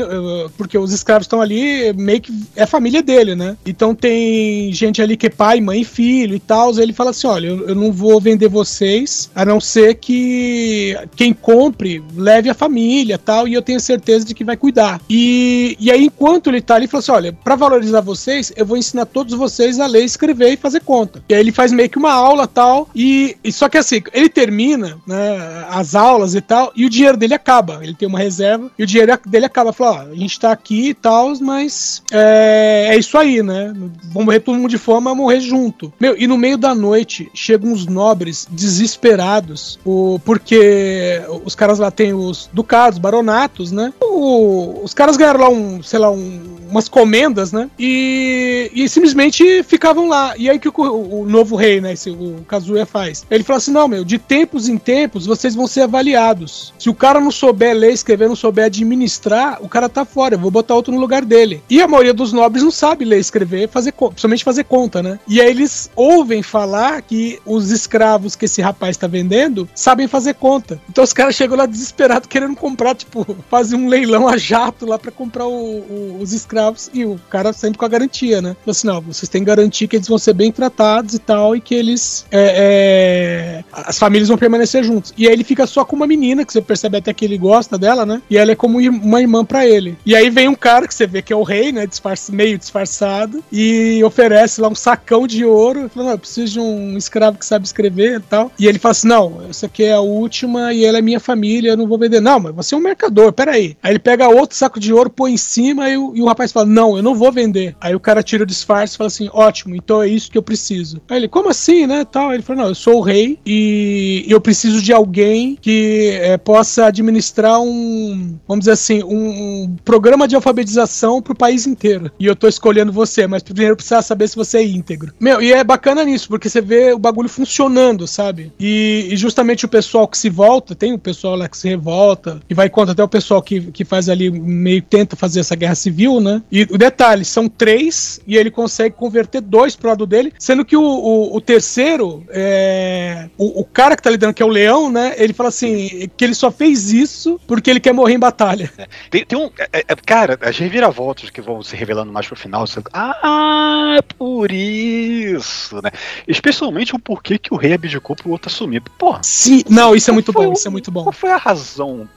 Porque 0.57 0.79
os 0.79 0.93
escravos 0.93 1.25
estão 1.27 1.41
ali, 1.41 1.93
meio 1.93 2.21
que 2.21 2.33
é 2.55 2.67
família 2.67 3.03
dele, 3.03 3.35
né? 3.35 3.57
Então 3.65 3.95
tem 3.95 4.73
gente 4.73 5.01
ali 5.03 5.17
que 5.17 5.27
é 5.27 5.31
pai, 5.31 5.61
mãe 5.61 5.85
filho 5.85 6.35
e 6.35 6.41
tal. 6.41 6.77
Ele 6.79 6.93
fala 6.93 7.11
assim: 7.11 7.27
olha, 7.27 7.49
eu, 7.49 7.69
eu 7.69 7.75
não 7.75 7.93
vou 7.93 8.21
vender 8.21 8.49
vocês, 8.49 9.31
a 9.35 9.45
não 9.45 9.61
ser 9.61 9.95
que 9.95 10.97
quem 11.15 11.33
compre 11.33 12.03
leve 12.17 12.49
a 12.49 12.55
família 12.55 13.19
tal, 13.19 13.47
e 13.47 13.55
eu 13.55 13.63
tenho 13.63 13.81
certeza 13.81 14.25
de 14.25 14.35
que 14.35 14.45
vai 14.45 14.57
cuidar. 14.57 15.01
E, 15.09 15.77
e 15.79 15.91
aí, 15.91 16.05
enquanto 16.05 16.49
ele 16.49 16.61
tá 16.61 16.75
ali, 16.75 16.87
ele 16.87 16.91
fala 16.91 17.01
assim: 17.01 17.06
olha, 17.11 17.33
para 17.33 17.57
valorizar 17.57 18.01
vocês, 18.01 18.53
eu 18.57 18.66
vou 18.66 18.77
ensinar 18.77 19.07
todos 19.07 19.35
vocês 19.35 19.81
a 19.81 19.87
ler, 19.87 20.05
escrever 20.05 20.53
e 20.53 20.57
fazer 20.57 20.81
conta. 20.81 21.23
E 21.29 21.35
aí 21.35 21.40
ele 21.40 21.53
faz 21.53 21.73
meio 21.73 21.88
que 21.88 21.99
uma 21.99 22.12
aula 22.12 22.47
tal, 22.47 22.88
e, 22.95 23.37
e 23.42 23.53
só 23.53 23.69
que 23.69 23.79
assim, 23.79 24.03
ele 24.12 24.29
termina 24.29 24.99
né, 25.07 25.66
as 25.71 25.95
aulas 25.95 26.35
e 26.35 26.40
tal, 26.40 26.73
e 26.75 26.85
o 26.85 26.90
dinheiro 26.90 27.16
dele 27.16 27.35
acaba. 27.35 27.81
Ele 27.83 27.95
tem 27.95 28.09
uma 28.09 28.19
reserva, 28.19 28.71
e 28.79 28.83
o 28.83 28.87
dinheiro 28.87 29.19
dele 29.27 29.47
acaba. 29.47 29.73
Fala: 29.73 30.07
ó, 30.09 30.12
a 30.12 30.14
gente 30.14 30.38
tá 30.38 30.53
aqui 30.53 30.90
e 30.90 30.95
tal, 30.95 31.33
mas 31.40 32.03
é, 32.11 32.88
é 32.90 32.99
isso 32.99 33.16
aí, 33.19 33.42
né? 33.42 33.73
Vamos 34.05 34.27
morrer 34.27 34.40
todo 34.40 34.59
mundo 34.59 34.71
de 34.71 34.79
fome, 34.79 35.05
mas 35.05 35.16
morrer 35.16 35.40
junto. 35.40 35.92
Meu, 36.01 36.16
e 36.16 36.27
no 36.27 36.37
meio 36.37 36.57
da 36.57 36.75
noite 36.75 37.29
chegam 37.35 37.73
uns 37.73 37.87
nobres 37.87 38.47
desesperados, 38.51 39.79
o, 39.85 40.21
porque 40.25 41.23
os 41.45 41.55
caras 41.55 41.79
lá 41.79 41.90
têm 41.90 42.12
os 42.12 42.49
ducados, 42.53 42.99
baronatos, 42.99 43.73
né? 43.73 43.92
O, 44.01 44.81
os 44.83 44.95
caras 44.95 45.16
ganharam 45.16 45.40
lá 45.40 45.49
um, 45.49 45.83
sei 45.83 45.99
lá, 45.99 46.11
um, 46.11 46.40
umas 46.69 46.89
comendas, 46.89 47.53
né? 47.53 47.71
E, 47.79 48.71
e 48.75 48.89
simplesmente 48.89 49.63
ficavam 49.63 50.09
lá. 50.09 50.35
E 50.37 50.49
aí 50.49 50.59
que 50.59 50.69
o, 50.69 50.73
o 50.73 51.27
novo 51.27 51.57
rei, 51.57 51.81
né? 51.81 51.93
Esse, 51.93 52.11
o 52.11 52.45
Kazuya 52.47 52.87
faz. 52.87 53.25
Ele 53.31 53.45
fala 53.45 53.59
assim: 53.59 53.73
não, 53.73 53.89
meu, 53.89 54.05
de 54.05 54.19
tempos 54.19 54.69
em 54.69 54.79
tempos 54.79 55.27
vocês 55.27 55.55
vão 55.55 55.67
ser 55.67 55.83
avaliados. 55.83 56.73
Se 56.79 56.89
o 56.89 56.95
cara 56.95 57.21
não 57.21 57.31
souber 57.31 57.75
ler, 57.75 57.93
escrever, 57.93 58.29
não 58.29 58.37
souber 58.37 58.67
administrar, 58.67 59.59
o 59.63 59.69
cara 59.69 59.89
tá 59.89 60.05
fora. 60.05 60.35
Eu 60.35 60.39
vou 60.39 60.51
botar 60.51 60.75
outro 60.75 60.93
no 60.93 61.01
lugar 61.01 61.25
dele. 61.25 61.63
E 61.69 61.81
a 61.81 61.89
maioria 61.89 62.15
dos 62.15 62.33
nobres 62.33 62.63
não 62.63 62.71
sabe 62.71 63.05
ler, 63.05 63.19
escrever, 63.19 63.69
fazer 63.69 63.93
principalmente 63.93 64.45
fazer 64.45 64.65
conta, 64.65 65.03
né? 65.03 65.19
E 65.27 65.41
aí 65.41 65.51
eles 65.51 65.91
ouvem 65.95 66.43
falar 66.43 67.03
que 67.03 67.39
os 67.45 67.71
escravos 67.71 68.37
que 68.37 68.45
esse 68.45 68.61
rapaz 68.61 68.97
tá 68.97 69.07
vendendo 69.07 69.69
sabem 69.75 70.07
fazer 70.07 70.35
conta. 70.35 70.81
Então 70.89 71.03
os 71.03 71.13
caras 71.13 71.35
chegam 71.35 71.57
lá 71.57 71.67
desesperados 71.67 72.29
querendo 72.29 72.57
comprar, 72.57 72.95
tipo, 72.95 73.27
fazer 73.49 73.77
um 73.77 73.89
leilão 73.89 74.29
a 74.29 74.37
jato 74.37 74.87
lá 74.87 74.99
para 74.99 75.11
comprar 75.11 75.47
o, 75.47 75.51
o, 75.51 76.19
os 76.21 76.33
escravos. 76.33 76.56
E 76.92 77.05
o 77.05 77.21
cara 77.31 77.53
sempre 77.53 77.79
com 77.79 77.85
a 77.85 77.88
garantia, 77.88 78.40
né? 78.40 78.57
Falou 78.61 78.73
assim: 78.73 78.87
não, 78.87 79.01
vocês 79.01 79.29
têm 79.29 79.45
garantia 79.45 79.87
que 79.87 79.97
eles 79.97 80.09
vão 80.09 80.19
ser 80.19 80.33
bem 80.33 80.53
tratados 80.53 81.14
e 81.14 81.19
tal, 81.19 81.57
e 81.57 81.61
que 81.61 81.75
eles. 81.75 82.27
É, 82.31 83.62
é, 83.62 83.64
as 83.73 83.99
famílias 83.99 84.29
vão 84.29 84.38
permanecer 84.38 84.85
juntos. 84.85 85.12
E 85.16 85.27
aí 85.27 85.33
ele 85.33 85.45
fica 85.45 85.66
só 85.66 85.85
com 85.85 85.97
uma 85.97 86.07
menina, 86.07 86.45
que 86.45 86.53
você 86.53 86.61
percebe 86.61 86.99
até 86.99 87.12
que 87.12 87.25
ele 87.25 87.38
gosta 87.38 87.79
dela, 87.79 88.05
né? 88.07 88.23
E 88.29 88.37
ela 88.37 88.53
é 88.53 88.57
como 88.57 88.79
uma 88.79 89.21
irmã 89.21 89.45
para 89.45 89.66
ele. 89.66 89.97
E 90.05 90.14
aí 90.14 90.31
vem 90.31 90.49
um 90.49 90.55
cara 90.55 90.87
que 90.87 90.95
você 90.95 91.07
vê 91.07 91.23
que 91.23 91.33
é 91.33 91.37
o 91.37 91.42
rei, 91.42 91.73
né? 91.73 91.87
Disfarce, 91.87 92.33
meio 92.33 92.59
disfarçado, 92.59 93.42
e 93.53 94.03
oferece 94.05 94.61
lá 94.61 94.69
um 94.69 94.75
sacão 94.75 95.27
de 95.27 95.45
ouro. 95.45 95.90
Não, 95.95 96.11
eu 96.11 96.19
preciso 96.19 96.55
de 96.55 96.61
um 96.61 96.97
escravo 96.97 97.38
que 97.38 97.47
sabe 97.47 97.66
escrever 97.66 98.19
e 98.19 98.21
tal. 98.21 98.51
E 98.59 98.66
ele 98.66 98.79
fala 98.79 98.92
assim: 98.92 99.09
não, 99.09 99.42
essa 99.49 99.66
aqui 99.66 99.85
é 99.85 99.92
a 99.92 100.01
última 100.01 100.73
e 100.73 100.85
ela 100.85 100.99
é 100.99 101.03
minha 101.03 101.21
família, 101.21 101.71
eu 101.71 101.77
não 101.77 101.87
vou 101.87 101.99
vender. 101.99 102.21
Não, 102.21 102.40
mas 102.40 102.55
você 102.55 102.75
é 102.75 102.79
um 102.79 102.81
mercador, 102.81 103.33
peraí. 103.33 103.77
Aí 103.83 103.92
ele 103.92 103.99
pega 103.99 104.29
outro 104.29 104.57
saco 104.57 104.81
de 104.81 104.92
ouro, 104.92 105.11
põe 105.11 105.33
em 105.33 105.37
cima 105.37 105.88
e 105.88 105.97
o, 105.97 106.12
e 106.14 106.23
o 106.23 106.27
rapaz 106.27 106.46
fala: 106.53 106.67
não, 106.67 106.97
eu 106.97 107.03
não 107.03 107.15
vou 107.15 107.33
vender. 107.33 107.77
Aí 107.81 107.95
o 107.95 108.01
cara 108.01 108.23
tira 108.23 108.43
o 108.43 108.47
disfarce 108.47 108.95
e 108.95 108.99
fala 108.99 109.09
assim: 109.09 109.29
ótimo, 109.33 109.75
então 109.75 110.03
é 110.03 110.09
isso 110.09 110.31
que 110.31 110.39
eu 110.39 110.43
preciso. 110.43 111.01
Aí 111.09 111.19
ele, 111.19 111.29
como 111.29 111.49
assim, 111.49 111.87
né? 111.87 112.05
Tal. 112.05 112.33
Ele 112.33 112.43
fala: 112.43 112.63
não, 112.63 112.69
eu 112.69 112.75
sou 112.75 112.97
o 112.97 113.01
rei 113.01 113.39
e 113.45 114.25
eu 114.29 114.41
preciso 114.41 114.83
de 114.83 114.93
alguém 114.93 115.57
que 115.61 116.19
é, 116.21 116.37
possa 116.37 116.87
administrar 116.87 117.61
um, 117.61 118.39
vamos 118.47 118.63
dizer 118.63 118.73
assim, 118.73 119.03
um, 119.03 119.65
um 119.65 119.77
programa 119.85 120.27
de 120.27 120.35
alfabetização 120.35 121.21
pro 121.23 121.35
país 121.35 121.67
inteiro. 121.67 122.11
E 122.19 122.27
eu 122.27 122.37
tô 122.37 122.49
escolhendo 122.49 122.93
você, 122.93 123.27
mas 123.27 123.43
primeiro 123.43 123.73
eu 123.73 123.77
preciso 123.77 124.03
saber 124.03 124.29
se 124.29 124.37
você 124.37 124.59
é 124.59 124.65
íntegro. 124.65 125.13
Meu, 125.21 125.41
e 125.41 125.53
é 125.53 125.63
bacana 125.63 126.05
nisso, 126.05 126.29
porque 126.29 126.49
você 126.49 126.61
vê 126.61 126.93
o 126.93 126.99
bagulho 126.99 127.29
funcionando, 127.29 128.07
sabe? 128.07 128.53
E, 128.59 129.09
e 129.11 129.17
justamente 129.17 129.65
o 129.65 129.69
pessoal 129.69 130.09
que 130.09 130.19
se 130.19 130.29
volta, 130.29 130.75
tem 130.75 130.93
o 130.93 130.99
pessoal 130.99 131.37
lá 131.37 131.49
que 131.49 131.57
se 131.57 131.69
revolta, 131.69 132.41
e 132.49 132.55
vai 132.55 132.69
contra 132.69 132.93
até 132.93 133.03
o 133.03 133.09
pessoal 133.09 133.43
que, 133.43 133.61
que 133.73 133.85
faz 133.85 134.09
ali, 134.09 134.31
meio 134.31 134.83
tenta 134.83 135.17
fazer 135.17 135.41
essa 135.41 135.57
guerra 135.57 135.75
civil, 135.75 136.21
né? 136.21 136.36
E 136.51 136.62
o 136.62 136.79
detalhe, 136.79 137.25
são 137.25 137.49
três 137.49 138.20
e 138.27 138.37
ele 138.37 138.51
consegue 138.51 138.94
converter 138.94 139.40
dois 139.40 139.77
pro 139.77 139.88
lado 139.88 140.07
dele, 140.07 140.33
sendo 140.38 140.64
que 140.64 140.77
o, 140.77 140.83
o, 140.83 141.37
o 141.37 141.40
terceiro, 141.40 142.25
é, 142.31 143.29
o, 143.37 143.61
o, 143.61 143.64
cara 143.64 143.96
que 143.96 144.03
tá 144.03 144.11
lidando, 144.11 144.35
que 144.35 144.42
é 144.42 144.46
o 144.46 144.51
leão, 144.51 144.90
né? 144.90 145.14
Ele 145.16 145.33
fala 145.33 145.49
assim, 145.49 146.09
que 146.16 146.25
ele 146.25 146.35
só 146.35 146.51
fez 146.51 146.92
isso 146.92 147.40
porque 147.46 147.70
ele 147.70 147.81
quer 147.81 147.92
morrer 147.92 148.14
em 148.14 148.18
batalha. 148.18 148.72
É. 148.79 148.87
Tem, 149.11 149.25
tem, 149.25 149.38
um. 149.38 149.51
É, 149.72 149.81
é, 149.88 149.96
cara, 150.05 150.38
as 150.42 150.59
reviravoltas 150.59 151.31
que 151.31 151.40
vão 151.40 151.62
se 151.62 151.75
revelando 151.77 152.12
mais 152.12 152.27
pro 152.27 152.37
final, 152.37 152.66
você, 152.66 152.81
ah, 152.92 154.01
por 154.18 154.51
isso, 154.51 155.77
né? 155.83 155.90
Especialmente 156.27 156.94
o 156.94 156.99
porquê 156.99 157.38
que 157.38 157.53
o 157.53 157.57
rei 157.57 157.72
abdicou 157.72 158.16
pro 158.16 158.31
outro 158.31 158.51
assumir. 158.51 158.83
Porra. 158.99 159.20
Sim, 159.22 159.62
não, 159.68 159.94
isso 159.94 160.11
é 160.11 160.12
muito 160.12 160.33
bom, 160.33 160.53
isso 160.53 160.68
é 160.68 160.70
muito 160.70 160.90
bom. 160.90 161.05
Qual 161.05 161.12
foi 161.12 161.31
a 161.31 161.37
razão? 161.37 162.09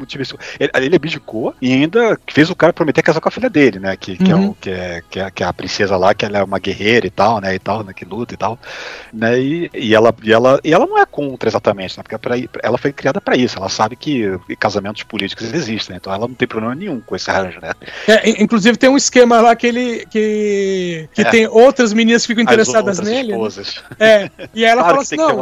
Ele, 0.60 0.72
ele 0.76 0.96
abdicou 0.96 1.56
e 1.62 1.74
ainda 1.74 2.20
fez 2.28 2.50
o 2.50 2.56
cara 2.56 2.74
prometer 2.74 3.02
casar 3.02 3.22
com 3.22 3.30
a 3.30 3.32
filha 3.32 3.50
dele, 3.50 3.80
né? 3.80 3.96
Que, 3.96 4.09
que, 4.18 4.34
uhum. 4.34 4.44
é, 4.44 4.48
o, 4.48 4.54
que, 4.54 4.70
é, 4.70 5.04
que, 5.10 5.20
é, 5.20 5.32
que 5.32 5.44
é 5.44 5.46
a 5.46 5.54
princesa 5.54 5.98
lá, 5.98 6.14
que 6.14 6.26
ela 6.26 6.40
é 6.40 6.44
uma 6.44 6.60
guerreira 6.60 7.08
e 7.08 7.10
tal, 7.10 7.40
né? 7.42 7.56
E 7.56 7.60
tal, 7.60 7.84
né? 7.84 7.94
Que 7.94 8.06
luta 8.06 8.34
e 8.34 8.38
tal. 8.38 8.58
Né? 9.14 9.40
E, 9.40 9.72
e, 9.74 9.96
ela, 9.96 10.14
e, 10.24 10.32
ela, 10.32 10.60
e 10.64 10.74
ela 10.74 10.86
não 10.86 10.98
é 10.98 11.06
contra 11.06 11.50
exatamente, 11.50 11.98
né? 11.98 12.04
Porque 12.04 12.16
é 12.16 12.18
pra, 12.18 12.36
ela 12.64 12.78
foi 12.78 12.92
criada 12.92 13.22
para 13.22 13.36
isso. 13.36 13.58
Ela 13.58 13.70
sabe 13.70 13.96
que 13.96 14.40
casamentos 14.60 15.04
políticos 15.04 15.52
existem, 15.54 15.96
então 15.96 16.14
ela 16.14 16.28
não 16.28 16.36
tem 16.36 16.48
problema 16.48 16.76
nenhum 16.76 17.00
com 17.00 17.16
esse 17.16 17.30
arranjo, 17.30 17.60
né? 17.62 17.72
É, 18.08 18.42
inclusive 18.42 18.78
tem 18.78 18.90
um 18.90 18.98
esquema 18.98 19.42
lá 19.42 19.56
que 19.56 19.68
ele 19.68 20.06
que, 20.10 21.10
que 21.14 21.22
é. 21.22 21.26
tem 21.26 21.48
outras 21.48 21.94
meninas 21.94 22.24
que 22.24 22.28
ficam 22.28 22.44
interessadas 22.44 23.00
nele. 23.00 23.36
Né? 23.38 23.50
É, 24.00 24.32
e 24.54 24.66
ela 24.66 24.82
claro 24.84 24.90
fala 24.90 25.02
assim, 25.02 25.16
não, 25.16 25.40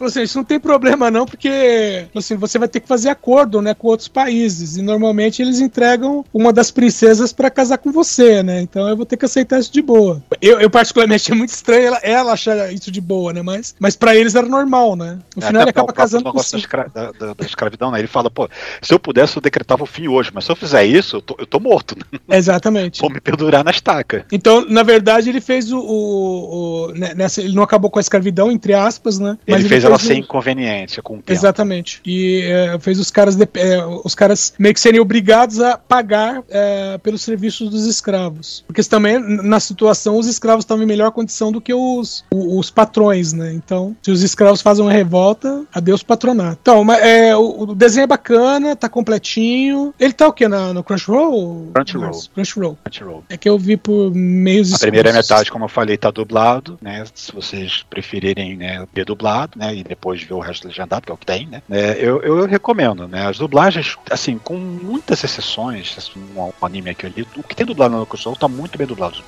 falou 0.00 0.10
assim, 0.10 0.22
isso 0.22 0.38
não 0.38 0.44
tem 0.44 0.58
problema 0.58 1.10
não, 1.10 1.26
porque 1.26 2.06
assim, 2.14 2.34
você 2.34 2.58
vai 2.58 2.68
ter 2.68 2.80
que 2.80 2.88
fazer 2.88 3.10
acordo, 3.10 3.60
né, 3.60 3.74
com 3.74 3.88
outros 3.88 4.08
países 4.08 4.76
e 4.76 4.82
normalmente 4.82 5.42
eles 5.42 5.60
entregam 5.60 6.24
uma 6.32 6.52
das 6.52 6.70
princesas 6.70 7.32
para 7.32 7.50
casar 7.50 7.78
com 7.78 7.92
você, 7.92 8.42
né? 8.42 8.62
Então 8.62 8.88
eu 8.88 8.96
vou 8.96 9.04
ter 9.04 9.16
que 9.16 9.24
aceitar 9.26 9.60
isso 9.60 9.70
de 9.70 9.82
boa. 9.82 10.22
Eu, 10.40 10.58
eu 10.58 10.70
particularmente 10.70 11.24
achei 11.24 11.36
muito 11.36 11.50
estranho 11.50 11.86
ela, 11.86 12.00
ela 12.02 12.32
achar 12.32 12.72
isso 12.72 12.90
de 12.90 13.00
boa, 13.00 13.32
né? 13.32 13.42
Mas, 13.42 13.74
mas 13.78 13.94
para 13.94 14.16
eles 14.16 14.34
era 14.34 14.46
normal, 14.46 14.96
né? 14.96 15.18
No 15.36 15.42
é, 15.42 15.46
final 15.46 15.62
ele 15.62 15.70
acaba 15.70 15.92
casando 15.92 16.24
com 16.24 16.30
negócio 16.30 16.58
da, 16.94 17.12
da, 17.12 17.34
da, 17.34 17.44
escravidão, 17.44 17.90
né? 17.90 17.98
Ele 17.98 18.08
fala, 18.08 18.30
pô, 18.30 18.48
se 18.80 18.94
eu 18.94 18.98
pudesse 18.98 19.36
eu 19.36 19.42
decretava 19.42 19.82
o 19.82 19.86
fim 19.86 20.08
hoje, 20.08 20.30
mas 20.32 20.44
se 20.44 20.52
eu 20.52 20.56
fizer 20.56 20.84
isso, 20.84 21.16
eu 21.16 21.22
tô, 21.22 21.36
eu 21.38 21.46
tô 21.46 21.60
morto. 21.60 21.94
Né? 21.98 22.18
Exatamente. 22.38 23.00
Vou 23.00 23.10
me 23.10 23.20
perdurar 23.20 23.62
na 23.62 23.70
estaca. 23.70 24.24
Então, 24.32 24.64
na 24.66 24.82
verdade, 24.82 25.28
ele 25.28 25.40
fez 25.40 25.70
o, 25.70 25.78
o, 25.78 26.86
o 26.86 26.92
né, 26.92 27.12
nessa, 27.14 27.42
ele 27.42 27.54
não 27.54 27.62
acabou 27.62 27.90
com 27.90 27.98
a 27.98 28.00
escravidão 28.00 28.50
entre 28.50 28.72
aspas, 28.72 29.18
né? 29.18 29.36
Mas 29.46 29.56
ele, 29.56 29.62
ele 29.64 29.68
fez 29.68 29.89
ela 29.90 29.98
ser 29.98 30.14
inconveniente 30.14 31.00
com 31.02 31.14
o 31.14 31.16
tempo. 31.16 31.32
Exatamente. 31.32 32.00
E 32.04 32.42
é, 32.44 32.78
fez 32.78 32.98
os 32.98 33.10
caras 33.10 33.36
de, 33.36 33.48
é, 33.54 33.84
os 34.04 34.14
caras 34.14 34.54
meio 34.58 34.74
que 34.74 34.80
serem 34.80 35.00
obrigados 35.00 35.60
a 35.60 35.76
pagar 35.76 36.42
é, 36.48 36.98
pelos 36.98 37.22
serviços 37.22 37.70
dos 37.70 37.86
escravos, 37.86 38.64
porque 38.66 38.82
também 38.82 39.18
na 39.18 39.60
situação 39.60 40.18
os 40.18 40.26
escravos 40.26 40.64
estavam 40.64 40.82
em 40.82 40.86
melhor 40.86 41.10
condição 41.12 41.52
do 41.52 41.60
que 41.60 41.72
os, 41.72 42.24
os 42.30 42.70
patrões, 42.70 43.32
né? 43.32 43.52
Então, 43.52 43.96
se 44.02 44.10
os 44.10 44.22
escravos 44.22 44.62
fazem 44.62 44.84
uma 44.84 44.92
revolta, 44.92 45.64
adeus 45.72 46.02
patronato. 46.02 46.58
Então, 46.62 46.84
mas, 46.84 47.00
é, 47.02 47.36
o, 47.36 47.62
o, 47.62 47.74
desenho 47.74 48.04
é 48.04 48.06
bacana, 48.06 48.74
tá 48.74 48.88
completinho. 48.88 49.94
Ele 49.98 50.12
tá 50.12 50.28
o 50.28 50.32
que 50.32 50.48
na 50.48 50.72
no 50.72 50.82
Crunchyroll? 50.82 51.70
Crunchyroll. 51.74 52.20
Crunchyroll. 52.34 52.78
Crunchyroll. 52.84 53.24
É 53.28 53.36
que 53.36 53.48
eu 53.48 53.58
vi 53.58 53.76
por 53.76 54.12
meios 54.14 54.74
A 54.74 54.78
primeira 54.78 55.12
metade, 55.12 55.50
como 55.50 55.64
eu 55.64 55.68
falei, 55.68 55.96
tá 55.96 56.10
dublado, 56.10 56.78
né? 56.80 57.04
Se 57.14 57.32
vocês 57.32 57.84
preferirem, 57.88 58.56
né, 58.56 58.86
ver 58.92 59.04
dublado, 59.04 59.58
né, 59.58 59.74
e 59.80 59.84
depois 59.84 60.22
ver 60.22 60.34
o 60.34 60.38
resto 60.40 60.66
legendado, 60.66 61.02
que 61.06 61.10
é 61.10 61.14
o 61.14 61.18
que 61.18 61.26
tem, 61.26 61.46
né? 61.46 61.62
É, 61.70 61.96
eu, 61.98 62.22
eu 62.22 62.46
recomendo, 62.46 63.08
né? 63.08 63.26
As 63.26 63.38
dublagens, 63.38 63.96
assim, 64.10 64.38
com 64.38 64.56
muitas 64.56 65.22
exceções, 65.24 65.94
assim, 65.96 66.20
um, 66.34 66.40
um 66.40 66.66
anime 66.66 66.90
aqui 66.90 67.06
ali, 67.06 67.26
o 67.36 67.42
que 67.42 67.56
tem 67.56 67.66
dublado 67.66 67.96
no 67.96 68.06
Crunchyroll 68.06 68.36
tá 68.36 68.48
muito 68.48 68.76
bem 68.76 68.86
dublado. 68.86 69.22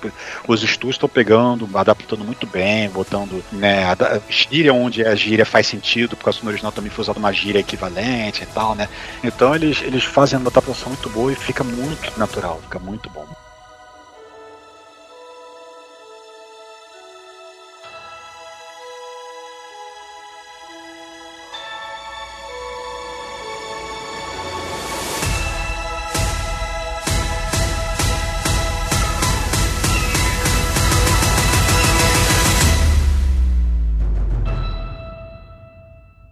Os 0.47 0.63
estúdios 0.63 0.97
estão 0.97 1.09
pegando, 1.09 1.69
adaptando 1.75 2.25
muito 2.25 2.47
bem, 2.47 2.89
botando, 2.91 3.43
né, 3.53 3.85
gíria 4.29 4.73
onde 4.73 5.05
a 5.05 5.15
gíria 5.15 5.47
faz 5.47 5.67
sentido, 5.67 6.17
porque 6.17 6.41
no 6.43 6.49
original 6.49 6.73
também 6.73 6.91
foi 6.91 7.03
usada 7.03 7.19
uma 7.19 7.33
gíria 7.33 7.61
equivalente 7.61 8.43
e 8.43 8.47
tal, 8.47 8.75
né? 8.75 8.89
Então 9.23 9.55
eles, 9.55 9.83
eles 9.83 10.05
fazem 10.05 10.39
uma 10.39 10.51
adaptação 10.51 10.89
muito 10.89 11.09
boa 11.11 11.33
e 11.33 11.37
fica 11.37 11.65
muito 11.65 12.19
natural, 12.19 12.61
fica 12.63 12.79
muito 12.79 13.09
bom. 13.11 13.27